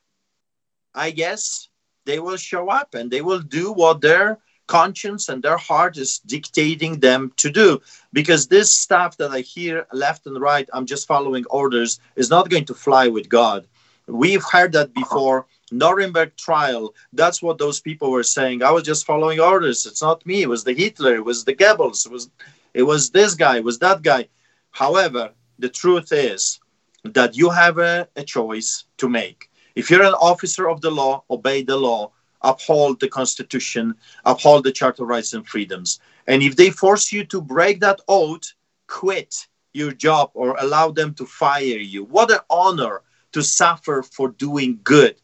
I 0.94 1.10
guess 1.10 1.68
they 2.04 2.18
will 2.18 2.36
show 2.36 2.68
up 2.68 2.94
and 2.94 3.10
they 3.10 3.22
will 3.22 3.40
do 3.40 3.72
what 3.72 4.00
their 4.00 4.38
conscience 4.70 5.28
and 5.28 5.42
their 5.42 5.56
heart 5.56 5.96
is 5.96 6.20
dictating 6.34 7.00
them 7.00 7.32
to 7.42 7.48
do. 7.50 7.68
Because 8.12 8.46
this 8.46 8.70
stuff 8.72 9.16
that 9.18 9.32
I 9.32 9.40
hear 9.40 9.86
left 9.92 10.26
and 10.26 10.40
right, 10.40 10.68
I'm 10.72 10.86
just 10.86 11.08
following 11.08 11.44
orders, 11.50 11.98
is 12.14 12.30
not 12.30 12.50
going 12.52 12.66
to 12.66 12.74
fly 12.86 13.08
with 13.08 13.28
God. 13.28 13.66
We've 14.06 14.46
heard 14.54 14.72
that 14.72 14.94
before. 14.94 15.46
Nuremberg 15.72 16.30
trial, 16.36 16.94
that's 17.12 17.40
what 17.42 17.58
those 17.58 17.80
people 17.80 18.10
were 18.10 18.24
saying. 18.38 18.62
I 18.62 18.72
was 18.76 18.82
just 18.82 19.06
following 19.06 19.38
orders. 19.38 19.86
It's 19.86 20.02
not 20.02 20.26
me. 20.26 20.42
It 20.42 20.48
was 20.48 20.64
the 20.64 20.74
Hitler. 20.82 21.14
It 21.14 21.24
was 21.24 21.44
the 21.44 21.54
Goebbels. 21.54 22.06
It 22.06 22.12
was, 22.12 22.30
it 22.74 22.82
was 22.82 23.10
this 23.10 23.34
guy. 23.34 23.56
It 23.58 23.64
was 23.64 23.78
that 23.78 24.02
guy. 24.02 24.22
However, 24.82 25.24
the 25.58 25.68
truth 25.68 26.10
is 26.12 26.60
that 27.04 27.36
you 27.36 27.50
have 27.50 27.78
a, 27.78 28.08
a 28.16 28.24
choice 28.24 28.84
to 29.00 29.08
make. 29.08 29.48
If 29.74 29.90
you're 29.90 30.10
an 30.12 30.14
officer 30.30 30.68
of 30.68 30.80
the 30.80 30.90
law, 30.90 31.22
obey 31.30 31.62
the 31.62 31.76
law, 31.76 32.12
uphold 32.42 33.00
the 33.00 33.08
Constitution, 33.08 33.94
uphold 34.24 34.64
the 34.64 34.72
Charter 34.72 35.02
of 35.02 35.08
Rights 35.08 35.32
and 35.32 35.46
Freedoms. 35.46 36.00
And 36.26 36.42
if 36.42 36.56
they 36.56 36.70
force 36.70 37.12
you 37.12 37.24
to 37.26 37.40
break 37.40 37.80
that 37.80 38.00
oath, 38.08 38.52
quit 38.86 39.46
your 39.72 39.92
job 39.92 40.30
or 40.34 40.56
allow 40.58 40.90
them 40.90 41.14
to 41.14 41.26
fire 41.26 41.62
you. 41.62 42.04
What 42.04 42.30
an 42.30 42.40
honor 42.48 43.02
to 43.32 43.42
suffer 43.42 44.02
for 44.02 44.30
doing 44.30 44.80
good. 44.82 45.20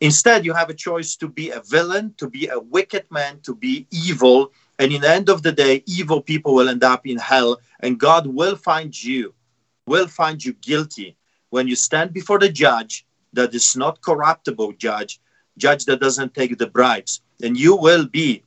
Instead, 0.00 0.44
you 0.44 0.52
have 0.54 0.70
a 0.70 0.74
choice 0.74 1.16
to 1.16 1.28
be 1.28 1.50
a 1.50 1.60
villain, 1.60 2.14
to 2.18 2.28
be 2.28 2.48
a 2.48 2.58
wicked 2.58 3.04
man, 3.10 3.40
to 3.40 3.54
be 3.54 3.86
evil. 3.90 4.52
And 4.78 4.92
in 4.92 5.00
the 5.00 5.10
end 5.10 5.28
of 5.28 5.42
the 5.42 5.52
day, 5.52 5.82
evil 5.86 6.22
people 6.22 6.54
will 6.54 6.68
end 6.68 6.84
up 6.84 7.06
in 7.06 7.18
hell, 7.18 7.60
and 7.80 7.98
God 7.98 8.26
will 8.26 8.54
find 8.54 8.92
you, 9.02 9.34
will 9.86 10.06
find 10.06 10.44
you 10.44 10.52
guilty 10.54 11.16
when 11.50 11.66
you 11.66 11.74
stand 11.74 12.12
before 12.12 12.38
the 12.38 12.48
judge 12.48 13.06
that 13.32 13.54
is 13.54 13.76
not 13.76 14.00
corruptible 14.00 14.72
judge, 14.72 15.20
judge 15.58 15.84
that 15.86 16.00
doesn't 16.00 16.34
take 16.34 16.56
the 16.58 16.66
bribes, 16.66 17.20
and 17.42 17.56
you 17.56 17.76
will 17.76 18.06
be 18.06 18.42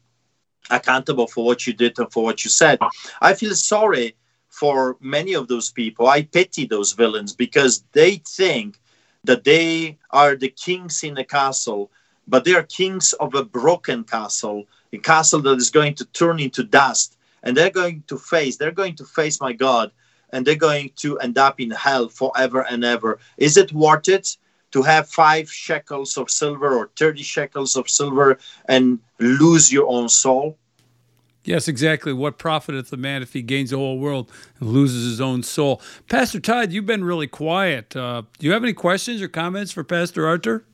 accountable 0.70 1.28
for 1.28 1.46
what 1.46 1.68
you 1.68 1.74
did 1.74 1.98
and 2.00 2.12
for 2.12 2.24
what 2.24 2.44
you 2.44 2.50
said. 2.50 2.80
I 3.22 3.34
feel 3.34 3.54
sorry 3.54 4.16
for 4.50 4.98
many 5.00 5.34
of 5.34 5.48
those 5.48 5.72
people. 5.72 6.08
I 6.08 6.24
pity 6.24 6.66
those 6.66 6.94
villains 6.94 7.34
because 7.34 7.84
they 7.94 8.22
think 8.28 8.80
that 9.24 9.44
they 9.44 9.98
are 10.12 10.36
the 10.36 10.50
kings 10.50 11.04
in 11.04 11.14
the 11.14 11.24
castle, 11.24 11.92
but 12.28 12.44
they 12.44 12.54
are 12.54 12.64
kings 12.64 13.14
of 13.14 13.34
a 13.36 13.44
broken 13.44 14.04
castle, 14.04 14.66
a 14.94 14.98
castle 14.98 15.42
that 15.42 15.58
is 15.58 15.70
going 15.70 15.96
to 15.96 16.06
turn 16.06 16.40
into 16.40 16.64
dust. 16.64 17.18
And 17.44 17.58
they're 17.58 17.72
going 17.72 18.04
to 18.08 18.18
face, 18.18 18.58
they're 18.58 18.72
going 18.72 18.96
to 18.96 19.06
face 19.06 19.42
my 19.42 19.54
God, 19.54 19.92
and 20.32 20.46
they're 20.46 20.56
going 20.56 20.92
to 20.98 21.18
end 21.20 21.38
up 21.38 21.60
in 21.60 21.72
hell 21.72 22.08
forever 22.08 22.66
and 22.70 22.86
ever. 22.86 23.20
Is 23.38 23.58
it 23.58 23.74
worth 23.74 24.08
it? 24.08 24.38
To 24.72 24.82
have 24.82 25.10
five 25.10 25.52
shekels 25.52 26.18
of 26.18 26.30
silver 26.30 26.76
or 26.76 26.90
30 26.98 27.24
shekels 27.24 27.76
of 27.76 27.90
silver 27.90 28.38
and 28.66 29.00
lose 29.20 29.72
your 29.72 29.88
own 29.88 30.10
soul? 30.10 30.58
Yes, 31.44 31.68
exactly. 31.68 32.14
What 32.14 32.38
profiteth 32.38 32.92
the 32.92 32.98
man 32.98 33.24
if 33.24 33.34
he 33.34 33.42
gains 33.42 33.72
the 33.72 33.78
whole 33.78 33.98
world 33.98 34.32
and 34.60 34.70
loses 34.70 35.10
his 35.10 35.20
own 35.20 35.42
soul? 35.42 35.82
Pastor 36.08 36.40
Todd, 36.40 36.72
you've 36.72 36.86
been 36.86 37.04
really 37.04 37.28
quiet. 37.28 37.96
Uh, 37.96 38.24
do 38.38 38.46
you 38.46 38.54
have 38.54 38.64
any 38.64 38.74
questions 38.74 39.22
or 39.22 39.28
comments 39.28 39.72
for 39.72 39.84
Pastor 39.84 40.28
Arthur? 40.28 40.66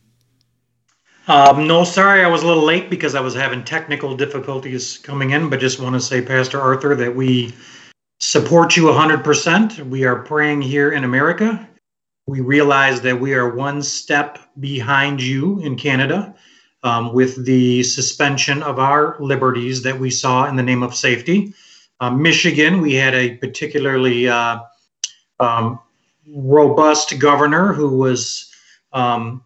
Um, 1.29 1.67
no, 1.67 1.83
sorry, 1.83 2.23
I 2.23 2.27
was 2.27 2.43
a 2.43 2.47
little 2.47 2.63
late 2.63 2.89
because 2.89 3.15
I 3.15 3.19
was 3.19 3.33
having 3.33 3.63
technical 3.63 4.15
difficulties 4.15 4.97
coming 4.97 5.31
in, 5.31 5.49
but 5.49 5.59
just 5.59 5.79
want 5.79 5.93
to 5.93 5.99
say, 5.99 6.21
Pastor 6.21 6.59
Arthur, 6.59 6.95
that 6.95 7.13
we 7.13 7.53
support 8.19 8.75
you 8.75 8.83
100%. 8.83 9.89
We 9.89 10.05
are 10.05 10.17
praying 10.17 10.61
here 10.61 10.91
in 10.91 11.03
America 11.03 11.67
we 12.28 12.41
realize 12.41 13.01
that 13.01 13.19
we 13.19 13.34
are 13.34 13.55
one 13.55 13.82
step 13.82 14.38
behind 14.59 15.21
you 15.21 15.59
in 15.61 15.78
Canada 15.78 16.36
um, 16.84 17.13
with 17.13 17.45
the 17.45 17.82
suspension 17.84 18.61
of 18.61 18.80
our 18.80 19.15
liberties 19.19 19.82
that 19.84 19.97
we 19.97 20.09
saw 20.09 20.45
in 20.45 20.57
the 20.57 20.63
name 20.63 20.84
of 20.84 20.93
safety. 20.93 21.53
Uh, 22.01 22.11
Michigan, 22.11 22.82
we 22.82 22.93
had 22.93 23.15
a 23.15 23.36
particularly 23.38 24.28
uh, 24.28 24.59
um, 25.39 25.80
robust 26.28 27.17
governor 27.17 27.71
who 27.71 27.97
was, 27.97 28.53
um, 28.91 29.43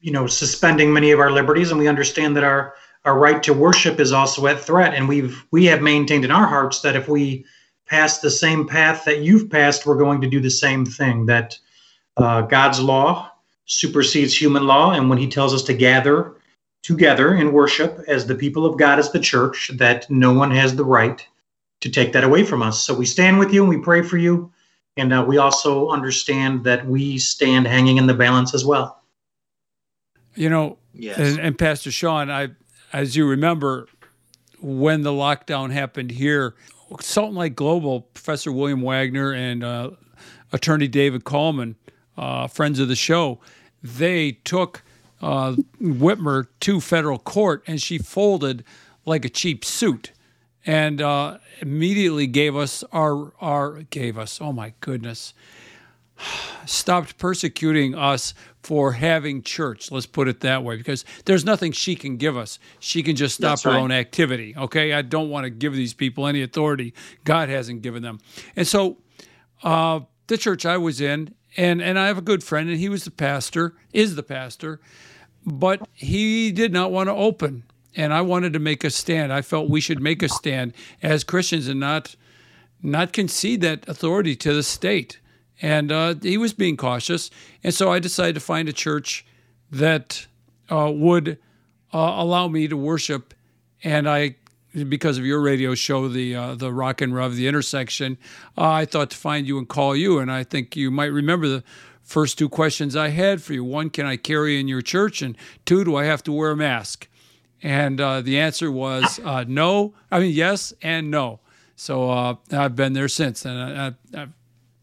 you 0.00 0.10
know, 0.10 0.26
suspending 0.26 0.92
many 0.92 1.10
of 1.10 1.20
our 1.20 1.30
liberties, 1.30 1.70
and 1.70 1.78
we 1.78 1.86
understand 1.86 2.36
that 2.36 2.44
our 2.44 2.74
our 3.04 3.18
right 3.18 3.42
to 3.42 3.54
worship 3.54 3.98
is 3.98 4.12
also 4.12 4.46
at 4.46 4.60
threat. 4.60 4.94
And 4.94 5.08
we've 5.08 5.44
we 5.50 5.66
have 5.66 5.82
maintained 5.82 6.24
in 6.24 6.30
our 6.30 6.46
hearts 6.46 6.80
that 6.80 6.96
if 6.96 7.08
we 7.08 7.44
pass 7.86 8.18
the 8.18 8.30
same 8.30 8.66
path 8.66 9.04
that 9.04 9.20
you've 9.20 9.50
passed, 9.50 9.86
we're 9.86 9.96
going 9.96 10.20
to 10.22 10.28
do 10.28 10.40
the 10.40 10.50
same 10.50 10.84
thing. 10.84 11.26
That 11.26 11.58
uh, 12.20 12.42
God's 12.42 12.80
law 12.80 13.30
supersedes 13.66 14.34
human 14.34 14.66
law, 14.66 14.92
and 14.92 15.08
when 15.08 15.18
He 15.18 15.28
tells 15.28 15.54
us 15.54 15.62
to 15.64 15.74
gather 15.74 16.34
together 16.82 17.34
in 17.34 17.52
worship 17.52 18.00
as 18.08 18.26
the 18.26 18.34
people 18.34 18.64
of 18.64 18.78
God, 18.78 18.98
as 18.98 19.12
the 19.12 19.20
church, 19.20 19.70
that 19.74 20.10
no 20.10 20.32
one 20.32 20.50
has 20.50 20.74
the 20.74 20.84
right 20.84 21.26
to 21.80 21.90
take 21.90 22.12
that 22.12 22.24
away 22.24 22.44
from 22.44 22.62
us. 22.62 22.84
So 22.84 22.94
we 22.94 23.06
stand 23.06 23.38
with 23.38 23.52
you 23.52 23.62
and 23.62 23.68
we 23.68 23.78
pray 23.78 24.02
for 24.02 24.18
you, 24.18 24.50
and 24.96 25.12
uh, 25.12 25.24
we 25.26 25.38
also 25.38 25.88
understand 25.88 26.64
that 26.64 26.86
we 26.86 27.18
stand 27.18 27.66
hanging 27.66 27.96
in 27.96 28.06
the 28.06 28.14
balance 28.14 28.54
as 28.54 28.64
well. 28.64 29.02
You 30.34 30.48
know, 30.48 30.78
yes. 30.92 31.18
and, 31.18 31.38
and 31.38 31.58
Pastor 31.58 31.90
Sean, 31.90 32.30
I, 32.30 32.48
as 32.92 33.16
you 33.16 33.26
remember, 33.26 33.88
when 34.60 35.02
the 35.02 35.10
lockdown 35.10 35.70
happened 35.70 36.10
here, 36.10 36.54
Salt 37.00 37.34
Lake 37.34 37.54
Global, 37.54 38.02
Professor 38.02 38.52
William 38.52 38.82
Wagner 38.82 39.32
and 39.32 39.62
uh, 39.62 39.90
Attorney 40.52 40.88
David 40.88 41.24
Kallman 41.24 41.76
uh, 42.20 42.46
friends 42.46 42.78
of 42.78 42.88
the 42.88 42.96
show, 42.96 43.40
they 43.82 44.32
took 44.44 44.82
uh, 45.22 45.56
Whitmer 45.80 46.46
to 46.60 46.80
federal 46.80 47.18
court, 47.18 47.64
and 47.66 47.80
she 47.80 47.98
folded 47.98 48.62
like 49.06 49.24
a 49.24 49.30
cheap 49.30 49.64
suit, 49.64 50.12
and 50.66 51.00
uh, 51.00 51.38
immediately 51.60 52.26
gave 52.26 52.54
us 52.54 52.84
our 52.92 53.32
our 53.40 53.82
gave 53.90 54.18
us. 54.18 54.40
Oh 54.40 54.52
my 54.52 54.74
goodness. 54.80 55.34
Stopped 56.66 57.16
persecuting 57.16 57.94
us 57.94 58.34
for 58.62 58.92
having 58.92 59.42
church. 59.42 59.90
Let's 59.90 60.04
put 60.06 60.28
it 60.28 60.40
that 60.40 60.62
way, 60.62 60.76
because 60.76 61.06
there's 61.24 61.46
nothing 61.46 61.72
she 61.72 61.94
can 61.96 62.18
give 62.18 62.36
us. 62.36 62.58
She 62.78 63.02
can 63.02 63.16
just 63.16 63.36
stop 63.36 63.52
That's 63.52 63.62
her 63.62 63.70
right. 63.70 63.80
own 63.80 63.90
activity. 63.90 64.54
Okay, 64.54 64.92
I 64.92 65.00
don't 65.00 65.30
want 65.30 65.44
to 65.44 65.50
give 65.50 65.72
these 65.74 65.94
people 65.94 66.26
any 66.26 66.42
authority. 66.42 66.92
God 67.24 67.48
hasn't 67.48 67.80
given 67.80 68.02
them, 68.02 68.18
and 68.54 68.66
so 68.68 68.98
uh, 69.62 70.00
the 70.26 70.36
church 70.36 70.66
I 70.66 70.76
was 70.76 71.00
in 71.00 71.34
and 71.56 71.82
and 71.82 71.98
I 71.98 72.06
have 72.06 72.18
a 72.18 72.22
good 72.22 72.44
friend, 72.44 72.68
and 72.68 72.78
he 72.78 72.88
was 72.88 73.04
the 73.04 73.10
pastor, 73.10 73.74
is 73.92 74.14
the 74.14 74.22
pastor, 74.22 74.80
but 75.44 75.88
he 75.92 76.52
did 76.52 76.72
not 76.72 76.92
want 76.92 77.08
to 77.08 77.14
open, 77.14 77.64
and 77.96 78.12
I 78.12 78.20
wanted 78.20 78.52
to 78.52 78.58
make 78.58 78.84
a 78.84 78.90
stand. 78.90 79.32
I 79.32 79.42
felt 79.42 79.68
we 79.70 79.80
should 79.80 80.00
make 80.00 80.22
a 80.22 80.28
stand 80.28 80.74
as 81.02 81.24
Christians 81.24 81.68
and 81.68 81.80
not 81.80 82.16
not 82.82 83.12
concede 83.12 83.60
that 83.60 83.88
authority 83.88 84.34
to 84.36 84.54
the 84.54 84.62
state. 84.62 85.20
And 85.62 85.92
uh, 85.92 86.14
he 86.22 86.38
was 86.38 86.54
being 86.54 86.78
cautious, 86.78 87.30
and 87.62 87.74
so 87.74 87.92
I 87.92 87.98
decided 87.98 88.34
to 88.34 88.40
find 88.40 88.68
a 88.68 88.72
church 88.72 89.26
that 89.70 90.26
uh, 90.70 90.90
would 90.94 91.38
uh, 91.92 92.14
allow 92.16 92.48
me 92.48 92.66
to 92.68 92.76
worship, 92.76 93.34
and 93.84 94.08
I 94.08 94.36
because 94.88 95.18
of 95.18 95.24
your 95.24 95.40
radio 95.40 95.74
show, 95.74 96.08
the 96.08 96.34
uh, 96.34 96.54
the 96.54 96.72
Rock 96.72 97.00
and 97.00 97.14
Rev, 97.14 97.34
the 97.34 97.48
intersection, 97.48 98.18
uh, 98.56 98.70
I 98.70 98.84
thought 98.84 99.10
to 99.10 99.16
find 99.16 99.46
you 99.46 99.58
and 99.58 99.68
call 99.68 99.96
you. 99.96 100.18
And 100.18 100.30
I 100.30 100.44
think 100.44 100.76
you 100.76 100.90
might 100.90 101.06
remember 101.06 101.48
the 101.48 101.64
first 102.02 102.38
two 102.38 102.48
questions 102.48 102.96
I 102.96 103.08
had 103.08 103.42
for 103.42 103.52
you. 103.52 103.64
One, 103.64 103.90
can 103.90 104.06
I 104.06 104.16
carry 104.16 104.58
in 104.60 104.68
your 104.68 104.82
church? 104.82 105.22
And 105.22 105.36
two, 105.64 105.84
do 105.84 105.96
I 105.96 106.04
have 106.04 106.22
to 106.24 106.32
wear 106.32 106.52
a 106.52 106.56
mask? 106.56 107.08
And 107.62 108.00
uh, 108.00 108.20
the 108.20 108.38
answer 108.38 108.70
was 108.70 109.20
uh, 109.24 109.44
no. 109.46 109.94
I 110.10 110.20
mean, 110.20 110.32
yes 110.32 110.72
and 110.82 111.10
no. 111.10 111.40
So 111.76 112.10
uh, 112.10 112.34
I've 112.52 112.76
been 112.76 112.92
there 112.92 113.08
since, 113.08 113.44
and 113.44 113.58
I, 113.58 113.86
I, 113.86 114.22
I 114.22 114.26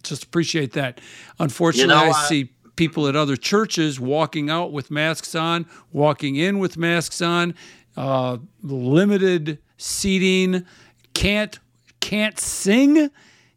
just 0.03 0.23
appreciate 0.23 0.73
that. 0.73 0.99
Unfortunately, 1.39 1.93
you 1.93 2.01
know, 2.01 2.11
I 2.11 2.27
see 2.27 2.51
people 2.75 3.07
at 3.07 3.15
other 3.15 3.35
churches 3.35 3.99
walking 3.99 4.49
out 4.49 4.71
with 4.71 4.89
masks 4.89 5.35
on, 5.35 5.65
walking 5.91 6.35
in 6.37 6.59
with 6.59 6.77
masks 6.77 7.21
on, 7.21 7.53
uh, 7.95 8.37
limited 8.63 9.59
seating, 9.77 10.65
can't 11.13 11.59
can't 11.99 12.39
sing 12.39 13.09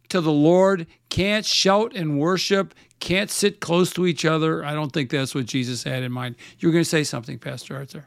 to 0.09 0.21
the 0.21 0.33
Lord, 0.33 0.87
can't 1.09 1.47
shout 1.47 1.95
and 1.95 2.19
worship, 2.19 2.75
can't 2.99 3.31
sit 3.31 3.61
close 3.61 3.93
to 3.95 4.07
each 4.07 4.25
other. 4.25 4.65
I 4.65 4.75
don't 4.75 4.93
think 4.93 5.11
that's 5.11 5.35
what 5.35 5.47
Jesus 5.47 5.83
had 5.83 6.03
in 6.03 6.13
mind. 6.13 6.37
You 6.59 6.69
were 6.69 6.73
going 6.73 6.85
to 6.85 6.89
say 6.89 7.05
something, 7.05 7.39
Pastor 7.39 7.77
Arthur. 7.77 8.07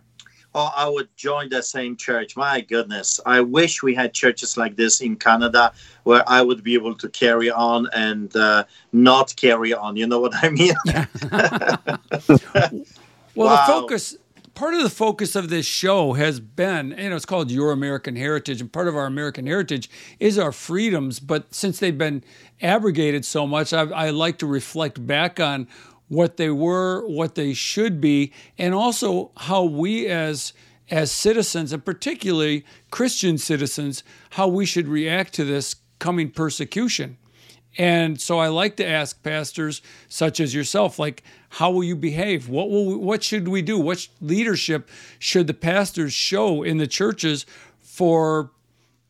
Oh, 0.56 0.72
I 0.76 0.88
would 0.88 1.10
join 1.16 1.50
the 1.50 1.64
same 1.64 1.96
church. 1.96 2.38
My 2.38 2.62
goodness. 2.62 3.20
I 3.26 3.42
wish 3.42 3.82
we 3.82 3.96
had 3.96 4.14
churches 4.14 4.56
like 4.56 4.76
this 4.76 5.02
in 5.02 5.16
Canada 5.16 5.74
where 6.04 6.24
I 6.28 6.44
would 6.44 6.64
be 6.64 6.76
able 6.76 6.94
to 6.96 7.10
carry 7.10 7.50
on 7.50 7.88
and 7.94 8.36
uh, 8.36 8.66
not 8.92 9.36
carry 9.36 9.74
on. 9.74 9.96
You 9.96 10.06
know 10.06 10.20
what 10.20 10.34
I 10.36 10.50
mean? 10.50 10.76
well, 13.34 13.48
wow. 13.48 13.66
the 13.66 13.66
focus 13.66 14.16
part 14.56 14.74
of 14.74 14.84
the 14.84 14.90
focus 14.90 15.36
of 15.36 15.50
this 15.50 15.66
show 15.66 16.14
has 16.14 16.40
been, 16.40 16.96
you 16.98 17.10
know, 17.10 17.16
it's 17.16 17.26
called 17.26 17.52
Your 17.52 17.72
American 17.72 18.16
Heritage, 18.16 18.62
and 18.62 18.72
part 18.72 18.88
of 18.88 18.96
our 18.96 19.06
American 19.06 19.48
heritage 19.48 19.90
is 20.20 20.38
our 20.38 20.52
freedoms. 20.52 21.20
But 21.20 21.54
since 21.54 21.80
they've 21.80 21.98
been 21.98 22.24
abrogated 22.62 23.26
so 23.26 23.48
much, 23.48 23.74
I, 23.74 23.82
I 23.84 24.10
like 24.12 24.38
to 24.40 24.48
reflect 24.48 25.06
back 25.06 25.40
on 25.40 25.68
what 26.08 26.38
they 26.38 26.50
were, 26.50 27.08
what 27.08 27.36
they 27.36 27.54
should 27.54 28.00
be, 28.00 28.32
and 28.58 28.74
also 28.74 29.32
how 29.38 29.64
we 29.64 30.08
as 30.08 30.54
as 30.92 31.12
citizens, 31.12 31.72
and 31.72 31.84
particularly 31.84 32.66
Christian 32.92 33.38
citizens, 33.38 34.04
how 34.32 34.48
we 34.48 34.66
should 34.66 34.88
react 34.88 35.34
to 35.34 35.46
this 35.46 35.78
coming 35.98 36.30
persecution. 36.30 37.18
And 37.78 38.22
so 38.22 38.40
I 38.40 38.48
like 38.48 38.76
to 38.78 38.88
ask 38.88 39.22
pastors 39.24 39.82
such 40.08 40.40
as 40.40 40.54
yourself, 40.54 41.00
like, 41.00 41.24
how 41.50 41.72
will 41.72 41.84
you 41.84 41.96
behave? 41.96 42.50
What 42.50 42.70
will 42.70 42.98
what 43.00 43.24
should 43.24 43.48
we 43.48 43.62
do? 43.62 43.78
What 43.78 44.08
leadership 44.22 44.90
should 45.20 45.48
the 45.48 45.54
pastors 45.54 46.14
show 46.14 46.64
in 46.64 46.78
the 46.78 46.88
churches 46.88 47.46
for 47.82 48.52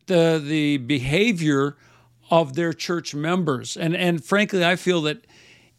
the 0.06 0.42
the 0.44 0.78
behavior 0.78 1.76
of 2.30 2.54
their 2.54 2.72
church 2.72 3.14
members? 3.14 3.76
And 3.76 3.94
and 3.94 4.24
frankly, 4.24 4.64
I 4.64 4.76
feel 4.76 5.02
that 5.02 5.26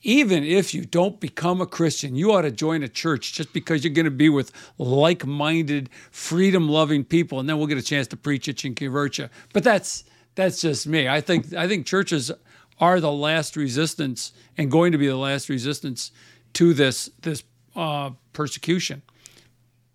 even 0.06 0.44
if 0.44 0.74
you 0.76 0.86
don't 0.86 1.20
become 1.20 1.62
a 1.62 1.66
Christian, 1.66 2.16
you 2.16 2.32
ought 2.32 2.44
to 2.44 2.52
join 2.52 2.84
a 2.84 2.88
church 2.88 3.34
just 3.34 3.52
because 3.54 3.84
you're 3.84 3.94
going 3.94 4.06
to 4.06 4.12
be 4.12 4.30
with 4.30 4.52
like 4.78 5.26
minded, 5.26 5.90
freedom 6.12 6.70
loving 6.70 7.04
people, 7.04 7.40
and 7.40 7.50
then 7.50 7.58
we'll 7.58 7.66
get 7.66 7.80
a 7.80 7.84
chance 7.84 8.06
to 8.08 8.18
preach 8.18 8.48
it 8.48 8.64
and 8.64 8.76
convert 8.76 9.18
you. 9.18 9.30
But 9.52 9.64
that's 9.64 10.04
that's 10.36 10.62
just 10.62 10.86
me. 10.86 11.08
I 11.08 11.22
think 11.22 11.54
I 11.54 11.68
think 11.68 11.88
churches 11.88 12.32
are 12.80 13.00
the 13.00 13.12
last 13.12 13.56
resistance 13.56 14.34
and 14.58 14.70
going 14.70 14.92
to 14.92 14.98
be 14.98 15.08
the 15.08 15.16
last 15.16 15.50
resistance 15.50 16.12
to 16.54 16.74
this 16.74 17.10
this 17.22 17.44
uh, 17.76 18.12
persecution. 18.34 19.02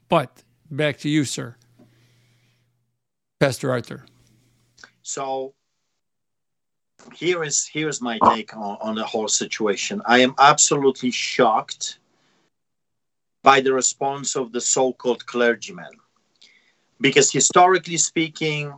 But 0.08 0.42
back 0.70 0.98
to 0.98 1.08
you, 1.08 1.24
sir, 1.24 1.56
Pastor 3.38 3.70
Arthur. 3.70 4.04
So 5.02 5.54
here 7.14 7.42
is 7.42 7.66
here's 7.66 8.00
my 8.00 8.18
take 8.30 8.56
on, 8.56 8.76
on 8.80 8.94
the 8.94 9.04
whole 9.04 9.28
situation. 9.28 10.02
I 10.06 10.18
am 10.18 10.34
absolutely 10.38 11.10
shocked 11.10 11.98
by 13.42 13.60
the 13.60 13.72
response 13.72 14.36
of 14.36 14.52
the 14.52 14.60
so-called 14.60 15.24
clergymen, 15.24 15.92
because 17.00 17.32
historically 17.32 17.96
speaking, 17.96 18.74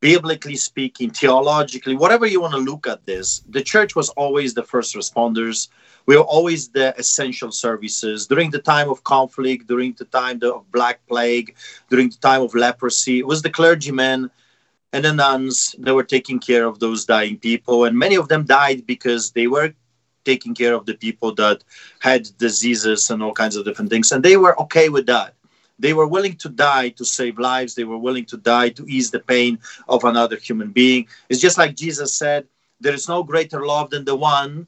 biblically 0.00 0.56
speaking, 0.56 1.10
theologically, 1.10 1.96
whatever 1.96 2.26
you 2.26 2.40
want 2.40 2.54
to 2.54 2.60
look 2.60 2.86
at 2.86 3.04
this, 3.06 3.42
the 3.48 3.62
church 3.62 3.96
was 3.96 4.08
always 4.10 4.54
the 4.54 4.62
first 4.62 4.94
responders. 4.94 5.68
We 6.06 6.16
were 6.16 6.22
always 6.22 6.68
the 6.68 6.94
essential 6.98 7.50
services 7.50 8.26
during 8.26 8.50
the 8.50 8.60
time 8.60 8.88
of 8.88 9.04
conflict, 9.04 9.66
during 9.66 9.94
the 9.94 10.04
time 10.04 10.40
of 10.42 10.70
Black 10.70 11.00
Plague, 11.08 11.56
during 11.90 12.10
the 12.10 12.18
time 12.18 12.42
of 12.42 12.54
leprosy. 12.54 13.18
It 13.18 13.26
was 13.26 13.42
the 13.42 13.50
clergymen 13.50 14.30
and 14.92 15.04
the 15.04 15.12
nuns 15.12 15.74
that 15.78 15.94
were 15.94 16.04
taking 16.04 16.38
care 16.38 16.66
of 16.66 16.78
those 16.78 17.04
dying 17.04 17.38
people. 17.38 17.84
And 17.84 17.98
many 17.98 18.16
of 18.16 18.28
them 18.28 18.44
died 18.44 18.86
because 18.86 19.32
they 19.32 19.46
were 19.46 19.74
taking 20.24 20.54
care 20.54 20.74
of 20.74 20.86
the 20.86 20.94
people 20.94 21.34
that 21.36 21.62
had 22.00 22.28
diseases 22.38 23.10
and 23.10 23.22
all 23.22 23.32
kinds 23.32 23.56
of 23.56 23.64
different 23.64 23.90
things. 23.90 24.12
And 24.12 24.24
they 24.24 24.36
were 24.36 24.60
okay 24.60 24.88
with 24.88 25.06
that 25.06 25.35
they 25.78 25.92
were 25.92 26.06
willing 26.06 26.36
to 26.36 26.48
die 26.48 26.90
to 26.90 27.04
save 27.04 27.38
lives. 27.38 27.74
They 27.74 27.84
were 27.84 27.98
willing 27.98 28.24
to 28.26 28.36
die 28.36 28.70
to 28.70 28.86
ease 28.86 29.10
the 29.10 29.20
pain 29.20 29.58
of 29.88 30.04
another 30.04 30.36
human 30.36 30.70
being. 30.70 31.06
It's 31.28 31.40
just 31.40 31.58
like 31.58 31.76
Jesus 31.76 32.14
said, 32.14 32.46
there 32.80 32.94
is 32.94 33.08
no 33.08 33.22
greater 33.22 33.64
love 33.64 33.90
than 33.90 34.04
the 34.04 34.16
one 34.16 34.66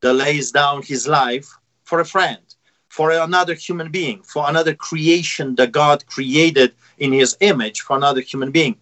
that 0.00 0.14
lays 0.14 0.50
down 0.52 0.82
his 0.82 1.06
life 1.06 1.48
for 1.84 2.00
a 2.00 2.04
friend, 2.04 2.42
for 2.88 3.10
another 3.10 3.54
human 3.54 3.90
being, 3.90 4.22
for 4.22 4.48
another 4.48 4.74
creation 4.74 5.54
that 5.56 5.72
God 5.72 6.06
created 6.06 6.74
in 6.98 7.12
his 7.12 7.36
image, 7.40 7.80
for 7.80 7.96
another 7.96 8.20
human 8.20 8.50
being. 8.50 8.76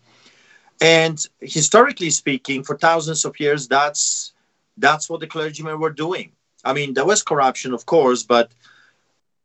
And 0.80 1.24
historically 1.40 2.10
speaking, 2.10 2.62
for 2.62 2.76
thousands 2.76 3.24
of 3.24 3.38
years, 3.38 3.68
that's 3.68 4.32
that's 4.78 5.10
what 5.10 5.20
the 5.20 5.26
clergymen 5.26 5.78
were 5.78 5.90
doing. 5.90 6.32
I 6.64 6.72
mean, 6.72 6.94
there 6.94 7.04
was 7.04 7.22
corruption, 7.22 7.74
of 7.74 7.84
course, 7.86 8.22
but 8.22 8.50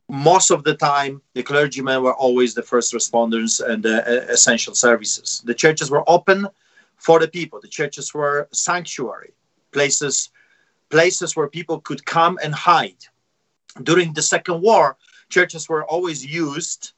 most 0.09 0.51
of 0.51 0.63
the 0.63 0.75
time 0.75 1.21
the 1.33 1.43
clergymen 1.43 2.03
were 2.03 2.13
always 2.13 2.53
the 2.53 2.61
first 2.61 2.93
responders 2.93 3.63
and 3.65 3.83
the 3.83 4.03
uh, 4.05 4.31
essential 4.31 4.75
services. 4.75 5.41
The 5.45 5.53
churches 5.53 5.89
were 5.89 6.03
open 6.07 6.47
for 6.97 7.19
the 7.19 7.27
people. 7.27 7.59
The 7.59 7.67
churches 7.67 8.13
were 8.13 8.47
sanctuary 8.51 9.33
places 9.71 10.29
places 10.89 11.35
where 11.35 11.47
people 11.47 11.79
could 11.81 12.05
come 12.05 12.37
and 12.43 12.53
hide. 12.53 13.03
During 13.83 14.13
the 14.13 14.21
second 14.21 14.61
war 14.61 14.97
churches 15.29 15.67
were 15.67 15.83
always 15.85 16.25
used 16.25 16.93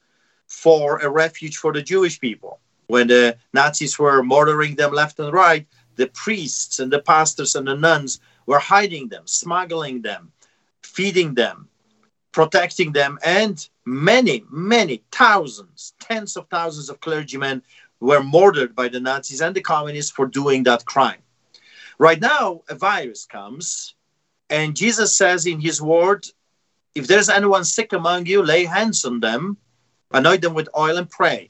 for 0.48 1.00
a 1.00 1.10
refuge 1.10 1.58
for 1.58 1.72
the 1.74 1.82
jewish 1.82 2.20
people. 2.20 2.60
When 2.88 3.08
the 3.08 3.38
nazis 3.54 3.98
were 3.98 4.22
murdering 4.24 4.76
them 4.76 4.92
left 4.92 5.20
and 5.20 5.34
right 5.34 5.66
the 5.96 6.08
priests 6.08 6.80
and 6.80 6.92
the 6.92 7.00
pastors 7.00 7.56
and 7.56 7.68
the 7.68 7.76
nuns 7.76 8.20
were 8.46 8.60
hiding 8.60 9.10
them 9.10 9.26
smuggling 9.26 10.02
them 10.02 10.32
feeding 10.84 11.34
them 11.34 11.68
protecting 12.32 12.92
them, 12.92 13.18
and 13.24 13.68
many, 13.86 14.44
many 14.50 15.04
thousands, 15.12 15.94
tens 16.00 16.38
of 16.38 16.48
thousands 16.50 16.90
of 16.90 17.00
clergymen 17.00 17.62
were 18.00 18.24
murdered 18.24 18.76
by 18.76 18.88
the 18.88 19.00
Nazis 19.00 19.42
and 19.42 19.56
the 19.56 19.62
communists 19.62 20.12
for 20.12 20.28
doing 20.28 20.64
that 20.64 20.86
crime. 20.86 21.22
Right 21.98 22.20
now, 22.20 22.62
a 22.70 22.76
virus 22.76 23.26
comes, 23.26 23.96
and 24.50 24.76
Jesus 24.76 25.16
says 25.16 25.46
in 25.46 25.60
his 25.60 25.82
word, 25.82 26.28
if 26.94 27.08
there's 27.08 27.30
anyone 27.30 27.64
sick 27.64 27.94
among 27.94 28.26
you, 28.26 28.44
lay 28.44 28.66
hands 28.66 29.04
on 29.06 29.20
them, 29.20 29.58
anoint 30.12 30.42
them 30.42 30.54
with 30.54 30.70
oil, 30.78 30.98
and 30.98 31.10
pray. 31.10 31.50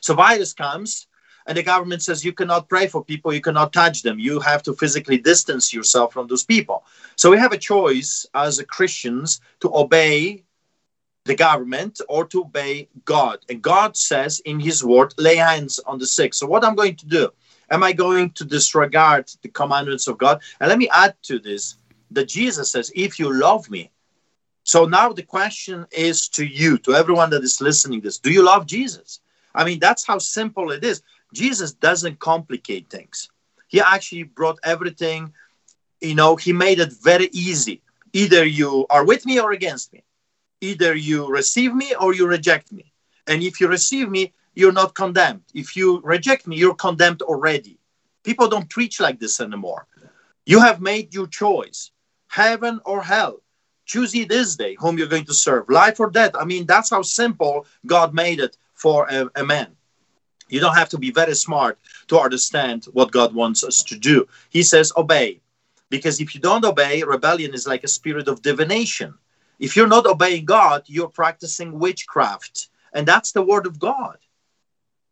So 0.00 0.14
virus 0.14 0.52
comes, 0.52 1.06
and 1.46 1.56
the 1.56 1.62
government 1.62 2.02
says 2.02 2.24
you 2.24 2.32
cannot 2.32 2.68
pray 2.68 2.86
for 2.86 3.04
people, 3.04 3.32
you 3.32 3.40
cannot 3.40 3.72
touch 3.72 4.02
them, 4.02 4.18
you 4.18 4.40
have 4.40 4.62
to 4.62 4.74
physically 4.74 5.18
distance 5.18 5.72
yourself 5.72 6.12
from 6.12 6.26
those 6.26 6.44
people. 6.44 6.84
So 7.16 7.30
we 7.30 7.38
have 7.38 7.52
a 7.52 7.58
choice 7.58 8.26
as 8.34 8.62
Christians 8.68 9.40
to 9.60 9.74
obey 9.74 10.44
the 11.24 11.34
government 11.34 12.00
or 12.08 12.26
to 12.26 12.42
obey 12.42 12.88
God. 13.04 13.38
And 13.48 13.62
God 13.62 13.96
says 13.96 14.40
in 14.40 14.60
His 14.60 14.84
word, 14.84 15.14
lay 15.18 15.36
hands 15.36 15.78
on 15.86 15.98
the 15.98 16.06
sick. 16.06 16.34
So 16.34 16.46
what 16.46 16.64
I'm 16.64 16.74
going 16.74 16.96
to 16.96 17.06
do? 17.06 17.30
Am 17.70 17.82
I 17.82 17.92
going 17.92 18.30
to 18.32 18.44
disregard 18.44 19.30
the 19.42 19.48
commandments 19.48 20.06
of 20.06 20.18
God? 20.18 20.42
And 20.60 20.68
let 20.68 20.78
me 20.78 20.88
add 20.92 21.14
to 21.24 21.38
this 21.38 21.76
that 22.10 22.28
Jesus 22.28 22.70
says, 22.70 22.92
if 22.94 23.18
you 23.18 23.32
love 23.32 23.70
me, 23.70 23.90
so 24.64 24.84
now 24.84 25.12
the 25.12 25.22
question 25.22 25.86
is 25.90 26.28
to 26.30 26.44
you, 26.44 26.78
to 26.78 26.94
everyone 26.94 27.30
that 27.30 27.42
is 27.42 27.60
listening 27.60 28.00
this, 28.00 28.18
do 28.18 28.30
you 28.30 28.42
love 28.42 28.66
Jesus? 28.66 29.20
I 29.54 29.64
mean, 29.64 29.78
that's 29.78 30.06
how 30.06 30.18
simple 30.18 30.72
it 30.72 30.84
is. 30.84 31.02
Jesus 31.34 31.72
doesn't 31.72 32.18
complicate 32.18 32.88
things. 32.88 33.28
He 33.68 33.80
actually 33.80 34.22
brought 34.22 34.58
everything, 34.62 35.32
you 36.00 36.14
know, 36.14 36.36
he 36.36 36.52
made 36.52 36.80
it 36.80 36.92
very 36.92 37.28
easy. 37.32 37.82
Either 38.12 38.44
you 38.44 38.86
are 38.90 39.04
with 39.04 39.26
me 39.26 39.40
or 39.40 39.52
against 39.52 39.92
me. 39.92 40.04
Either 40.60 40.94
you 40.94 41.26
receive 41.28 41.74
me 41.74 41.94
or 41.94 42.14
you 42.14 42.26
reject 42.26 42.72
me. 42.72 42.92
And 43.26 43.42
if 43.42 43.60
you 43.60 43.68
receive 43.68 44.08
me, 44.08 44.32
you're 44.54 44.72
not 44.72 44.94
condemned. 44.94 45.42
If 45.52 45.76
you 45.76 46.00
reject 46.02 46.46
me, 46.46 46.56
you're 46.56 46.74
condemned 46.74 47.22
already. 47.22 47.78
People 48.22 48.48
don't 48.48 48.70
preach 48.70 49.00
like 49.00 49.18
this 49.18 49.40
anymore. 49.40 49.86
You 50.46 50.60
have 50.60 50.80
made 50.80 51.12
your 51.12 51.26
choice 51.26 51.90
heaven 52.28 52.80
or 52.84 53.02
hell. 53.02 53.40
Choose 53.86 54.14
ye 54.14 54.24
this 54.24 54.56
day 54.56 54.76
whom 54.78 54.96
you're 54.98 55.08
going 55.14 55.26
to 55.26 55.34
serve, 55.34 55.68
life 55.68 56.00
or 56.00 56.10
death. 56.10 56.32
I 56.38 56.44
mean, 56.44 56.64
that's 56.66 56.90
how 56.90 57.02
simple 57.02 57.66
God 57.84 58.14
made 58.14 58.40
it 58.40 58.56
for 58.72 59.06
a, 59.10 59.28
a 59.34 59.44
man. 59.44 59.76
You 60.54 60.60
don't 60.60 60.76
have 60.76 60.88
to 60.90 60.98
be 60.98 61.10
very 61.10 61.34
smart 61.34 61.78
to 62.08 62.18
understand 62.18 62.84
what 62.92 63.12
God 63.12 63.34
wants 63.34 63.64
us 63.64 63.82
to 63.84 63.98
do. 63.98 64.26
He 64.50 64.62
says, 64.62 64.92
obey. 64.96 65.40
Because 65.90 66.20
if 66.20 66.34
you 66.34 66.40
don't 66.40 66.64
obey, 66.64 67.02
rebellion 67.02 67.52
is 67.54 67.66
like 67.66 67.84
a 67.84 67.88
spirit 67.88 68.28
of 68.28 68.42
divination. 68.42 69.14
If 69.58 69.76
you're 69.76 69.94
not 69.96 70.06
obeying 70.06 70.44
God, 70.44 70.84
you're 70.86 71.08
practicing 71.08 71.78
witchcraft 71.78 72.68
and 72.94 73.06
that's 73.06 73.32
the 73.32 73.42
word 73.42 73.66
of 73.66 73.78
God. 73.78 74.18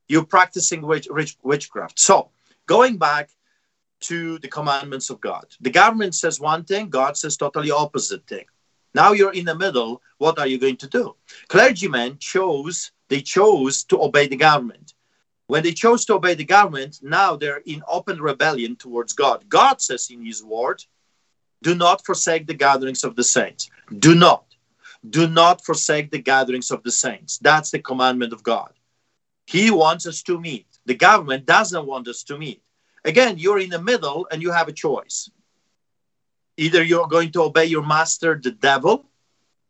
You're 0.08 0.24
practicing 0.24 0.82
witch, 0.82 1.08
witch, 1.10 1.36
witchcraft. 1.42 1.98
So, 1.98 2.30
going 2.66 2.96
back 2.96 3.30
to 4.02 4.38
the 4.38 4.48
commandments 4.48 5.10
of 5.10 5.20
God, 5.20 5.46
the 5.60 5.70
government 5.70 6.14
says 6.14 6.40
one 6.40 6.64
thing, 6.64 6.88
God 6.88 7.16
says 7.16 7.36
totally 7.36 7.70
opposite 7.70 8.26
thing. 8.26 8.44
Now 8.94 9.12
you're 9.12 9.32
in 9.32 9.46
the 9.46 9.54
middle. 9.54 10.02
What 10.18 10.38
are 10.38 10.46
you 10.46 10.58
going 10.58 10.76
to 10.78 10.86
do? 10.86 11.16
Clergymen 11.48 12.18
chose, 12.18 12.92
they 13.08 13.20
chose 13.20 13.84
to 13.84 14.00
obey 14.00 14.28
the 14.28 14.36
government. 14.36 14.91
When 15.52 15.62
they 15.62 15.74
chose 15.74 16.06
to 16.06 16.14
obey 16.14 16.32
the 16.32 16.46
government, 16.46 17.00
now 17.02 17.36
they're 17.36 17.62
in 17.66 17.82
open 17.86 18.22
rebellion 18.22 18.74
towards 18.74 19.12
God. 19.12 19.46
God 19.50 19.82
says 19.82 20.08
in 20.08 20.24
His 20.24 20.42
word, 20.42 20.82
do 21.62 21.74
not 21.74 22.06
forsake 22.06 22.46
the 22.46 22.54
gatherings 22.54 23.04
of 23.04 23.16
the 23.16 23.22
saints. 23.22 23.68
Do 23.98 24.14
not. 24.14 24.46
Do 25.10 25.28
not 25.28 25.62
forsake 25.62 26.10
the 26.10 26.22
gatherings 26.22 26.70
of 26.70 26.82
the 26.82 26.90
saints. 26.90 27.36
That's 27.36 27.70
the 27.70 27.80
commandment 27.80 28.32
of 28.32 28.42
God. 28.42 28.72
He 29.44 29.70
wants 29.70 30.06
us 30.06 30.22
to 30.22 30.40
meet. 30.40 30.68
The 30.86 30.94
government 30.94 31.44
doesn't 31.44 31.86
want 31.86 32.08
us 32.08 32.22
to 32.28 32.38
meet. 32.38 32.62
Again, 33.04 33.36
you're 33.36 33.58
in 33.58 33.68
the 33.68 33.82
middle 33.82 34.26
and 34.30 34.40
you 34.40 34.52
have 34.52 34.68
a 34.68 34.72
choice. 34.72 35.28
Either 36.56 36.82
you're 36.82 37.08
going 37.08 37.30
to 37.32 37.42
obey 37.42 37.66
your 37.66 37.84
master, 37.84 38.40
the 38.42 38.52
devil, 38.52 39.04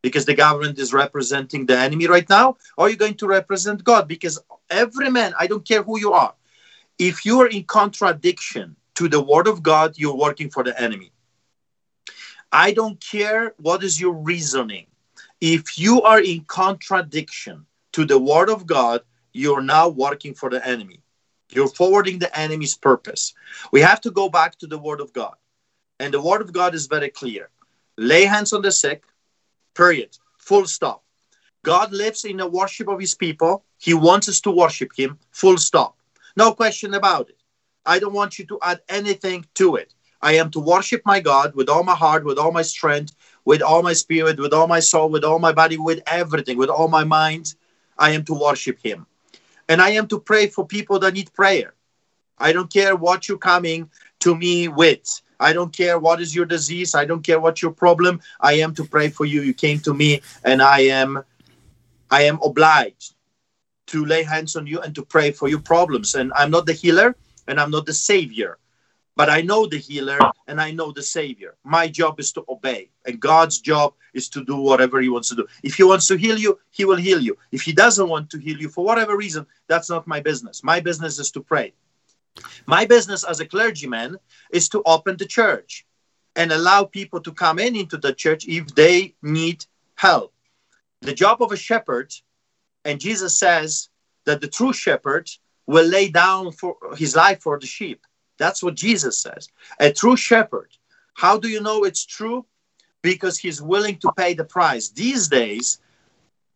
because 0.02 0.24
the 0.24 0.34
government 0.34 0.78
is 0.78 0.92
representing 0.92 1.66
the 1.66 1.78
enemy 1.78 2.06
right 2.06 2.28
now, 2.28 2.56
or 2.76 2.88
you're 2.88 2.96
going 2.96 3.14
to 3.14 3.26
represent 3.26 3.84
God 3.84 4.08
because 4.08 4.38
every 4.68 5.10
man, 5.10 5.32
I 5.38 5.46
don't 5.46 5.66
care 5.66 5.82
who 5.82 5.98
you 5.98 6.12
are, 6.12 6.34
if 6.98 7.24
you 7.24 7.40
are 7.40 7.46
in 7.46 7.64
contradiction 7.64 8.76
to 8.94 9.08
the 9.08 9.22
word 9.22 9.46
of 9.46 9.62
God, 9.62 9.94
you're 9.96 10.16
working 10.16 10.50
for 10.50 10.62
the 10.62 10.78
enemy. 10.80 11.12
I 12.52 12.72
don't 12.72 13.00
care 13.00 13.54
what 13.58 13.82
is 13.82 14.00
your 14.00 14.12
reasoning. 14.12 14.86
If 15.40 15.78
you 15.78 16.02
are 16.02 16.20
in 16.20 16.44
contradiction 16.44 17.66
to 17.92 18.04
the 18.04 18.18
word 18.18 18.50
of 18.50 18.66
God, 18.66 19.02
you're 19.32 19.62
now 19.62 19.88
working 19.88 20.34
for 20.34 20.50
the 20.50 20.66
enemy. 20.66 21.00
You're 21.50 21.68
forwarding 21.68 22.18
the 22.18 22.36
enemy's 22.38 22.76
purpose. 22.76 23.34
We 23.72 23.80
have 23.80 24.00
to 24.02 24.10
go 24.10 24.28
back 24.28 24.58
to 24.58 24.66
the 24.66 24.78
word 24.78 25.00
of 25.00 25.12
God. 25.12 25.34
And 25.98 26.12
the 26.12 26.20
word 26.20 26.42
of 26.42 26.52
God 26.52 26.74
is 26.74 26.86
very 26.86 27.08
clear. 27.08 27.48
Lay 27.96 28.24
hands 28.24 28.52
on 28.52 28.62
the 28.62 28.72
sick, 28.72 29.04
period. 29.74 30.16
Full 30.38 30.66
stop. 30.66 31.02
God 31.62 31.92
lives 31.92 32.24
in 32.24 32.38
the 32.38 32.48
worship 32.48 32.88
of 32.88 33.00
his 33.00 33.14
people. 33.14 33.64
He 33.78 33.94
wants 33.94 34.28
us 34.28 34.40
to 34.42 34.50
worship 34.50 34.90
him. 34.96 35.18
Full 35.30 35.58
stop. 35.58 35.96
No 36.36 36.52
question 36.52 36.94
about 36.94 37.28
it. 37.28 37.38
I 37.86 37.98
don't 37.98 38.12
want 38.12 38.38
you 38.38 38.46
to 38.46 38.58
add 38.62 38.80
anything 38.88 39.46
to 39.54 39.76
it. 39.76 39.94
I 40.20 40.34
am 40.34 40.50
to 40.52 40.60
worship 40.60 41.02
my 41.04 41.20
God 41.20 41.54
with 41.54 41.68
all 41.68 41.82
my 41.82 41.94
heart, 41.94 42.24
with 42.24 42.38
all 42.38 42.52
my 42.52 42.62
strength, 42.62 43.14
with 43.44 43.60
all 43.60 43.82
my 43.82 43.92
spirit, 43.92 44.38
with 44.38 44.52
all 44.52 44.68
my 44.68 44.80
soul, 44.80 45.10
with 45.10 45.24
all 45.24 45.38
my 45.38 45.52
body, 45.52 45.78
with 45.78 46.00
everything, 46.06 46.58
with 46.58 46.70
all 46.70 46.88
my 46.88 47.04
mind. 47.04 47.54
I 47.98 48.10
am 48.10 48.24
to 48.24 48.34
worship 48.34 48.78
him. 48.82 49.06
And 49.68 49.82
I 49.82 49.90
am 49.90 50.06
to 50.08 50.20
pray 50.20 50.46
for 50.46 50.66
people 50.66 50.98
that 51.00 51.14
need 51.14 51.32
prayer. 51.32 51.74
I 52.38 52.52
don't 52.52 52.72
care 52.72 52.96
what 52.96 53.28
you're 53.28 53.38
coming 53.38 53.90
to 54.20 54.34
me 54.34 54.68
with. 54.68 55.22
I 55.42 55.52
don't 55.52 55.72
care 55.72 55.98
what 55.98 56.20
is 56.20 56.34
your 56.34 56.46
disease. 56.46 56.94
I 56.94 57.04
don't 57.04 57.22
care 57.22 57.40
what 57.40 57.60
your 57.60 57.72
problem. 57.72 58.20
I 58.40 58.54
am 58.54 58.74
to 58.76 58.84
pray 58.84 59.08
for 59.08 59.24
you. 59.24 59.42
You 59.42 59.54
came 59.54 59.80
to 59.80 59.92
me 59.92 60.22
and 60.44 60.62
I 60.62 60.80
am 61.00 61.24
I 62.10 62.22
am 62.22 62.38
obliged 62.44 63.14
to 63.88 64.04
lay 64.04 64.22
hands 64.22 64.54
on 64.56 64.66
you 64.66 64.80
and 64.80 64.94
to 64.94 65.02
pray 65.02 65.32
for 65.32 65.48
your 65.48 65.60
problems. 65.60 66.14
And 66.14 66.32
I'm 66.36 66.50
not 66.50 66.66
the 66.66 66.72
healer 66.72 67.16
and 67.48 67.60
I'm 67.60 67.70
not 67.70 67.86
the 67.86 67.92
savior. 67.92 68.58
But 69.16 69.28
I 69.28 69.42
know 69.42 69.66
the 69.66 69.78
healer 69.78 70.18
and 70.46 70.60
I 70.60 70.70
know 70.70 70.92
the 70.92 71.02
savior. 71.02 71.56
My 71.64 71.88
job 71.88 72.18
is 72.18 72.32
to 72.32 72.44
obey, 72.48 72.90
and 73.04 73.20
God's 73.20 73.60
job 73.60 73.94
is 74.14 74.28
to 74.30 74.42
do 74.44 74.56
whatever 74.56 75.00
He 75.00 75.10
wants 75.10 75.28
to 75.28 75.34
do. 75.34 75.46
If 75.62 75.74
He 75.74 75.84
wants 75.84 76.06
to 76.08 76.16
heal 76.16 76.38
you, 76.38 76.58
He 76.70 76.86
will 76.86 76.96
heal 76.96 77.20
you. 77.20 77.36
If 77.50 77.62
He 77.62 77.72
doesn't 77.72 78.08
want 78.08 78.30
to 78.30 78.38
heal 78.38 78.56
you 78.56 78.70
for 78.70 78.84
whatever 78.84 79.16
reason, 79.16 79.46
that's 79.66 79.90
not 79.90 80.06
my 80.06 80.20
business. 80.20 80.64
My 80.64 80.80
business 80.80 81.18
is 81.18 81.30
to 81.32 81.42
pray. 81.42 81.74
My 82.66 82.86
business 82.86 83.24
as 83.24 83.40
a 83.40 83.46
clergyman 83.46 84.18
is 84.50 84.68
to 84.70 84.82
open 84.84 85.16
the 85.16 85.26
church 85.26 85.86
and 86.36 86.52
allow 86.52 86.84
people 86.84 87.20
to 87.20 87.32
come 87.32 87.58
in 87.58 87.76
into 87.76 87.96
the 87.98 88.12
church 88.12 88.46
if 88.48 88.74
they 88.74 89.14
need 89.22 89.64
help. 89.96 90.32
The 91.00 91.14
job 91.14 91.42
of 91.42 91.52
a 91.52 91.56
shepherd, 91.56 92.12
and 92.84 93.00
Jesus 93.00 93.38
says 93.38 93.88
that 94.24 94.40
the 94.40 94.48
true 94.48 94.72
shepherd 94.72 95.28
will 95.66 95.86
lay 95.86 96.08
down 96.08 96.52
for 96.52 96.76
his 96.96 97.14
life 97.14 97.42
for 97.42 97.58
the 97.58 97.66
sheep. 97.66 98.06
That's 98.38 98.62
what 98.62 98.74
Jesus 98.74 99.18
says. 99.18 99.48
A 99.78 99.92
true 99.92 100.16
shepherd. 100.16 100.70
How 101.14 101.38
do 101.38 101.48
you 101.48 101.60
know 101.60 101.84
it's 101.84 102.04
true? 102.04 102.46
Because 103.02 103.38
he's 103.38 103.60
willing 103.60 103.98
to 103.98 104.12
pay 104.16 104.34
the 104.34 104.44
price. 104.44 104.88
These 104.90 105.28
days, 105.28 105.80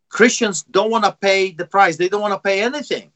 Christians 0.08 0.62
don't 0.62 0.90
want 0.90 1.04
to 1.04 1.12
pay 1.12 1.50
the 1.50 1.66
price. 1.66 1.96
They 1.96 2.08
don't 2.08 2.22
want 2.22 2.34
to 2.34 2.40
pay 2.40 2.62
anything. 2.62 3.10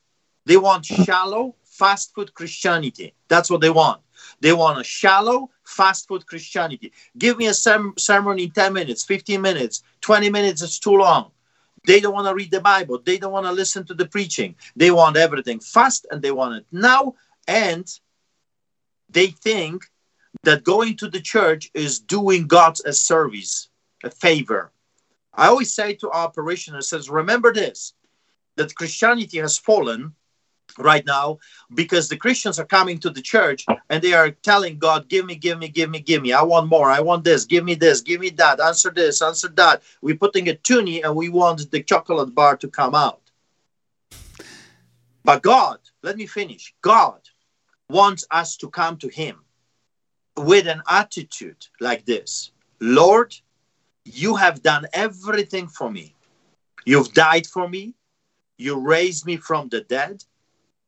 They 0.46 0.56
want 0.56 0.84
shallow, 0.86 1.54
fast 1.64 2.14
food 2.14 2.34
Christianity. 2.34 3.14
That's 3.28 3.50
what 3.50 3.60
they 3.60 3.70
want. 3.70 4.00
They 4.40 4.52
want 4.52 4.80
a 4.80 4.84
shallow, 4.84 5.50
fast 5.64 6.08
food 6.08 6.26
Christianity. 6.26 6.92
Give 7.16 7.38
me 7.38 7.46
a 7.46 7.54
sermon 7.54 8.38
in 8.38 8.50
10 8.50 8.72
minutes, 8.72 9.04
15 9.04 9.40
minutes, 9.40 9.82
20 10.00 10.30
minutes 10.30 10.62
is 10.62 10.78
too 10.78 10.96
long. 10.96 11.30
They 11.86 12.00
don't 12.00 12.12
want 12.12 12.28
to 12.28 12.34
read 12.34 12.50
the 12.50 12.60
Bible. 12.60 13.00
They 13.02 13.16
don't 13.16 13.32
want 13.32 13.46
to 13.46 13.52
listen 13.52 13.86
to 13.86 13.94
the 13.94 14.06
preaching. 14.06 14.54
They 14.76 14.90
want 14.90 15.16
everything 15.16 15.60
fast 15.60 16.06
and 16.10 16.20
they 16.20 16.30
want 16.30 16.56
it 16.56 16.66
now. 16.70 17.14
And 17.48 17.86
they 19.08 19.28
think 19.28 19.84
that 20.42 20.64
going 20.64 20.96
to 20.98 21.08
the 21.08 21.20
church 21.20 21.70
is 21.74 22.00
doing 22.00 22.46
God 22.46 22.76
a 22.84 22.92
service, 22.92 23.70
a 24.04 24.10
favor. 24.10 24.72
I 25.32 25.46
always 25.46 25.72
say 25.72 25.94
to 25.94 26.10
our 26.10 26.30
parishioners, 26.30 26.88
says, 26.88 27.08
remember 27.08 27.52
this, 27.52 27.94
that 28.56 28.74
Christianity 28.74 29.38
has 29.38 29.56
fallen 29.56 30.14
right 30.78 31.04
now 31.06 31.38
because 31.74 32.08
the 32.08 32.16
Christians 32.16 32.58
are 32.58 32.64
coming 32.64 32.98
to 32.98 33.10
the 33.10 33.22
church 33.22 33.66
and 33.88 34.02
they 34.02 34.12
are 34.12 34.30
telling 34.30 34.78
God, 34.78 35.08
give 35.08 35.26
me, 35.26 35.34
give 35.34 35.58
me, 35.58 35.68
give 35.68 35.90
me, 35.90 36.00
give 36.00 36.22
me. 36.22 36.32
I 36.32 36.42
want 36.42 36.68
more. 36.68 36.90
I 36.90 37.00
want 37.00 37.24
this. 37.24 37.44
Give 37.44 37.64
me 37.64 37.74
this. 37.74 38.00
Give 38.00 38.20
me 38.20 38.30
that. 38.30 38.60
Answer 38.60 38.90
this. 38.90 39.22
Answer 39.22 39.48
that. 39.56 39.82
We're 40.02 40.16
putting 40.16 40.48
a 40.48 40.54
toonie 40.54 41.02
and 41.02 41.14
we 41.14 41.28
want 41.28 41.70
the 41.70 41.82
chocolate 41.82 42.34
bar 42.34 42.56
to 42.58 42.68
come 42.68 42.94
out. 42.94 43.20
But 45.24 45.42
God, 45.42 45.78
let 46.02 46.16
me 46.16 46.26
finish. 46.26 46.74
God 46.82 47.20
wants 47.88 48.24
us 48.30 48.56
to 48.58 48.68
come 48.68 48.96
to 48.98 49.08
Him 49.08 49.44
with 50.36 50.66
an 50.66 50.82
attitude 50.88 51.66
like 51.80 52.04
this 52.06 52.52
Lord, 52.80 53.34
you 54.04 54.36
have 54.36 54.62
done 54.62 54.86
everything 54.92 55.68
for 55.68 55.90
me. 55.90 56.14
You've 56.86 57.12
died 57.12 57.46
for 57.46 57.68
me. 57.68 57.94
You 58.56 58.80
raised 58.80 59.26
me 59.26 59.36
from 59.36 59.68
the 59.68 59.82
dead. 59.82 60.24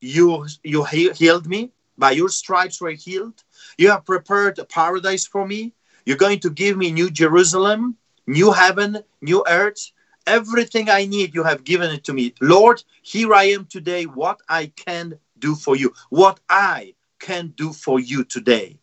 You, 0.02 0.46
you 0.64 0.84
healed 0.84 1.46
me. 1.46 1.70
By 1.96 2.10
your 2.10 2.28
stripes 2.28 2.80
were 2.80 2.90
healed. 2.90 3.44
You 3.78 3.90
have 3.90 4.04
prepared 4.04 4.58
a 4.58 4.64
paradise 4.64 5.24
for 5.26 5.46
me. 5.46 5.72
You're 6.04 6.16
going 6.16 6.40
to 6.40 6.50
give 6.50 6.76
me 6.76 6.90
New 6.90 7.08
Jerusalem, 7.10 7.96
new 8.26 8.50
heaven, 8.50 8.98
new 9.20 9.44
earth. 9.48 9.92
Everything 10.26 10.90
I 10.90 11.06
need, 11.06 11.34
you 11.34 11.44
have 11.44 11.62
given 11.62 11.90
it 11.92 12.02
to 12.04 12.12
me. 12.12 12.34
Lord, 12.40 12.82
here 13.02 13.32
I 13.32 13.44
am 13.44 13.66
today. 13.66 14.04
What 14.04 14.40
I 14.48 14.72
can 14.74 15.18
do 15.38 15.54
for 15.54 15.76
you, 15.76 15.92
what 16.10 16.40
I 16.48 16.94
can 17.20 17.54
do 17.56 17.72
for 17.72 18.00
you 18.00 18.24
today. 18.24 18.78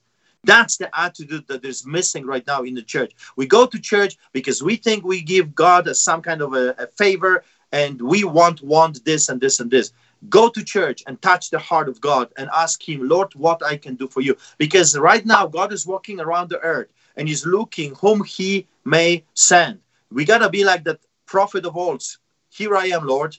That's 0.46 0.78
the 0.78 0.90
attitude 0.98 1.48
that 1.48 1.66
is 1.66 1.86
missing 1.86 2.26
right 2.26 2.46
now 2.48 2.64
in 2.64 2.76
the 2.76 2.82
church. 2.82 3.12
We 3.36 3.46
go 3.46 3.66
to 3.66 3.80
church 3.80 4.18
because 4.32 4.64
we 4.64 4.78
think 4.78 5.04
we 5.04 5.22
give 5.22 5.54
God 5.54 5.94
some 5.98 6.22
kind 6.22 6.42
of 6.42 6.54
a, 6.54 6.76
a 6.78 6.88
favor 6.88 7.44
and 7.72 8.02
we 8.02 8.24
want 8.24 8.62
want 8.62 9.04
this 9.06 9.30
and 9.30 9.40
this 9.42 9.60
and 9.60 9.70
this. 9.70 9.92
Go 10.28 10.50
to 10.50 10.64
church 10.64 11.04
and 11.08 11.22
touch 11.22 11.50
the 11.50 11.60
heart 11.60 11.88
of 11.88 12.02
God 12.02 12.30
and 12.38 12.50
ask 12.54 12.88
Him, 12.88 13.08
Lord, 13.08 13.34
what 13.36 13.64
I 13.64 13.78
can 13.78 13.96
do 13.96 14.08
for 14.08 14.22
you. 14.22 14.36
Because 14.58 14.98
right 14.98 15.26
now 15.26 15.48
God 15.48 15.72
is 15.72 15.88
walking 15.88 16.20
around 16.20 16.50
the 16.50 16.60
earth 16.60 16.90
and 17.16 17.28
He's 17.28 17.46
looking 17.46 17.96
whom 17.96 18.24
He 18.24 18.68
may 18.84 19.24
send. 19.34 19.80
We 20.12 20.26
gotta 20.26 20.50
be 20.50 20.66
like 20.66 20.84
that 20.84 21.00
prophet 21.26 21.66
of 21.66 21.78
old. 21.78 22.04
Here 22.50 22.76
I 22.76 22.88
am, 22.88 23.06
Lord, 23.06 23.38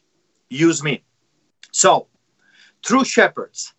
use 0.49 0.83
me. 0.83 1.03
So, 1.72 2.07
true 2.83 3.05
shepherds, 3.05 3.74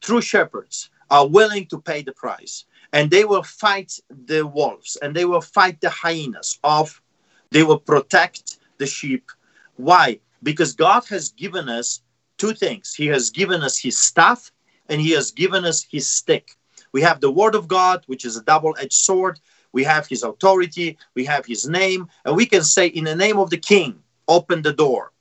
true 0.00 0.20
shepherds 0.20 0.90
are 1.10 1.26
willing 1.26 1.66
to 1.66 1.80
pay 1.80 2.02
the 2.02 2.12
price 2.12 2.64
and 2.92 3.10
they 3.10 3.24
will 3.24 3.42
fight 3.42 3.98
the 4.26 4.46
wolves 4.46 4.96
and 5.02 5.14
they 5.14 5.24
will 5.24 5.40
fight 5.40 5.80
the 5.80 5.90
hyenas 5.90 6.58
off 6.64 7.02
they 7.50 7.62
will 7.62 7.78
protect 7.78 8.58
the 8.78 8.86
sheep 8.86 9.30
why 9.76 10.18
because 10.42 10.72
god 10.72 11.04
has 11.08 11.30
given 11.30 11.68
us 11.68 12.02
two 12.38 12.52
things. 12.52 12.94
He 12.94 13.06
has 13.06 13.30
given 13.30 13.62
us 13.62 13.78
his 13.78 13.98
staff 13.98 14.50
and 14.88 15.00
he 15.00 15.12
has 15.12 15.30
given 15.30 15.64
us 15.64 15.86
his 15.90 16.08
stick. 16.08 16.56
We 16.92 17.02
have 17.02 17.20
the 17.20 17.30
word 17.30 17.54
of 17.54 17.68
god 17.68 18.04
which 18.06 18.24
is 18.24 18.36
a 18.36 18.42
double-edged 18.42 18.92
sword. 18.92 19.40
We 19.72 19.84
have 19.84 20.06
his 20.06 20.22
authority. 20.22 20.96
We 21.14 21.24
have 21.26 21.44
his 21.44 21.68
name. 21.68 22.08
And 22.24 22.36
we 22.36 22.46
can 22.46 22.62
say 22.62 22.86
in 22.86 23.04
the 23.04 23.16
name 23.16 23.38
of 23.38 23.50
the 23.50 23.58
king 23.58 24.02
open 24.28 24.62
the 24.62 24.72
door. 24.72 25.12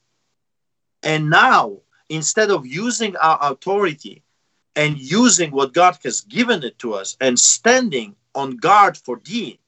And 1.03 1.29
now 1.29 1.81
instead 2.09 2.51
of 2.51 2.65
using 2.65 3.15
our 3.17 3.37
authority 3.41 4.23
and 4.75 4.97
using 4.97 5.51
what 5.51 5.73
God 5.73 5.97
has 6.03 6.21
given 6.21 6.63
it 6.63 6.77
to 6.79 6.93
us 6.93 7.17
and 7.21 7.39
standing 7.39 8.15
on 8.33 8.57
guard 8.57 8.97
for 8.97 9.19
thee, 9.23 9.59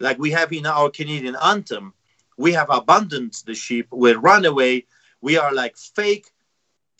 like 0.00 0.18
we 0.18 0.30
have 0.32 0.52
in 0.52 0.66
our 0.66 0.90
Canadian 0.90 1.36
anthem, 1.42 1.94
we 2.36 2.52
have 2.52 2.68
abandoned 2.70 3.34
the 3.46 3.54
sheep, 3.54 3.86
we 3.92 4.12
run 4.12 4.44
away, 4.44 4.86
we 5.20 5.36
are 5.36 5.52
like 5.52 5.76
fake, 5.76 6.30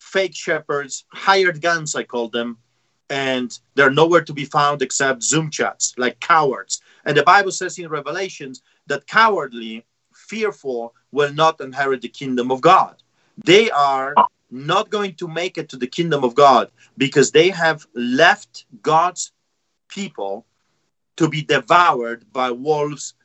fake 0.05 0.35
shepherds, 0.35 1.05
hired 1.09 1.61
guns, 1.61 1.95
I 1.95 2.03
call 2.03 2.29
them, 2.29 2.57
and 3.09 3.57
they're 3.73 3.89
nowhere 4.01 4.23
to 4.23 4.33
be 4.33 4.45
found 4.45 4.81
except 4.81 5.23
Zoom 5.23 5.49
chats, 5.49 5.93
like 5.97 6.19
cowards. 6.19 6.81
And 7.05 7.17
the 7.17 7.23
Bible 7.23 7.51
says 7.51 7.77
in 7.79 7.89
Revelations 7.89 8.61
that 8.87 9.07
cowardly, 9.07 9.85
fearful 10.13 10.93
will 11.11 11.33
not 11.33 11.59
inherit 11.59 12.01
the 12.01 12.07
kingdom 12.07 12.51
of 12.51 12.61
God. 12.61 12.95
They 13.43 13.69
are 13.71 14.13
not 14.51 14.89
going 14.89 15.15
to 15.15 15.27
make 15.27 15.57
it 15.57 15.69
to 15.69 15.77
the 15.77 15.87
kingdom 15.87 16.23
of 16.23 16.35
God 16.35 16.69
because 16.97 17.31
they 17.31 17.49
have 17.49 17.85
left 17.95 18.65
God's 18.81 19.31
people 19.89 20.45
to 21.17 21.27
be 21.27 21.41
devoured 21.41 22.31
by 22.31 22.51
wolves 22.51 23.15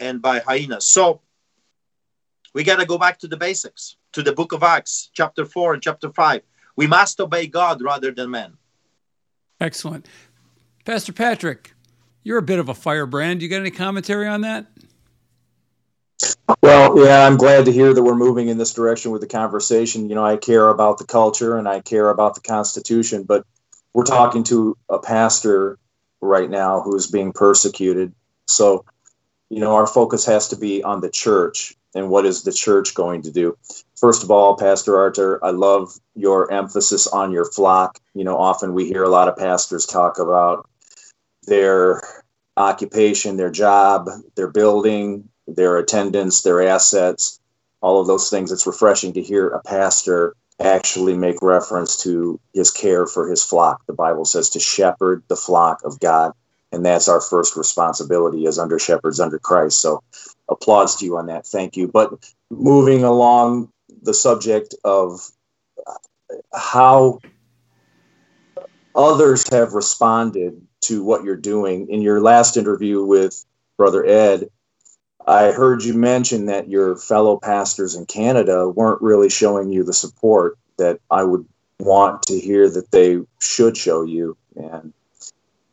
and 0.00 0.20
by 0.20 0.40
hyenas. 0.40 0.86
So 0.86 1.20
we 2.54 2.62
got 2.62 2.76
to 2.76 2.86
go 2.86 2.96
back 2.96 3.18
to 3.18 3.28
the 3.28 3.36
basics, 3.36 3.96
to 4.12 4.22
the 4.22 4.32
book 4.32 4.52
of 4.52 4.62
Acts, 4.62 5.10
chapter 5.12 5.44
4 5.44 5.74
and 5.74 5.82
chapter 5.82 6.10
5. 6.10 6.42
We 6.76 6.86
must 6.86 7.20
obey 7.20 7.48
God 7.48 7.82
rather 7.82 8.12
than 8.12 8.30
men. 8.30 8.54
Excellent. 9.60 10.06
Pastor 10.84 11.12
Patrick, 11.12 11.72
you're 12.22 12.38
a 12.38 12.42
bit 12.42 12.58
of 12.58 12.68
a 12.68 12.74
firebrand. 12.74 13.42
You 13.42 13.48
got 13.48 13.60
any 13.60 13.70
commentary 13.70 14.26
on 14.26 14.42
that? 14.42 14.66
Well, 16.62 17.04
yeah, 17.04 17.26
I'm 17.26 17.36
glad 17.36 17.64
to 17.64 17.72
hear 17.72 17.92
that 17.92 18.02
we're 18.02 18.14
moving 18.14 18.48
in 18.48 18.58
this 18.58 18.72
direction 18.72 19.10
with 19.10 19.20
the 19.20 19.26
conversation. 19.26 20.08
You 20.08 20.14
know, 20.14 20.24
I 20.24 20.36
care 20.36 20.68
about 20.68 20.98
the 20.98 21.04
culture 21.04 21.58
and 21.58 21.68
I 21.68 21.80
care 21.80 22.08
about 22.10 22.34
the 22.34 22.40
Constitution, 22.40 23.24
but 23.24 23.44
we're 23.92 24.04
talking 24.04 24.44
to 24.44 24.76
a 24.88 24.98
pastor 24.98 25.78
right 26.20 26.48
now 26.48 26.80
who's 26.80 27.10
being 27.10 27.32
persecuted. 27.32 28.12
So, 28.46 28.84
you 29.50 29.60
know, 29.60 29.74
our 29.74 29.86
focus 29.86 30.24
has 30.26 30.48
to 30.48 30.56
be 30.56 30.82
on 30.82 31.00
the 31.00 31.10
church 31.10 31.76
and 31.94 32.10
what 32.10 32.26
is 32.26 32.42
the 32.42 32.52
church 32.52 32.94
going 32.94 33.22
to 33.22 33.30
do. 33.30 33.56
First 33.96 34.22
of 34.22 34.30
all, 34.30 34.56
Pastor 34.56 34.98
Arthur, 34.98 35.42
I 35.44 35.50
love 35.50 35.92
your 36.14 36.50
emphasis 36.52 37.06
on 37.06 37.32
your 37.32 37.44
flock. 37.44 37.98
You 38.14 38.24
know, 38.24 38.36
often 38.36 38.74
we 38.74 38.86
hear 38.86 39.04
a 39.04 39.08
lot 39.08 39.28
of 39.28 39.36
pastors 39.36 39.86
talk 39.86 40.18
about 40.18 40.68
their 41.46 42.02
occupation, 42.56 43.36
their 43.36 43.50
job, 43.50 44.08
their 44.36 44.48
building, 44.48 45.28
their 45.46 45.78
attendance, 45.78 46.42
their 46.42 46.66
assets, 46.66 47.40
all 47.80 48.00
of 48.00 48.06
those 48.06 48.30
things. 48.30 48.50
It's 48.50 48.66
refreshing 48.66 49.12
to 49.14 49.22
hear 49.22 49.48
a 49.48 49.62
pastor 49.62 50.34
actually 50.60 51.16
make 51.16 51.42
reference 51.42 51.96
to 52.04 52.38
his 52.52 52.70
care 52.70 53.06
for 53.06 53.28
his 53.28 53.44
flock. 53.44 53.84
The 53.86 53.92
Bible 53.92 54.24
says 54.24 54.50
to 54.50 54.60
shepherd 54.60 55.22
the 55.28 55.36
flock 55.36 55.80
of 55.84 55.98
God. 56.00 56.32
And 56.70 56.84
that's 56.84 57.08
our 57.08 57.20
first 57.20 57.56
responsibility 57.56 58.46
as 58.46 58.58
under 58.58 58.78
shepherds 58.78 59.20
under 59.20 59.38
Christ. 59.38 59.80
So 59.80 60.02
applause 60.48 60.96
to 60.96 61.04
you 61.04 61.16
on 61.16 61.26
that. 61.26 61.46
Thank 61.46 61.76
you. 61.76 61.88
But 61.88 62.30
moving 62.50 63.04
along 63.04 63.70
the 64.02 64.14
subject 64.14 64.74
of 64.84 65.20
how 66.52 67.20
others 68.94 69.48
have 69.50 69.72
responded 69.72 70.60
to 70.82 71.02
what 71.02 71.24
you're 71.24 71.36
doing. 71.36 71.88
In 71.88 72.02
your 72.02 72.20
last 72.20 72.56
interview 72.56 73.04
with 73.04 73.44
Brother 73.76 74.04
Ed, 74.04 74.50
I 75.26 75.52
heard 75.52 75.82
you 75.82 75.94
mention 75.94 76.46
that 76.46 76.68
your 76.68 76.96
fellow 76.96 77.38
pastors 77.38 77.94
in 77.94 78.06
Canada 78.06 78.68
weren't 78.68 79.00
really 79.00 79.30
showing 79.30 79.70
you 79.70 79.82
the 79.82 79.92
support 79.92 80.58
that 80.76 81.00
I 81.10 81.24
would 81.24 81.46
want 81.78 82.24
to 82.24 82.38
hear 82.38 82.68
that 82.68 82.90
they 82.90 83.20
should 83.40 83.76
show 83.76 84.04
you. 84.04 84.36
And 84.56 84.92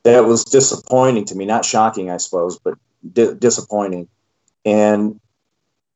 that 0.03 0.25
was 0.25 0.43
disappointing 0.45 1.25
to 1.25 1.35
me. 1.35 1.45
Not 1.45 1.65
shocking, 1.65 2.09
I 2.09 2.17
suppose, 2.17 2.57
but 2.59 2.77
di- 3.13 3.33
disappointing. 3.35 4.07
And 4.65 5.19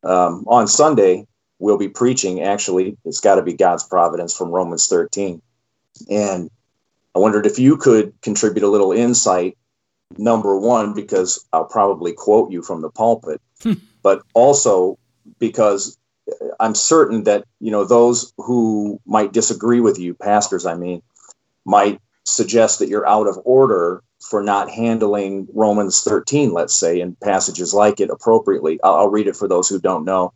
um, 0.03 0.45
on 0.47 0.67
Sunday, 0.67 1.27
we'll 1.59 1.77
be 1.77 1.89
preaching. 1.89 2.41
Actually, 2.41 2.97
it's 3.05 3.19
got 3.19 3.35
to 3.35 3.41
be 3.41 3.53
God's 3.53 3.83
providence 3.83 4.35
from 4.35 4.49
Romans 4.49 4.87
13. 4.87 5.41
And 6.09 6.49
I 7.15 7.19
wondered 7.19 7.45
if 7.45 7.59
you 7.59 7.77
could 7.77 8.13
contribute 8.21 8.63
a 8.63 8.69
little 8.69 8.91
insight 8.91 9.57
number 10.17 10.57
one, 10.57 10.93
because 10.93 11.45
I'll 11.51 11.65
probably 11.65 12.13
quote 12.13 12.51
you 12.51 12.61
from 12.61 12.81
the 12.81 12.89
pulpit, 12.89 13.41
hmm. 13.61 13.73
but 14.03 14.21
also 14.33 14.99
because 15.39 15.97
I'm 16.59 16.75
certain 16.75 17.23
that, 17.23 17.45
you 17.59 17.71
know, 17.71 17.85
those 17.85 18.33
who 18.37 18.99
might 19.05 19.33
disagree 19.33 19.79
with 19.79 19.99
you, 19.99 20.13
pastors, 20.13 20.65
I 20.65 20.75
mean, 20.75 21.01
might 21.65 21.99
suggest 22.23 22.79
that 22.79 22.89
you're 22.89 23.07
out 23.07 23.27
of 23.27 23.39
order 23.45 24.03
for 24.29 24.43
not 24.43 24.69
handling 24.69 25.47
Romans 25.53 26.01
13, 26.01 26.51
let's 26.51 26.73
say, 26.73 27.01
and 27.01 27.19
passages 27.19 27.73
like 27.73 27.99
it 27.99 28.09
appropriately. 28.09 28.79
I'll, 28.83 28.95
I'll 28.95 29.09
read 29.09 29.27
it 29.27 29.35
for 29.35 29.47
those 29.47 29.69
who 29.69 29.79
don't 29.79 30.05
know. 30.05 30.33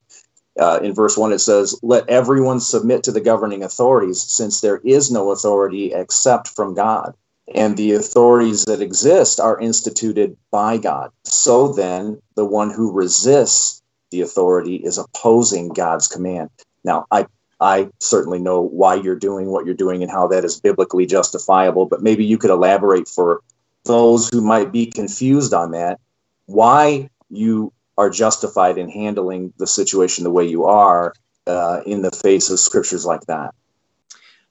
Uh, 0.60 0.80
in 0.84 0.94
verse 0.94 1.18
1, 1.18 1.32
it 1.32 1.40
says, 1.40 1.80
Let 1.82 2.10
everyone 2.10 2.60
submit 2.60 3.04
to 3.04 3.12
the 3.12 3.22
governing 3.22 3.64
authorities, 3.64 4.22
since 4.22 4.62
there 4.62 4.78
is 4.84 5.12
no 5.12 5.32
authority 5.32 5.94
except 5.94 6.50
from 6.50 6.74
God 6.74 7.16
and 7.54 7.76
the 7.76 7.94
authorities 7.94 8.66
that 8.66 8.82
exist 8.82 9.40
are 9.40 9.60
instituted 9.60 10.38
by 10.52 10.78
God. 10.78 11.12
So 11.24 11.74
then, 11.74 12.22
the 12.36 12.46
one 12.46 12.70
who 12.70 12.92
resists 12.92 13.82
the 14.12 14.22
authority 14.22 14.76
is 14.76 14.98
opposing 14.98 15.70
God's 15.70 16.08
command. 16.08 16.50
Now, 16.84 17.06
I 17.12 17.28
I 17.62 17.90
certainly 18.00 18.40
know 18.40 18.62
why 18.62 18.96
you're 18.96 19.18
doing 19.18 19.48
what 19.48 19.66
you're 19.66 19.76
doing 19.76 20.02
and 20.02 20.12
how 20.12 20.28
that 20.28 20.46
is 20.46 20.62
biblically 20.62 21.06
justifiable, 21.06 21.86
but 21.86 22.02
maybe 22.02 22.24
you 22.24 22.38
could 22.38 22.52
elaborate 22.52 23.08
for 23.08 23.42
those 23.90 24.30
who 24.30 24.40
might 24.40 24.72
be 24.72 24.86
confused 24.86 25.52
on 25.52 25.72
that, 25.72 26.00
why 26.46 27.10
you 27.30 27.74
are 27.98 28.12
justified 28.12 28.78
in 28.78 28.88
handling 28.88 29.52
the 29.58 29.66
situation 29.66 30.24
the 30.24 30.30
way 30.30 30.46
you 30.46 30.66
are 30.66 31.12
uh, 31.48 31.82
in 31.88 32.04
the 32.04 32.12
face 32.12 32.52
of 32.52 32.60
scriptures 32.60 33.04
like 33.04 33.26
that. 33.26 33.56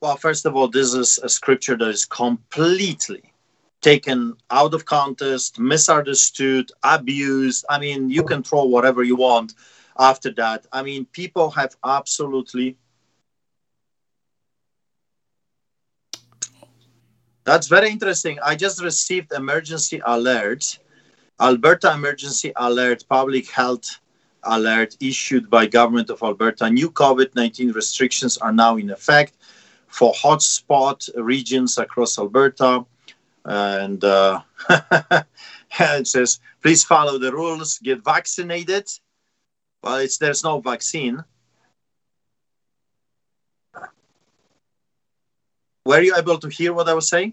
Well, 0.01 0.16
first 0.16 0.45
of 0.45 0.57
all, 0.57 0.66
this 0.66 0.93
is 0.93 1.18
a 1.22 1.28
scripture 1.28 1.76
that 1.76 1.89
is 1.89 2.05
completely 2.05 3.22
taken 3.80 4.34
out 4.51 4.74
of 4.74 4.84
context, 4.84 5.59
misunderstood, 5.59 6.70
abused. 6.82 7.64
I 7.70 7.78
mean, 7.78 8.11
you 8.11 8.24
can 8.24 8.43
throw 8.43 8.64
whatever 8.64 9.05
you 9.05 9.14
want 9.14 9.55
after 9.99 10.32
that. 10.32 10.66
I 10.72 10.82
mean, 10.82 11.05
people 11.07 11.51
have 11.51 11.76
absolutely. 11.84 12.76
That's 17.49 17.66
very 17.66 17.88
interesting. 17.88 18.38
I 18.44 18.55
just 18.57 18.82
received 18.82 19.32
emergency 19.32 20.03
alert, 20.05 20.78
Alberta 21.40 21.94
emergency 21.94 22.53
alert, 22.57 23.07
public 23.09 23.49
health 23.51 24.01
alert 24.42 24.94
issued 25.01 25.49
by 25.49 25.64
government 25.64 26.11
of 26.11 26.22
Alberta. 26.22 26.68
New 26.68 26.90
COVID-19 26.90 27.74
restrictions 27.74 28.36
are 28.36 28.53
now 28.53 28.76
in 28.76 28.90
effect 28.90 29.32
for 29.86 30.12
hotspot 30.12 31.09
regions 31.16 31.78
across 31.78 32.18
Alberta. 32.18 32.84
And 33.46 34.05
uh, 34.05 34.42
it 35.80 36.07
says, 36.07 36.40
please 36.62 36.84
follow 36.84 37.16
the 37.16 37.32
rules, 37.32 37.78
get 37.78 38.05
vaccinated. 38.05 38.90
Well, 39.82 39.96
it's 39.96 40.18
there's 40.18 40.44
no 40.44 40.61
vaccine. 40.61 41.24
Were 45.89 46.03
you 46.03 46.14
able 46.14 46.36
to 46.36 46.49
hear 46.51 46.74
what 46.74 46.86
I 46.86 46.93
was 46.93 47.09
saying? 47.09 47.32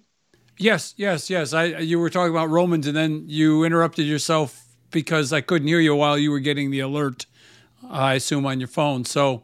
Yes, 0.58 0.94
yes, 0.96 1.30
yes. 1.30 1.52
I 1.52 1.66
you 1.92 2.00
were 2.00 2.10
talking 2.10 2.32
about 2.32 2.50
Romans, 2.50 2.88
and 2.88 2.96
then 2.96 3.26
you 3.28 3.66
interrupted 3.66 4.06
yourself 4.06 4.50
because 4.92 5.34
I 5.34 5.42
couldn't 5.42 5.68
hear 5.68 5.82
you 5.82 5.94
while 5.94 6.18
you 6.18 6.32
were 6.32 6.40
getting 6.40 6.72
the 6.72 6.80
alert. 6.80 7.26
I 7.90 8.14
assume 8.14 8.46
on 8.46 8.62
your 8.62 8.70
phone. 8.70 9.04
So 9.04 9.44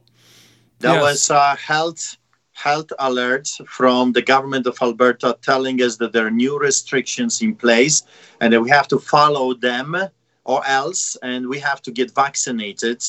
that 0.80 0.94
yes. 0.94 1.04
was 1.04 1.30
uh, 1.30 1.58
health 1.58 2.16
health 2.54 2.88
alerts 3.02 3.52
from 3.68 4.14
the 4.14 4.22
government 4.22 4.66
of 4.66 4.78
Alberta 4.82 5.38
telling 5.42 5.82
us 5.82 5.98
that 5.98 6.14
there 6.14 6.26
are 6.26 6.32
new 6.46 6.58
restrictions 6.58 7.42
in 7.42 7.54
place 7.54 8.04
and 8.40 8.54
that 8.54 8.62
we 8.62 8.70
have 8.70 8.88
to 8.88 8.98
follow 8.98 9.54
them 9.54 9.98
or 10.46 10.66
else, 10.66 11.18
and 11.22 11.50
we 11.50 11.60
have 11.60 11.82
to 11.82 11.92
get 11.92 12.16
vaccinated. 12.16 13.04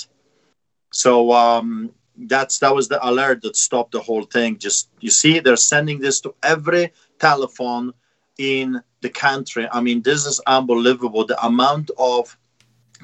So 0.90 1.30
um, 1.30 1.92
that's 2.16 2.58
that 2.58 2.74
was 2.74 2.88
the 2.88 3.04
alert 3.06 3.42
that 3.42 3.56
stopped 3.56 3.92
the 3.92 4.00
whole 4.00 4.24
thing. 4.24 4.58
Just 4.58 4.90
you 5.00 5.10
see, 5.10 5.40
they're 5.40 5.56
sending 5.56 6.00
this 6.00 6.20
to 6.20 6.34
every 6.42 6.92
telephone 7.18 7.92
in 8.38 8.82
the 9.00 9.08
country. 9.08 9.68
I 9.72 9.80
mean, 9.80 10.02
this 10.02 10.26
is 10.26 10.40
unbelievable. 10.46 11.26
The 11.26 11.44
amount 11.44 11.90
of 11.98 12.36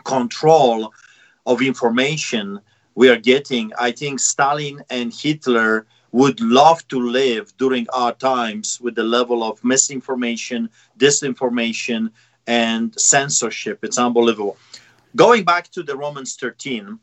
control 0.05 0.93
of 1.47 1.63
information 1.63 2.61
we 2.95 3.09
are 3.09 3.17
getting. 3.17 3.73
I 3.79 3.93
think 3.93 4.21
Stalin 4.21 4.83
and 4.91 5.13
Hitler 5.13 5.87
would 6.13 6.41
love 6.41 6.87
to 6.89 6.99
live 7.01 7.57
during 7.59 7.87
our 7.93 8.13
times 8.13 8.81
with 8.81 8.95
the 8.95 9.05
level 9.05 9.45
of 9.45 9.63
misinformation, 9.63 10.71
disinformation, 10.99 12.11
and 12.47 12.99
censorship. 12.99 13.85
It's 13.85 13.99
unbelievable. 13.99 14.57
Going 15.15 15.45
back 15.45 15.71
to 15.73 15.83
the 15.83 15.97
Romans 15.97 16.37
13, 16.37 16.99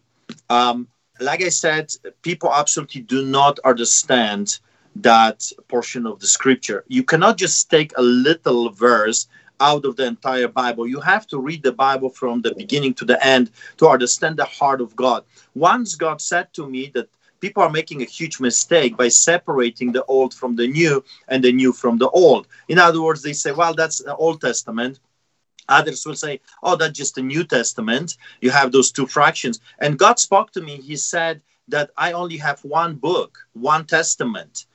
um, 0.50 0.88
like 1.20 1.42
I 1.44 1.50
said, 1.50 1.94
people 2.22 2.52
absolutely 2.54 3.02
do 3.02 3.26
not 3.26 3.60
understand 3.60 4.60
that 4.98 5.52
portion 5.68 6.06
of 6.06 6.20
the 6.20 6.28
scripture. 6.28 6.84
You 6.88 7.04
cannot 7.04 7.38
just 7.38 7.70
take 7.70 7.92
a 7.98 8.02
little 8.02 8.70
verse 8.70 9.28
out 9.60 9.86
of 9.86 9.96
the 9.96 10.06
entire 10.06 10.48
Bible. 10.48 10.88
You 10.88 11.00
have 11.02 11.28
to 11.28 11.40
read 11.40 11.64
the 11.64 11.72
Bible 11.72 12.10
from 12.10 12.42
the 12.42 12.54
beginning 12.56 12.94
to 12.96 13.06
the 13.06 13.24
end 13.26 13.52
to 13.78 13.88
understand 13.88 14.38
the 14.38 14.46
heart 14.46 14.82
of 14.82 14.96
God. 14.96 15.24
Once 15.54 15.96
God 15.96 16.22
said 16.22 16.54
to 16.54 16.68
me 16.68 16.92
that 16.94 17.10
people 17.40 17.64
are 17.64 17.70
making 17.70 18.02
a 18.02 18.06
huge 18.06 18.40
mistake 18.40 18.98
by 18.98 19.08
separating 19.08 19.92
the 19.92 20.04
old 20.06 20.34
from 20.34 20.56
the 20.56 20.68
new 20.68 21.04
and 21.28 21.44
the 21.44 21.52
new 21.52 21.72
from 21.72 21.98
the 21.98 22.10
old. 22.10 22.48
In 22.68 22.80
other 22.80 23.02
words, 23.02 23.22
they 23.22 23.34
say, 23.34 23.52
well, 23.52 23.74
that's 23.74 24.00
the 24.00 24.16
Old 24.16 24.42
Testament. 24.42 25.00
Others 25.70 26.06
will 26.06 26.16
say, 26.16 26.42
oh, 26.64 26.76
that's 26.76 26.98
just 26.98 27.16
the 27.16 27.22
New 27.22 27.44
Testament. 27.44 28.18
You 28.42 28.52
have 28.52 28.72
those 28.72 28.92
two 28.92 29.08
fractions. 29.08 29.60
And 29.80 29.98
God 30.00 30.20
spoke 30.20 30.52
to 30.52 30.62
me. 30.62 30.78
He 30.78 30.96
said 30.96 31.42
that 31.68 31.92
I 31.98 32.12
only 32.12 32.38
have 32.38 32.64
one 32.64 32.96
book, 32.96 33.40
one 33.54 33.86
testament, 33.86 34.66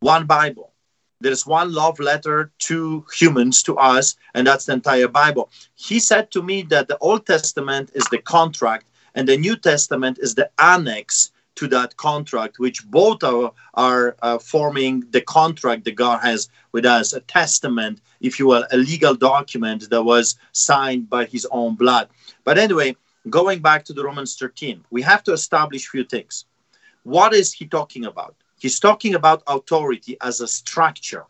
one 0.00 0.26
Bible. 0.26 0.72
There's 1.20 1.46
one 1.46 1.72
love 1.72 1.98
letter 1.98 2.52
to 2.58 3.04
humans, 3.12 3.62
to 3.62 3.76
us, 3.78 4.16
and 4.34 4.46
that's 4.46 4.66
the 4.66 4.74
entire 4.74 5.08
Bible. 5.08 5.50
He 5.74 5.98
said 5.98 6.30
to 6.32 6.42
me 6.42 6.62
that 6.64 6.88
the 6.88 6.98
Old 6.98 7.24
Testament 7.26 7.90
is 7.94 8.04
the 8.10 8.18
contract 8.18 8.86
and 9.14 9.26
the 9.26 9.38
New 9.38 9.56
Testament 9.56 10.18
is 10.20 10.34
the 10.34 10.50
annex 10.58 11.32
to 11.56 11.66
that 11.68 11.96
contract, 11.96 12.58
which 12.58 12.86
both 12.86 13.24
are, 13.24 13.52
are 13.74 14.16
uh, 14.22 14.38
forming 14.38 15.04
the 15.10 15.20
contract 15.22 15.84
that 15.84 15.96
God 15.96 16.20
has 16.22 16.48
with 16.72 16.86
us, 16.86 17.12
a 17.12 17.20
testament, 17.20 18.00
if 18.20 18.38
you 18.38 18.46
will, 18.46 18.66
a 18.70 18.76
legal 18.76 19.14
document 19.14 19.90
that 19.90 20.02
was 20.02 20.36
signed 20.52 21.10
by 21.10 21.24
his 21.24 21.46
own 21.50 21.74
blood. 21.74 22.08
But 22.44 22.58
anyway, 22.58 22.96
going 23.30 23.60
back 23.60 23.84
to 23.86 23.92
the 23.92 24.04
Romans 24.04 24.36
13, 24.36 24.84
we 24.90 25.02
have 25.02 25.22
to 25.24 25.32
establish 25.32 25.88
few 25.88 26.04
things. 26.04 26.44
What 27.02 27.34
is 27.34 27.52
he 27.52 27.66
talking 27.66 28.04
about? 28.04 28.34
He's 28.58 28.80
talking 28.80 29.14
about 29.14 29.42
authority 29.46 30.16
as 30.20 30.40
a 30.40 30.48
structure. 30.48 31.24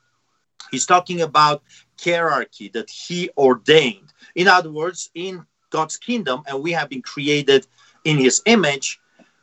He's 0.70 0.86
talking 0.86 1.22
about 1.22 1.62
hierarchy 2.02 2.68
that 2.70 2.90
he 2.90 3.30
ordained. 3.36 4.12
In 4.34 4.48
other 4.48 4.70
words, 4.70 5.10
in 5.14 5.46
God's 5.70 5.96
kingdom, 5.96 6.42
and 6.46 6.62
we 6.62 6.72
have 6.72 6.88
been 6.88 7.02
created 7.02 7.66
in 8.04 8.18
his 8.18 8.42
image, 8.46 9.00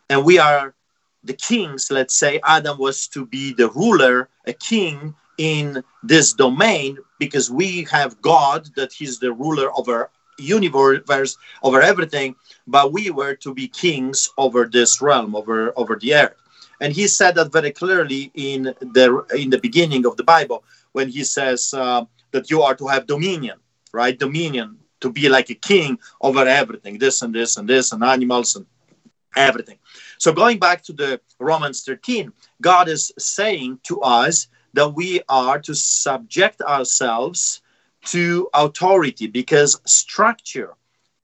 and 0.09 0.23
we 0.23 0.39
are 0.39 0.73
the 1.23 1.33
kings. 1.33 1.89
Let's 1.91 2.15
say 2.15 2.39
Adam 2.43 2.77
was 2.77 3.07
to 3.09 3.25
be 3.25 3.53
the 3.53 3.69
ruler, 3.69 4.29
a 4.45 4.53
king 4.53 5.15
in 5.37 5.83
this 6.03 6.33
domain, 6.33 6.97
because 7.19 7.49
we 7.49 7.83
have 7.85 8.21
God, 8.21 8.69
that 8.75 8.93
he's 8.93 9.19
the 9.19 9.31
ruler 9.31 9.69
over 9.77 10.09
universe, 10.37 11.37
over 11.61 11.81
everything, 11.81 12.35
but 12.67 12.91
we 12.91 13.09
were 13.09 13.35
to 13.35 13.53
be 13.53 13.67
kings 13.67 14.29
over 14.37 14.65
this 14.65 15.01
realm, 15.01 15.35
over, 15.35 15.73
over 15.77 15.95
the 15.95 16.13
earth. 16.15 16.35
And 16.79 16.91
he 16.91 17.07
said 17.07 17.35
that 17.35 17.51
very 17.51 17.71
clearly 17.71 18.31
in 18.33 18.63
the 18.63 19.25
in 19.35 19.49
the 19.49 19.59
beginning 19.59 20.05
of 20.05 20.17
the 20.17 20.23
Bible 20.23 20.63
when 20.91 21.07
he 21.07 21.23
says 21.23 21.73
uh, 21.73 22.03
that 22.31 22.49
you 22.49 22.61
are 22.61 22.75
to 22.75 22.87
have 22.87 23.07
dominion, 23.07 23.57
right? 23.93 24.17
Dominion 24.17 24.77
to 24.99 25.09
be 25.09 25.29
like 25.29 25.49
a 25.49 25.55
king 25.55 25.97
over 26.21 26.45
everything, 26.45 26.97
this 26.97 27.21
and 27.21 27.33
this 27.33 27.57
and 27.57 27.69
this 27.69 27.93
and 27.93 28.03
animals 28.03 28.55
and 28.55 28.65
everything. 29.35 29.77
So 30.17 30.31
going 30.33 30.59
back 30.59 30.83
to 30.83 30.93
the 30.93 31.21
Romans 31.39 31.83
13, 31.83 32.31
God 32.61 32.87
is 32.87 33.11
saying 33.17 33.79
to 33.83 34.01
us 34.01 34.47
that 34.73 34.89
we 34.89 35.21
are 35.29 35.59
to 35.59 35.75
subject 35.75 36.61
ourselves 36.61 37.61
to 38.05 38.49
authority 38.53 39.27
because 39.27 39.79
structure, 39.85 40.75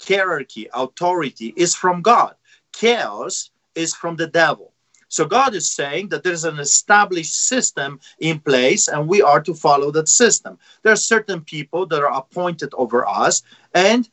hierarchy, 0.01 0.67
authority 0.73 1.53
is 1.57 1.75
from 1.75 2.01
God. 2.01 2.35
Chaos 2.71 3.51
is 3.75 3.93
from 3.93 4.15
the 4.15 4.27
devil. 4.27 4.73
So 5.09 5.25
God 5.25 5.55
is 5.55 5.69
saying 5.69 6.09
that 6.09 6.23
there's 6.23 6.45
an 6.45 6.59
established 6.59 7.33
system 7.47 7.99
in 8.19 8.39
place 8.39 8.87
and 8.87 9.07
we 9.07 9.23
are 9.23 9.41
to 9.41 9.55
follow 9.55 9.91
that 9.91 10.07
system. 10.07 10.59
There 10.83 10.93
are 10.93 11.07
certain 11.13 11.41
people 11.41 11.87
that 11.87 12.01
are 12.01 12.15
appointed 12.15 12.69
over 12.75 13.07
us 13.07 13.41
and 13.73 14.07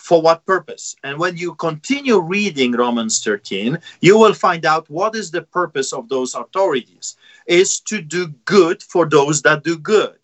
for 0.00 0.20
what 0.22 0.46
purpose? 0.46 0.96
And 1.04 1.18
when 1.18 1.36
you 1.36 1.54
continue 1.54 2.18
reading 2.20 2.72
Romans 2.72 3.22
13, 3.22 3.78
you 4.00 4.18
will 4.18 4.34
find 4.34 4.66
out 4.66 4.88
what 4.90 5.14
is 5.14 5.30
the 5.30 5.42
purpose 5.42 5.92
of 5.92 6.08
those 6.08 6.34
authorities 6.34 7.16
is 7.46 7.80
to 7.80 8.00
do 8.00 8.28
good 8.44 8.82
for 8.82 9.08
those 9.08 9.42
that 9.42 9.64
do 9.64 9.78
good. 9.78 10.18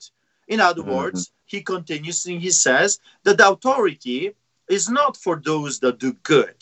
In 0.48 0.60
other 0.60 0.82
mm-hmm. 0.82 0.96
words, 0.96 1.32
he 1.44 1.60
continues 1.60 2.26
and 2.26 2.40
he 2.40 2.50
says 2.50 3.00
that 3.24 3.38
the 3.38 3.48
authority 3.48 4.32
is 4.68 4.88
not 4.88 5.16
for 5.16 5.40
those 5.44 5.78
that 5.80 5.98
do 5.98 6.12
good 6.22 6.56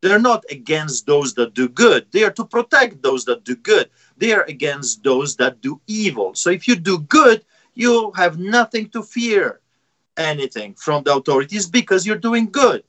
they're 0.00 0.18
not 0.18 0.44
against 0.50 1.06
those 1.06 1.34
that 1.34 1.54
do 1.54 1.68
good. 1.68 2.06
They 2.12 2.24
are 2.24 2.30
to 2.32 2.44
protect 2.44 3.02
those 3.02 3.24
that 3.24 3.44
do 3.44 3.56
good. 3.56 3.90
They 4.16 4.32
are 4.32 4.44
against 4.44 5.02
those 5.02 5.36
that 5.36 5.60
do 5.60 5.80
evil. 5.86 6.34
So 6.34 6.50
if 6.50 6.68
you 6.68 6.76
do 6.76 6.98
good, 7.00 7.44
you 7.74 8.12
have 8.12 8.38
nothing 8.38 8.90
to 8.90 9.02
fear 9.02 9.60
anything 10.18 10.74
from 10.74 11.02
the 11.04 11.14
authorities 11.14 11.66
because 11.66 12.06
you're 12.06 12.16
doing 12.16 12.50
good. 12.50 12.84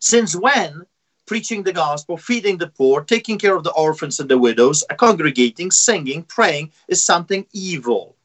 Since 0.00 0.34
when 0.34 0.86
preaching 1.26 1.62
the 1.62 1.72
gospel, 1.72 2.16
feeding 2.16 2.56
the 2.56 2.68
poor, 2.68 3.02
taking 3.02 3.38
care 3.38 3.54
of 3.54 3.64
the 3.64 3.72
orphans 3.72 4.18
and 4.18 4.30
the 4.30 4.38
widows, 4.38 4.82
congregating, 4.96 5.70
singing, 5.70 6.22
praying 6.22 6.72
is 6.88 7.04
something 7.04 7.46
evil? 7.52 8.16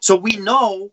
So 0.00 0.16
we 0.16 0.32
know 0.36 0.90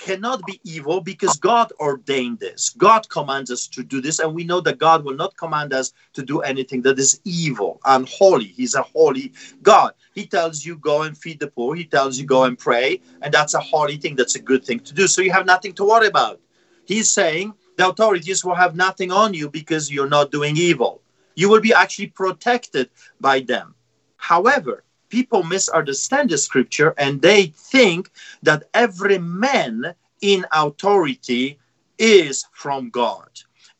cannot 0.00 0.46
be 0.46 0.60
evil 0.64 1.00
because 1.00 1.36
God 1.36 1.72
ordained 1.78 2.40
this. 2.40 2.70
God 2.70 3.08
commands 3.08 3.50
us 3.50 3.66
to 3.68 3.82
do 3.82 4.00
this, 4.00 4.18
and 4.18 4.34
we 4.34 4.44
know 4.44 4.60
that 4.60 4.78
God 4.78 5.04
will 5.04 5.14
not 5.14 5.36
command 5.36 5.72
us 5.72 5.92
to 6.14 6.22
do 6.22 6.40
anything 6.40 6.82
that 6.82 6.98
is 6.98 7.20
evil, 7.24 7.80
unholy. 7.84 8.46
He's 8.46 8.74
a 8.74 8.82
holy 8.82 9.32
God. 9.62 9.92
He 10.14 10.26
tells 10.26 10.64
you 10.64 10.76
go 10.76 11.02
and 11.02 11.16
feed 11.16 11.38
the 11.38 11.48
poor, 11.48 11.74
He 11.74 11.84
tells 11.84 12.18
you 12.18 12.26
go 12.26 12.44
and 12.44 12.58
pray, 12.58 13.00
and 13.22 13.32
that's 13.32 13.54
a 13.54 13.60
holy 13.60 13.96
thing. 13.96 14.16
That's 14.16 14.36
a 14.36 14.42
good 14.42 14.64
thing 14.64 14.80
to 14.80 14.94
do. 14.94 15.06
So 15.06 15.22
you 15.22 15.32
have 15.32 15.46
nothing 15.46 15.74
to 15.74 15.84
worry 15.84 16.06
about. 16.06 16.40
He's 16.86 17.10
saying 17.10 17.54
the 17.76 17.88
authorities 17.88 18.44
will 18.44 18.54
have 18.54 18.74
nothing 18.74 19.12
on 19.12 19.34
you 19.34 19.48
because 19.48 19.90
you're 19.92 20.08
not 20.08 20.32
doing 20.32 20.56
evil. 20.56 21.02
You 21.34 21.48
will 21.48 21.60
be 21.60 21.72
actually 21.72 22.08
protected 22.08 22.90
by 23.20 23.40
them. 23.40 23.74
However, 24.16 24.84
people 25.10 25.42
misunderstand 25.42 26.30
the 26.30 26.38
scripture 26.38 26.94
and 26.96 27.20
they 27.20 27.46
think 27.46 28.10
that 28.42 28.64
every 28.72 29.18
man 29.18 29.94
in 30.22 30.46
authority 30.52 31.58
is 31.98 32.46
from 32.52 32.90
God. 32.90 33.28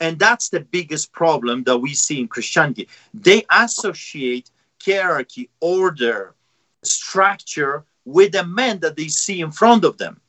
And 0.00 0.18
that's 0.18 0.48
the 0.48 0.60
biggest 0.60 1.12
problem 1.12 1.64
that 1.64 1.78
we 1.78 1.94
see 1.94 2.20
in 2.20 2.28
Christianity. 2.28 2.88
They 3.14 3.44
associate 3.50 4.50
hierarchy, 4.84 5.50
order, 5.60 6.34
structure 6.82 7.84
with 8.04 8.32
the 8.32 8.44
man 8.44 8.80
that 8.80 8.96
they 8.96 9.08
see 9.08 9.40
in 9.40 9.50
front 9.50 9.84
of 9.84 9.98
them 9.98 10.20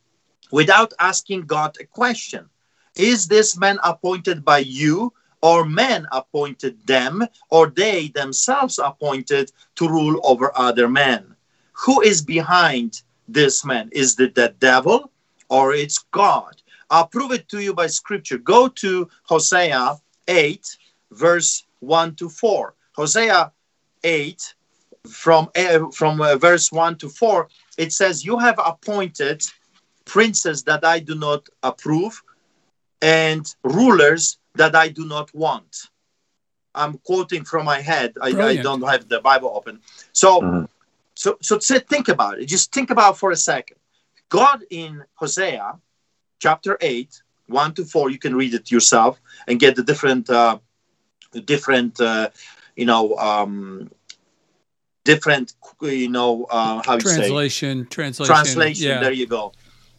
without 0.51 0.93
asking 0.99 1.41
God 1.43 1.77
a 1.79 1.85
question 1.85 2.49
Is 2.95 3.27
this 3.27 3.57
man 3.57 3.79
appointed 3.83 4.43
by 4.43 4.59
you 4.59 5.13
or 5.41 5.65
men 5.65 6.07
appointed 6.11 6.85
them, 6.85 7.25
or 7.49 7.67
they 7.67 8.09
themselves 8.09 8.79
appointed 8.79 9.51
to 9.75 9.87
rule 9.87 10.19
over 10.23 10.51
other 10.55 10.87
men. 10.87 11.35
Who 11.73 12.01
is 12.01 12.21
behind 12.21 13.01
this 13.27 13.65
man? 13.65 13.89
Is 13.91 14.19
it 14.19 14.35
the 14.35 14.53
devil 14.59 15.11
or 15.49 15.73
it's 15.73 15.99
God? 16.11 16.61
I'll 16.89 17.07
prove 17.07 17.31
it 17.31 17.47
to 17.49 17.59
you 17.59 17.73
by 17.73 17.87
scripture. 17.87 18.37
Go 18.37 18.67
to 18.67 19.09
Hosea 19.23 19.97
8, 20.27 20.77
verse 21.11 21.63
1 21.79 22.15
to 22.15 22.29
4. 22.29 22.75
Hosea 22.93 23.51
8, 24.03 24.53
from, 25.09 25.49
uh, 25.55 25.89
from 25.91 26.21
uh, 26.21 26.35
verse 26.35 26.71
1 26.71 26.97
to 26.97 27.09
4, 27.09 27.47
it 27.77 27.93
says, 27.93 28.25
You 28.25 28.37
have 28.37 28.59
appointed 28.63 29.41
princes 30.05 30.63
that 30.63 30.83
I 30.83 30.99
do 30.99 31.15
not 31.15 31.47
approve, 31.63 32.21
and 33.01 33.55
rulers 33.63 34.37
that 34.55 34.75
I 34.75 34.89
do 34.89 35.05
not 35.05 35.33
want. 35.33 35.89
I'm 36.73 36.97
quoting 36.99 37.43
from 37.43 37.65
my 37.65 37.81
head. 37.81 38.13
I, 38.21 38.29
I 38.29 38.55
don't 38.57 38.81
have 38.81 39.07
the 39.07 39.19
Bible 39.19 39.51
open. 39.53 39.79
So, 40.13 40.41
mm-hmm. 40.41 40.65
so, 41.15 41.37
so 41.41 41.59
think 41.59 42.07
about 42.07 42.39
it. 42.39 42.45
Just 42.45 42.73
think 42.73 42.89
about 42.89 43.15
it 43.15 43.17
for 43.17 43.31
a 43.31 43.35
second. 43.35 43.77
God 44.29 44.63
in 44.69 45.03
Hosea 45.15 45.77
chapter 46.39 46.77
8, 46.79 47.21
1 47.47 47.73
to 47.75 47.85
4, 47.85 48.09
you 48.09 48.17
can 48.17 48.35
read 48.35 48.53
it 48.53 48.71
yourself 48.71 49.19
and 49.47 49.59
get 49.59 49.75
the 49.75 49.83
different, 49.83 50.29
uh, 50.29 50.59
different, 51.45 51.99
uh, 51.99 52.29
you 52.75 52.85
know, 52.85 53.15
um, 53.17 53.91
different, 55.03 55.53
you 55.81 56.09
know, 56.09 56.45
uh, 56.49 56.81
how 56.85 56.93
you 56.93 57.01
translation, 57.01 57.83
say 57.83 57.89
translation, 57.89 58.33
translation. 58.33 58.87
Yeah. 58.87 59.01
There 59.01 59.11
you 59.11 59.27
go. 59.27 59.51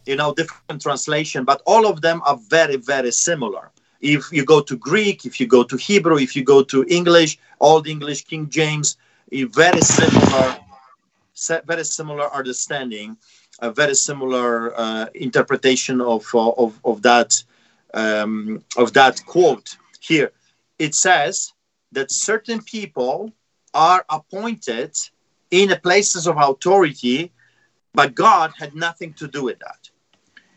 You 0.05 0.15
know, 0.15 0.33
different 0.33 0.81
translation, 0.81 1.45
but 1.45 1.61
all 1.65 1.85
of 1.85 2.01
them 2.01 2.21
are 2.25 2.37
very, 2.49 2.75
very 2.75 3.11
similar. 3.11 3.71
If 4.03 4.33
you 4.33 4.43
go 4.43 4.59
to 4.61 4.75
Greek, 4.75 5.25
if 5.25 5.39
you 5.39 5.47
go 5.47 5.63
to 5.63 5.77
Hebrew, 5.77 6.17
if 6.17 6.35
you 6.35 6.43
go 6.43 6.61
to 6.63 6.85
English, 6.89 7.39
Old 7.61 7.87
English, 7.87 8.25
King 8.25 8.49
James, 8.49 8.97
very 9.31 9.79
similar, 9.79 10.57
very 11.65 11.85
similar 11.85 12.31
understanding, 12.33 13.15
a 13.59 13.71
very 13.71 13.95
similar 13.95 14.77
uh, 14.77 15.05
interpretation 15.15 16.01
of, 16.01 16.25
uh, 16.33 16.49
of, 16.49 16.77
of 16.83 17.01
that 17.03 17.41
um, 17.93 18.63
of 18.75 18.91
that 18.93 19.23
quote 19.25 19.77
here. 20.01 20.31
It 20.79 20.95
says 20.95 21.53
that 21.93 22.11
certain 22.11 22.61
people 22.61 23.31
are 23.73 24.03
appointed 24.09 24.97
in 25.51 25.69
places 25.81 26.27
of 26.27 26.35
authority, 26.37 27.31
but 27.93 28.15
God 28.15 28.51
had 28.57 28.75
nothing 28.75 29.13
to 29.13 29.27
do 29.27 29.43
with 29.43 29.59
that. 29.59 29.89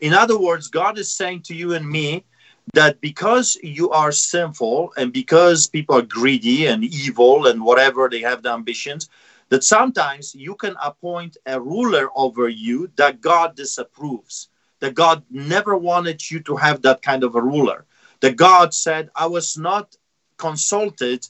In 0.01 0.13
other 0.13 0.37
words, 0.37 0.67
God 0.67 0.97
is 0.97 1.11
saying 1.11 1.43
to 1.43 1.55
you 1.55 1.75
and 1.75 1.87
me 1.87 2.25
that 2.73 2.99
because 3.01 3.57
you 3.63 3.89
are 3.91 4.11
sinful 4.11 4.93
and 4.97 5.13
because 5.13 5.67
people 5.67 5.97
are 5.97 6.01
greedy 6.01 6.67
and 6.67 6.83
evil 6.83 7.47
and 7.47 7.61
whatever 7.61 8.09
they 8.09 8.21
have 8.21 8.43
the 8.43 8.51
ambitions, 8.51 9.09
that 9.49 9.63
sometimes 9.63 10.35
you 10.35 10.55
can 10.55 10.75
appoint 10.83 11.37
a 11.45 11.59
ruler 11.59 12.09
over 12.15 12.49
you 12.49 12.91
that 12.97 13.21
God 13.21 13.55
disapproves. 13.55 14.49
That 14.79 14.93
God 14.93 15.23
never 15.31 15.75
wanted 15.75 16.29
you 16.29 16.39
to 16.41 16.55
have 16.55 16.83
that 16.83 17.01
kind 17.01 17.23
of 17.23 17.35
a 17.35 17.41
ruler. 17.41 17.85
That 18.19 18.35
God 18.35 18.73
said, 18.73 19.09
I 19.15 19.25
was 19.25 19.57
not 19.57 19.95
consulted 20.37 21.27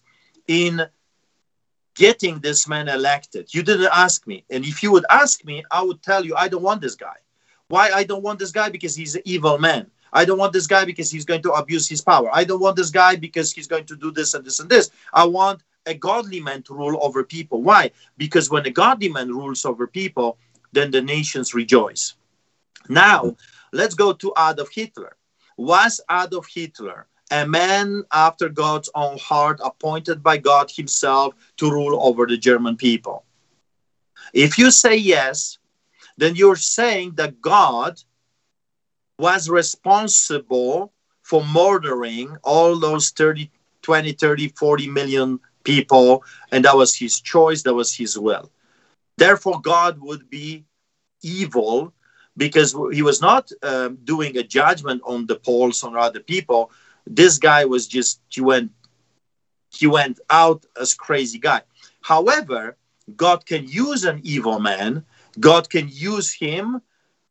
in 0.48 0.82
getting 1.96 2.40
this 2.40 2.68
man 2.68 2.88
elected. 2.90 3.54
You 3.54 3.64
didn't 3.64 3.90
ask 3.94 4.28
me. 4.28 4.44
And 4.50 4.66
if 4.66 4.84
you 4.84 4.92
would 4.92 5.06
ask 5.10 5.46
me, 5.46 5.64
I 5.72 5.82
would 5.82 6.04
tell 6.04 6.26
you, 6.26 6.36
I 6.36 6.48
don't 6.48 6.62
want 6.62 6.82
this 6.82 6.96
guy. 6.96 7.16
Why 7.70 7.90
I 7.92 8.04
don't 8.04 8.24
want 8.24 8.40
this 8.40 8.52
guy? 8.52 8.70
Because 8.70 8.96
he's 8.96 9.16
an 9.16 9.24
evil 9.26 9.58
man. 9.58 9.90
I 10.18 10.26
don't 10.26 10.40
want 10.40 10.52
this 10.52 10.66
guy 10.66 10.84
because 10.84 11.12
he's 11.12 11.26
going 11.26 11.44
to 11.44 11.52
abuse 11.52 11.88
his 11.88 12.02
power. 12.02 12.28
I 12.34 12.44
don't 12.44 12.60
want 12.60 12.76
this 12.76 12.90
guy 12.90 13.16
because 13.18 13.52
he's 13.52 13.68
going 13.68 13.86
to 13.86 13.96
do 13.96 14.10
this 14.12 14.34
and 14.34 14.44
this 14.44 14.60
and 14.60 14.68
this. 14.68 14.90
I 15.14 15.26
want 15.26 15.62
a 15.86 15.94
godly 15.94 16.40
man 16.40 16.64
to 16.64 16.74
rule 16.74 16.98
over 17.04 17.24
people. 17.24 17.62
Why? 17.62 17.92
Because 18.18 18.50
when 18.50 18.66
a 18.66 18.72
godly 18.72 19.10
man 19.10 19.30
rules 19.30 19.64
over 19.64 19.86
people, 19.86 20.40
then 20.72 20.90
the 20.90 21.04
nations 21.04 21.54
rejoice. 21.54 22.16
Now, 22.90 23.36
let's 23.72 23.94
go 23.94 24.12
to 24.14 24.34
Adolf 24.36 24.70
Hitler. 24.74 25.18
Was 25.56 26.02
Adolf 26.10 26.48
Hitler 26.52 27.06
a 27.30 27.46
man 27.46 28.04
after 28.12 28.50
God's 28.50 28.90
own 28.96 29.20
heart, 29.20 29.60
appointed 29.64 30.24
by 30.24 30.38
God 30.38 30.72
Himself 30.72 31.36
to 31.58 31.70
rule 31.70 32.00
over 32.02 32.26
the 32.26 32.38
German 32.38 32.76
people? 32.76 33.24
If 34.34 34.58
you 34.58 34.72
say 34.72 34.96
yes, 34.96 35.60
then 36.18 36.36
you're 36.36 36.56
saying 36.56 37.14
that 37.18 37.40
God 37.40 38.02
was 39.18 39.50
responsible 39.50 40.92
for 41.24 41.44
murdering 41.44 42.38
all 42.44 42.80
those 42.80 43.10
30, 43.10 43.52
20, 43.82 44.14
30, 44.14 44.50
40 44.50 44.88
million 44.88 45.40
people, 45.64 46.24
and 46.52 46.64
that 46.66 46.76
was 46.78 46.96
his 46.96 47.20
choice, 47.20 47.64
that 47.64 47.74
was 47.74 47.94
his 47.94 48.18
will. 48.18 48.50
Therefore, 49.18 49.60
God 49.62 50.00
would 50.02 50.30
be 50.30 50.66
evil 51.24 51.94
because 52.38 52.76
he 52.92 53.02
was 53.02 53.22
not 53.22 53.52
um, 53.64 53.98
doing 54.04 54.38
a 54.38 54.44
judgment 54.44 55.02
on 55.06 55.26
the 55.26 55.36
Poles 55.36 55.84
or 55.84 55.98
other 55.98 56.20
people. 56.20 56.72
This 57.06 57.38
guy 57.40 57.66
was 57.66 57.88
just 57.88 58.22
he 58.30 58.42
went 58.42 58.72
he 59.72 59.88
went 59.88 60.20
out 60.30 60.66
as 60.80 60.94
crazy 60.94 61.40
guy. 61.40 61.62
However, 62.02 62.78
God 63.16 63.46
can 63.46 63.68
use 63.68 64.04
an 64.06 64.22
evil 64.24 64.60
man. 64.60 65.06
God 65.40 65.70
can 65.70 65.90
use 65.92 66.32
him 66.34 66.82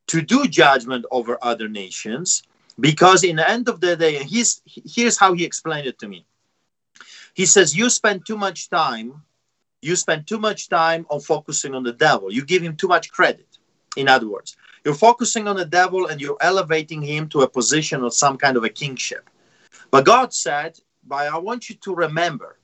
to 0.08 0.22
do 0.22 0.46
judgment 0.46 1.04
over 1.10 1.38
other 1.42 1.68
nations 1.68 2.42
because 2.78 3.24
in 3.24 3.36
the 3.36 3.48
end 3.48 3.68
of 3.68 3.80
the 3.80 3.96
day 3.96 4.22
he's 4.22 4.62
here's 4.66 5.18
how 5.18 5.32
he 5.32 5.44
explained 5.44 5.86
it 5.86 5.98
to 5.98 6.08
me. 6.08 6.24
He 7.34 7.46
says 7.46 7.76
you 7.76 7.90
spend 7.90 8.26
too 8.26 8.36
much 8.36 8.70
time 8.70 9.22
you 9.82 9.94
spend 9.94 10.26
too 10.26 10.38
much 10.38 10.68
time 10.68 11.06
on 11.10 11.20
focusing 11.20 11.74
on 11.74 11.82
the 11.82 11.92
devil. 11.92 12.32
You 12.32 12.44
give 12.44 12.62
him 12.62 12.76
too 12.76 12.88
much 12.88 13.12
credit. 13.12 13.58
In 13.96 14.08
other 14.08 14.28
words 14.28 14.56
you're 14.84 14.94
focusing 14.94 15.48
on 15.48 15.56
the 15.56 15.64
devil 15.64 16.06
and 16.06 16.20
you're 16.20 16.38
elevating 16.40 17.02
him 17.02 17.28
to 17.30 17.42
a 17.42 17.48
position 17.48 18.04
of 18.04 18.14
some 18.14 18.36
kind 18.36 18.56
of 18.56 18.64
a 18.64 18.68
kingship. 18.68 19.28
But 19.90 20.04
god 20.04 20.32
said 20.32 20.78
but 21.08 21.28
i 21.28 21.38
want 21.38 21.68
you 21.68 21.76
to 21.76 21.94
remember 21.94 22.58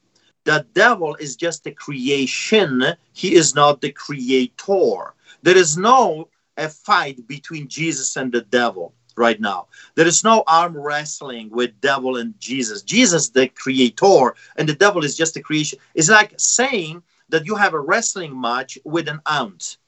that 0.45 0.73
devil 0.75 1.15
is 1.17 1.37
just 1.37 1.67
a 1.67 1.71
creation. 1.71 2.85
He 3.13 3.35
is 3.35 3.55
not 3.55 3.81
the 3.81 3.93
creator. 3.93 5.15
There 5.43 5.57
is 5.57 5.77
no 5.77 6.29
a 6.57 6.69
fight 6.69 7.27
between 7.27 7.69
Jesus 7.69 8.17
and 8.17 8.33
the 8.33 8.43
devil 8.43 8.95
right 9.17 9.41
now. 9.41 9.69
There 9.95 10.07
is 10.07 10.25
no 10.25 10.43
arm 10.47 10.77
wrestling 10.77 11.51
with 11.51 11.81
devil 11.81 12.17
and 12.17 12.39
Jesus. 12.39 12.83
Jesus, 12.83 13.29
the 13.29 13.49
creator, 13.49 14.35
and 14.57 14.69
the 14.69 14.75
devil 14.75 15.05
is 15.05 15.17
just 15.17 15.37
a 15.37 15.43
creation. 15.43 15.79
It's 15.95 16.09
like 16.11 16.35
saying 16.39 17.03
that 17.29 17.47
you 17.47 17.55
have 17.55 17.75
a 17.75 17.81
wrestling 17.81 18.39
match 18.39 18.79
with 18.85 19.09
an 19.09 19.21
ant. 19.27 19.79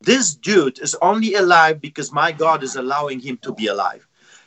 This 0.00 0.34
dude 0.34 0.78
is 0.78 0.96
only 1.02 1.34
alive 1.34 1.80
because 1.80 2.12
my 2.12 2.32
God 2.32 2.62
is 2.62 2.76
allowing 2.76 3.20
him 3.20 3.36
to 3.38 3.52
be 3.52 3.66
alive. 3.66 4.06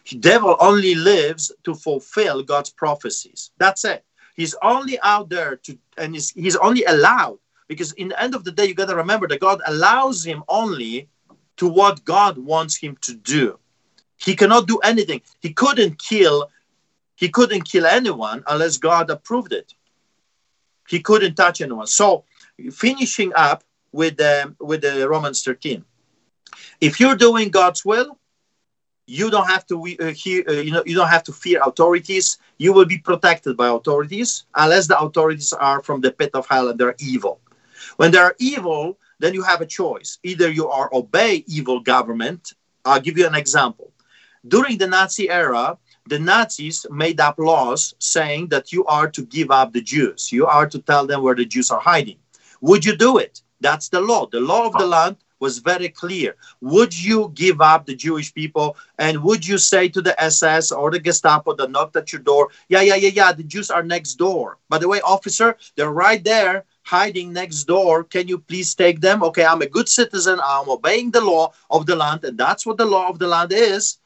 The 0.10 0.18
devil 0.18 0.58
only 0.60 0.96
lives 0.96 1.52
to 1.64 1.76
fulfill 1.76 2.44
God's 2.44 2.72
prophecies. 2.72 3.52
That's 3.58 3.86
it. 3.86 4.04
He's 4.36 4.56
only 4.64 5.00
out 5.02 5.30
there 5.30 5.58
to, 5.58 5.78
and 5.98 6.16
he's, 6.16 6.32
he's 6.32 6.56
only 6.56 6.84
allowed 6.86 7.38
because 7.68 7.94
in 7.94 8.10
the 8.10 8.22
end 8.22 8.36
of 8.36 8.44
the 8.44 8.52
day, 8.52 8.66
you 8.66 8.74
got 8.74 8.90
to 8.90 8.96
remember 8.96 9.28
that 9.28 9.40
God 9.40 9.62
allows 9.68 10.26
him 10.26 10.44
only 10.48 11.08
to 11.58 11.68
what 11.68 12.04
God 12.06 12.38
wants 12.38 12.78
him 12.78 12.98
to 13.02 13.14
do. 13.14 13.60
He 14.18 14.36
cannot 14.36 14.68
do 14.68 14.78
anything. 14.80 15.22
He 15.42 15.54
couldn't 15.54 16.00
kill 16.00 16.50
he 17.16 17.30
couldn't 17.30 17.64
kill 17.64 17.86
anyone 17.86 18.44
unless 18.48 18.78
God 18.78 19.10
approved 19.10 19.54
it. 19.54 19.74
He 20.90 21.00
couldn't 21.00 21.36
touch 21.36 21.62
anyone. 21.62 21.88
So 21.88 22.26
finishing 22.72 23.32
up 23.36 23.64
with 23.92 24.20
um, 24.20 24.56
with 24.60 24.82
the 24.82 25.08
Romans 25.08 25.44
13. 25.44 25.86
If 26.82 27.00
you're 27.00 27.16
doing 27.16 27.50
God's 27.50 27.86
will, 27.86 28.18
you 29.06 29.30
don't 29.30 29.48
have 29.48 29.66
to 29.68 29.76
uh, 30.00 30.08
hear, 30.08 30.44
uh, 30.48 30.54
you 30.54 30.72
know 30.72 30.84
you 30.86 30.96
don't 30.96 31.10
have 31.10 31.24
to 31.24 31.34
fear 31.34 31.62
authorities. 31.66 32.38
You 32.58 32.74
will 32.74 32.86
be 32.86 32.98
protected 32.98 33.56
by 33.56 33.68
authorities 33.70 34.46
unless 34.56 34.88
the 34.88 35.00
authorities 35.00 35.54
are 35.54 35.82
from 35.82 36.02
the 36.02 36.12
pit 36.12 36.32
of 36.34 36.48
hell 36.48 36.70
and 36.70 36.80
they're 36.80 36.96
evil. 37.00 37.40
When 37.98 38.12
they're 38.12 38.36
evil, 38.40 38.98
then 39.24 39.34
you 39.34 39.42
have 39.42 39.62
a 39.62 39.66
choice. 39.66 40.20
Either 40.24 40.52
you 40.52 40.68
are 40.68 40.90
obey 40.92 41.46
evil 41.48 41.80
government. 41.80 42.52
I'll 42.84 43.00
give 43.00 43.18
you 43.18 43.26
an 43.26 43.36
example. 43.36 43.94
During 44.46 44.78
the 44.78 44.88
Nazi 44.88 45.30
era, 45.30 45.78
the 46.10 46.20
Nazis 46.20 46.86
made 46.92 47.22
up 47.22 47.40
laws 47.40 47.94
saying 48.00 48.50
that 48.50 48.74
you 48.74 48.84
are 48.84 49.10
to 49.12 49.22
give 49.22 49.50
up 49.50 49.72
the 49.72 49.82
Jews. 49.82 50.30
You 50.34 50.46
are 50.46 50.68
to 50.68 50.80
tell 50.80 51.08
them 51.08 51.24
where 51.24 51.36
the 51.36 51.46
Jews 51.46 51.72
are 51.72 51.80
hiding. 51.80 52.18
Would 52.60 52.84
you 52.84 52.98
do 52.98 53.18
it? 53.18 53.42
That's 53.62 53.88
the 53.88 54.02
law. 54.02 54.28
The 54.28 54.42
law 54.42 54.68
of 54.68 54.74
the 54.74 54.86
land 54.86 55.16
was 55.40 55.60
very 55.60 55.88
clear. 55.88 56.36
Would 56.60 56.94
you 56.94 57.32
give 57.34 57.62
up 57.62 57.86
the 57.86 57.96
Jewish 57.96 58.34
people? 58.34 58.76
And 59.00 59.24
would 59.24 59.48
you 59.48 59.58
say 59.58 59.88
to 59.88 60.02
the 60.02 60.22
SS 60.22 60.74
or 60.74 60.92
the 60.92 61.00
Gestapo 61.00 61.56
that 61.56 61.72
knocked 61.72 61.96
at 61.96 62.12
your 62.12 62.22
door, 62.22 62.50
yeah, 62.68 62.82
yeah, 62.82 62.96
yeah, 62.96 63.14
yeah, 63.20 63.32
the 63.32 63.44
Jews 63.44 63.72
are 63.72 63.84
next 63.84 64.16
door. 64.16 64.58
By 64.68 64.80
the 64.80 64.90
way, 64.90 65.00
officer, 65.00 65.56
they're 65.78 65.92
right 66.06 66.22
there 66.22 66.66
hiding 66.84 67.34
next 67.34 67.64
door. 67.64 68.04
Can 68.04 68.28
you 68.28 68.38
please 68.38 68.76
take 68.76 69.02
them? 69.02 69.24
Okay, 69.24 69.46
I'm 69.46 69.62
a 69.62 69.68
good 69.68 69.90
citizen. 69.90 70.40
I'm 70.44 70.70
obeying 70.70 71.12
the 71.12 71.22
law 71.22 71.54
of 71.70 71.86
the 71.86 71.96
land, 71.96 72.24
and 72.24 72.38
that's 72.38 72.66
what 72.66 72.78
the 72.78 72.86
law 72.86 73.10
of 73.10 73.20
the 73.20 73.28
land 73.28 73.52
is. 73.54 73.98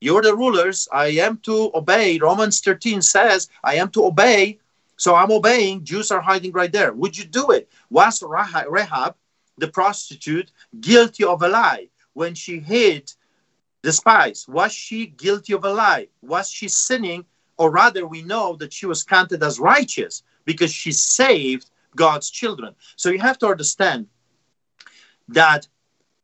You're 0.00 0.22
the 0.22 0.36
rulers. 0.36 0.88
I 0.92 1.06
am 1.06 1.38
to 1.38 1.70
obey. 1.74 2.18
Romans 2.18 2.60
13 2.60 3.00
says, 3.00 3.48
I 3.64 3.76
am 3.76 3.90
to 3.90 4.04
obey. 4.04 4.58
So 4.98 5.14
I'm 5.14 5.30
obeying. 5.30 5.84
Jews 5.84 6.10
are 6.10 6.20
hiding 6.20 6.52
right 6.52 6.72
there. 6.72 6.92
Would 6.92 7.16
you 7.16 7.24
do 7.24 7.50
it? 7.50 7.68
Was 7.90 8.22
Rahab, 8.22 9.14
the 9.58 9.68
prostitute, 9.68 10.52
guilty 10.80 11.24
of 11.24 11.42
a 11.42 11.48
lie 11.48 11.88
when 12.12 12.34
she 12.34 12.60
hid 12.60 13.12
the 13.82 13.92
spies? 13.92 14.46
Was 14.48 14.72
she 14.72 15.06
guilty 15.06 15.54
of 15.54 15.64
a 15.64 15.72
lie? 15.72 16.08
Was 16.22 16.50
she 16.50 16.68
sinning? 16.68 17.24
Or 17.58 17.70
rather, 17.70 18.06
we 18.06 18.22
know 18.22 18.56
that 18.56 18.72
she 18.72 18.84
was 18.84 19.02
counted 19.02 19.42
as 19.42 19.58
righteous 19.58 20.22
because 20.44 20.72
she 20.72 20.92
saved 20.92 21.70
God's 21.96 22.30
children. 22.30 22.74
So 22.96 23.10
you 23.10 23.18
have 23.18 23.38
to 23.38 23.48
understand 23.48 24.06
that 25.28 25.66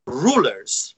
rulers, 0.07 0.95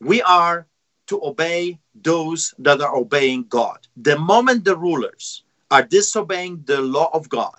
we 0.00 0.22
are 0.22 0.66
to 1.06 1.20
obey 1.24 1.78
those 1.94 2.54
that 2.58 2.80
are 2.80 2.96
obeying 2.96 3.44
God. 3.48 3.86
The 3.96 4.18
moment 4.18 4.64
the 4.64 4.76
rulers 4.76 5.44
are 5.70 5.82
disobeying 5.82 6.62
the 6.66 6.80
law 6.80 7.10
of 7.12 7.28
God, 7.28 7.56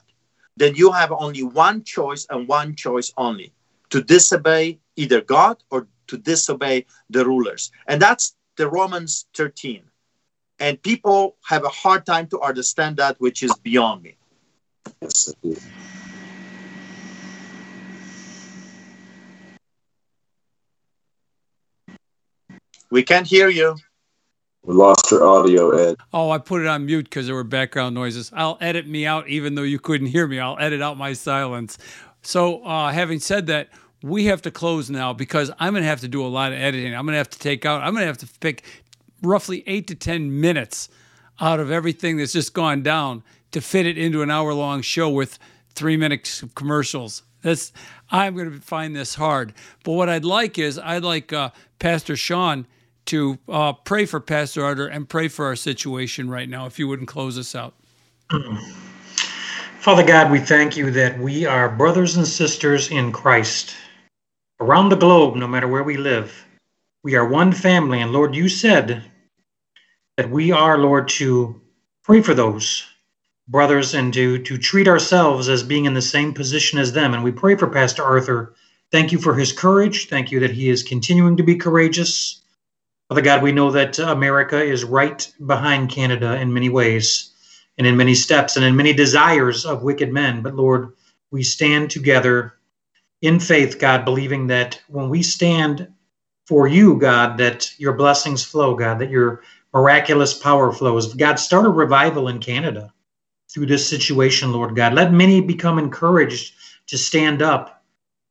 then 0.57 0.75
you 0.75 0.91
have 0.91 1.11
only 1.11 1.43
one 1.43 1.83
choice 1.83 2.25
and 2.29 2.47
one 2.47 2.75
choice 2.75 3.13
only 3.17 3.53
to 3.89 4.01
disobey 4.01 4.79
either 4.95 5.21
God 5.21 5.63
or 5.69 5.87
to 6.07 6.17
disobey 6.17 6.85
the 7.09 7.25
rulers. 7.25 7.71
And 7.87 8.01
that's 8.01 8.35
the 8.57 8.67
Romans 8.67 9.25
13. 9.35 9.83
And 10.59 10.81
people 10.81 11.35
have 11.45 11.63
a 11.63 11.69
hard 11.69 12.05
time 12.05 12.27
to 12.27 12.39
understand 12.41 12.97
that, 12.97 13.19
which 13.19 13.43
is 13.43 13.55
beyond 13.57 14.03
me. 14.03 14.17
We 22.93 23.01
can't 23.01 23.25
hear 23.25 23.49
you. 23.49 23.75
We 24.61 24.75
lost 24.75 25.09
your 25.09 25.25
audio, 25.25 25.71
Ed. 25.71 25.95
Oh, 26.13 26.29
I 26.29 26.37
put 26.37 26.61
it 26.61 26.67
on 26.67 26.85
mute 26.85 27.05
because 27.05 27.25
there 27.25 27.33
were 27.33 27.43
background 27.43 27.95
noises. 27.95 28.31
I'll 28.35 28.59
edit 28.61 28.87
me 28.87 29.03
out, 29.07 29.27
even 29.27 29.55
though 29.55 29.63
you 29.63 29.79
couldn't 29.79 30.05
hear 30.05 30.27
me. 30.27 30.39
I'll 30.39 30.59
edit 30.59 30.79
out 30.79 30.95
my 30.95 31.13
silence. 31.13 31.79
So, 32.21 32.63
uh, 32.63 32.91
having 32.91 33.19
said 33.19 33.47
that, 33.47 33.69
we 34.03 34.25
have 34.25 34.43
to 34.43 34.51
close 34.51 34.91
now 34.91 35.11
because 35.11 35.49
I'm 35.57 35.73
going 35.73 35.81
to 35.81 35.89
have 35.89 36.01
to 36.01 36.07
do 36.07 36.23
a 36.23 36.27
lot 36.27 36.51
of 36.51 36.59
editing. 36.59 36.93
I'm 36.93 37.03
going 37.07 37.13
to 37.13 37.17
have 37.17 37.31
to 37.31 37.39
take 37.39 37.65
out, 37.65 37.81
I'm 37.81 37.93
going 37.93 38.03
to 38.03 38.07
have 38.07 38.19
to 38.19 38.27
pick 38.39 38.63
roughly 39.23 39.63
eight 39.65 39.87
to 39.87 39.95
10 39.95 40.39
minutes 40.39 40.87
out 41.41 41.59
of 41.59 41.71
everything 41.71 42.17
that's 42.17 42.33
just 42.33 42.53
gone 42.53 42.83
down 42.83 43.23
to 43.53 43.59
fit 43.59 43.87
it 43.87 43.97
into 43.97 44.21
an 44.21 44.29
hour 44.29 44.53
long 44.53 44.83
show 44.83 45.09
with 45.09 45.39
three 45.73 45.97
minutes 45.97 46.43
of 46.43 46.53
commercials. 46.53 47.23
That's, 47.41 47.73
I'm 48.11 48.35
going 48.35 48.51
to 48.51 48.61
find 48.61 48.95
this 48.95 49.15
hard. 49.15 49.55
But 49.83 49.93
what 49.93 50.09
I'd 50.09 50.25
like 50.25 50.59
is, 50.59 50.77
I'd 50.77 51.03
like 51.03 51.33
uh, 51.33 51.49
Pastor 51.79 52.15
Sean 52.15 52.67
to 53.05 53.37
uh, 53.49 53.73
pray 53.73 54.05
for 54.05 54.19
Pastor 54.19 54.63
Arthur 54.63 54.87
and 54.87 55.07
pray 55.07 55.27
for 55.27 55.45
our 55.45 55.55
situation 55.55 56.29
right 56.29 56.49
now. 56.49 56.65
If 56.65 56.79
you 56.79 56.87
wouldn't 56.87 57.09
close 57.09 57.37
us 57.37 57.55
out. 57.55 57.73
Father 59.79 60.03
God, 60.03 60.31
we 60.31 60.39
thank 60.39 60.77
you 60.77 60.91
that 60.91 61.19
we 61.19 61.45
are 61.45 61.69
brothers 61.69 62.15
and 62.15 62.25
sisters 62.25 62.89
in 62.89 63.11
Christ 63.11 63.75
around 64.59 64.89
the 64.89 64.95
globe, 64.95 65.35
no 65.35 65.47
matter 65.47 65.67
where 65.67 65.83
we 65.83 65.97
live. 65.97 66.45
We 67.03 67.15
are 67.15 67.27
one 67.27 67.51
family. 67.51 67.99
And 67.99 68.13
Lord, 68.13 68.33
you 68.33 68.47
said 68.47 69.03
that 70.15 70.29
we 70.29 70.51
are, 70.51 70.77
Lord, 70.77 71.09
to 71.09 71.61
pray 72.03 72.21
for 72.21 72.33
those 72.33 72.85
brothers 73.49 73.93
and 73.93 74.13
to, 74.13 74.39
to 74.39 74.57
treat 74.57 74.87
ourselves 74.87 75.49
as 75.49 75.63
being 75.63 75.83
in 75.85 75.93
the 75.93 76.01
same 76.01 76.33
position 76.33 76.79
as 76.79 76.93
them. 76.93 77.13
And 77.13 77.23
we 77.23 77.31
pray 77.31 77.55
for 77.55 77.67
Pastor 77.67 78.03
Arthur. 78.03 78.53
Thank 78.91 79.11
you 79.11 79.17
for 79.17 79.35
his 79.35 79.51
courage. 79.51 80.07
Thank 80.07 80.31
you 80.31 80.39
that 80.39 80.51
he 80.51 80.69
is 80.69 80.81
continuing 80.81 81.35
to 81.37 81.43
be 81.43 81.55
courageous. 81.55 82.41
Father 83.09 83.21
God, 83.21 83.43
we 83.43 83.51
know 83.51 83.71
that 83.71 83.99
America 83.99 84.61
is 84.61 84.83
right 84.83 85.31
behind 85.45 85.89
Canada 85.89 86.39
in 86.39 86.53
many 86.53 86.69
ways 86.69 87.31
and 87.77 87.85
in 87.85 87.97
many 87.97 88.15
steps 88.15 88.55
and 88.55 88.65
in 88.65 88.75
many 88.75 88.93
desires 88.93 89.65
of 89.65 89.83
wicked 89.83 90.11
men. 90.11 90.41
But 90.41 90.55
Lord, 90.55 90.93
we 91.31 91.43
stand 91.43 91.91
together 91.91 92.53
in 93.21 93.39
faith, 93.39 93.79
God, 93.79 94.05
believing 94.05 94.47
that 94.47 94.81
when 94.87 95.09
we 95.09 95.23
stand 95.23 95.87
for 96.45 96.67
you, 96.67 96.97
God, 96.97 97.37
that 97.37 97.73
your 97.77 97.93
blessings 97.93 98.43
flow, 98.43 98.75
God, 98.75 98.99
that 98.99 99.09
your 99.09 99.43
miraculous 99.73 100.33
power 100.33 100.71
flows. 100.71 101.13
God, 101.13 101.39
start 101.39 101.65
a 101.65 101.69
revival 101.69 102.27
in 102.27 102.39
Canada 102.39 102.93
through 103.49 103.65
this 103.65 103.87
situation, 103.87 104.51
Lord 104.51 104.75
God. 104.75 104.93
Let 104.93 105.13
many 105.13 105.41
become 105.41 105.79
encouraged 105.79 106.53
to 106.87 106.97
stand 106.97 107.41
up 107.41 107.83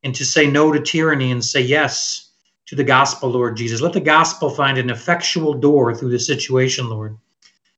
and 0.03 0.13
to 0.15 0.25
say 0.25 0.47
no 0.47 0.71
to 0.71 0.79
tyranny 0.79 1.31
and 1.31 1.43
say 1.43 1.61
yes 1.61 2.31
to 2.73 2.77
the 2.77 2.83
gospel, 2.83 3.29
Lord 3.29 3.55
Jesus. 3.55 3.81
Let 3.81 3.93
the 3.93 3.99
gospel 3.99 4.49
find 4.49 4.79
an 4.79 4.89
effectual 4.89 5.53
door 5.53 5.95
through 5.95 6.09
this 6.09 6.25
situation, 6.25 6.89
Lord. 6.89 7.15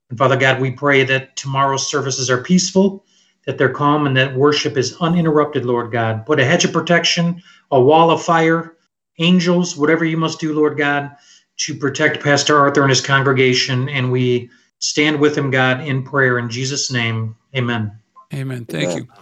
And 0.09 0.17
Father 0.17 0.37
God, 0.37 0.61
we 0.61 0.71
pray 0.71 1.03
that 1.03 1.35
tomorrow's 1.35 1.89
services 1.89 2.29
are 2.29 2.41
peaceful, 2.41 3.03
that 3.45 3.57
they're 3.57 3.69
calm, 3.69 4.07
and 4.07 4.15
that 4.15 4.35
worship 4.35 4.77
is 4.77 4.95
uninterrupted, 5.01 5.65
Lord 5.65 5.91
God. 5.91 6.25
Put 6.25 6.39
a 6.39 6.45
hedge 6.45 6.63
of 6.63 6.71
protection, 6.71 7.43
a 7.71 7.81
wall 7.81 8.09
of 8.09 8.23
fire, 8.23 8.77
angels, 9.19 9.75
whatever 9.75 10.05
you 10.05 10.15
must 10.15 10.39
do, 10.39 10.53
Lord 10.53 10.77
God, 10.77 11.11
to 11.57 11.75
protect 11.75 12.23
Pastor 12.23 12.57
Arthur 12.57 12.81
and 12.81 12.89
his 12.89 13.01
congregation. 13.01 13.89
And 13.89 14.13
we 14.13 14.49
stand 14.79 15.19
with 15.19 15.37
him, 15.37 15.51
God, 15.51 15.81
in 15.81 16.03
prayer 16.03 16.39
in 16.39 16.49
Jesus' 16.49 16.89
name. 16.89 17.35
Amen. 17.53 17.91
Amen. 18.33 18.65
Thank 18.65 18.91
Amen. 18.91 18.97
you. 18.97 19.07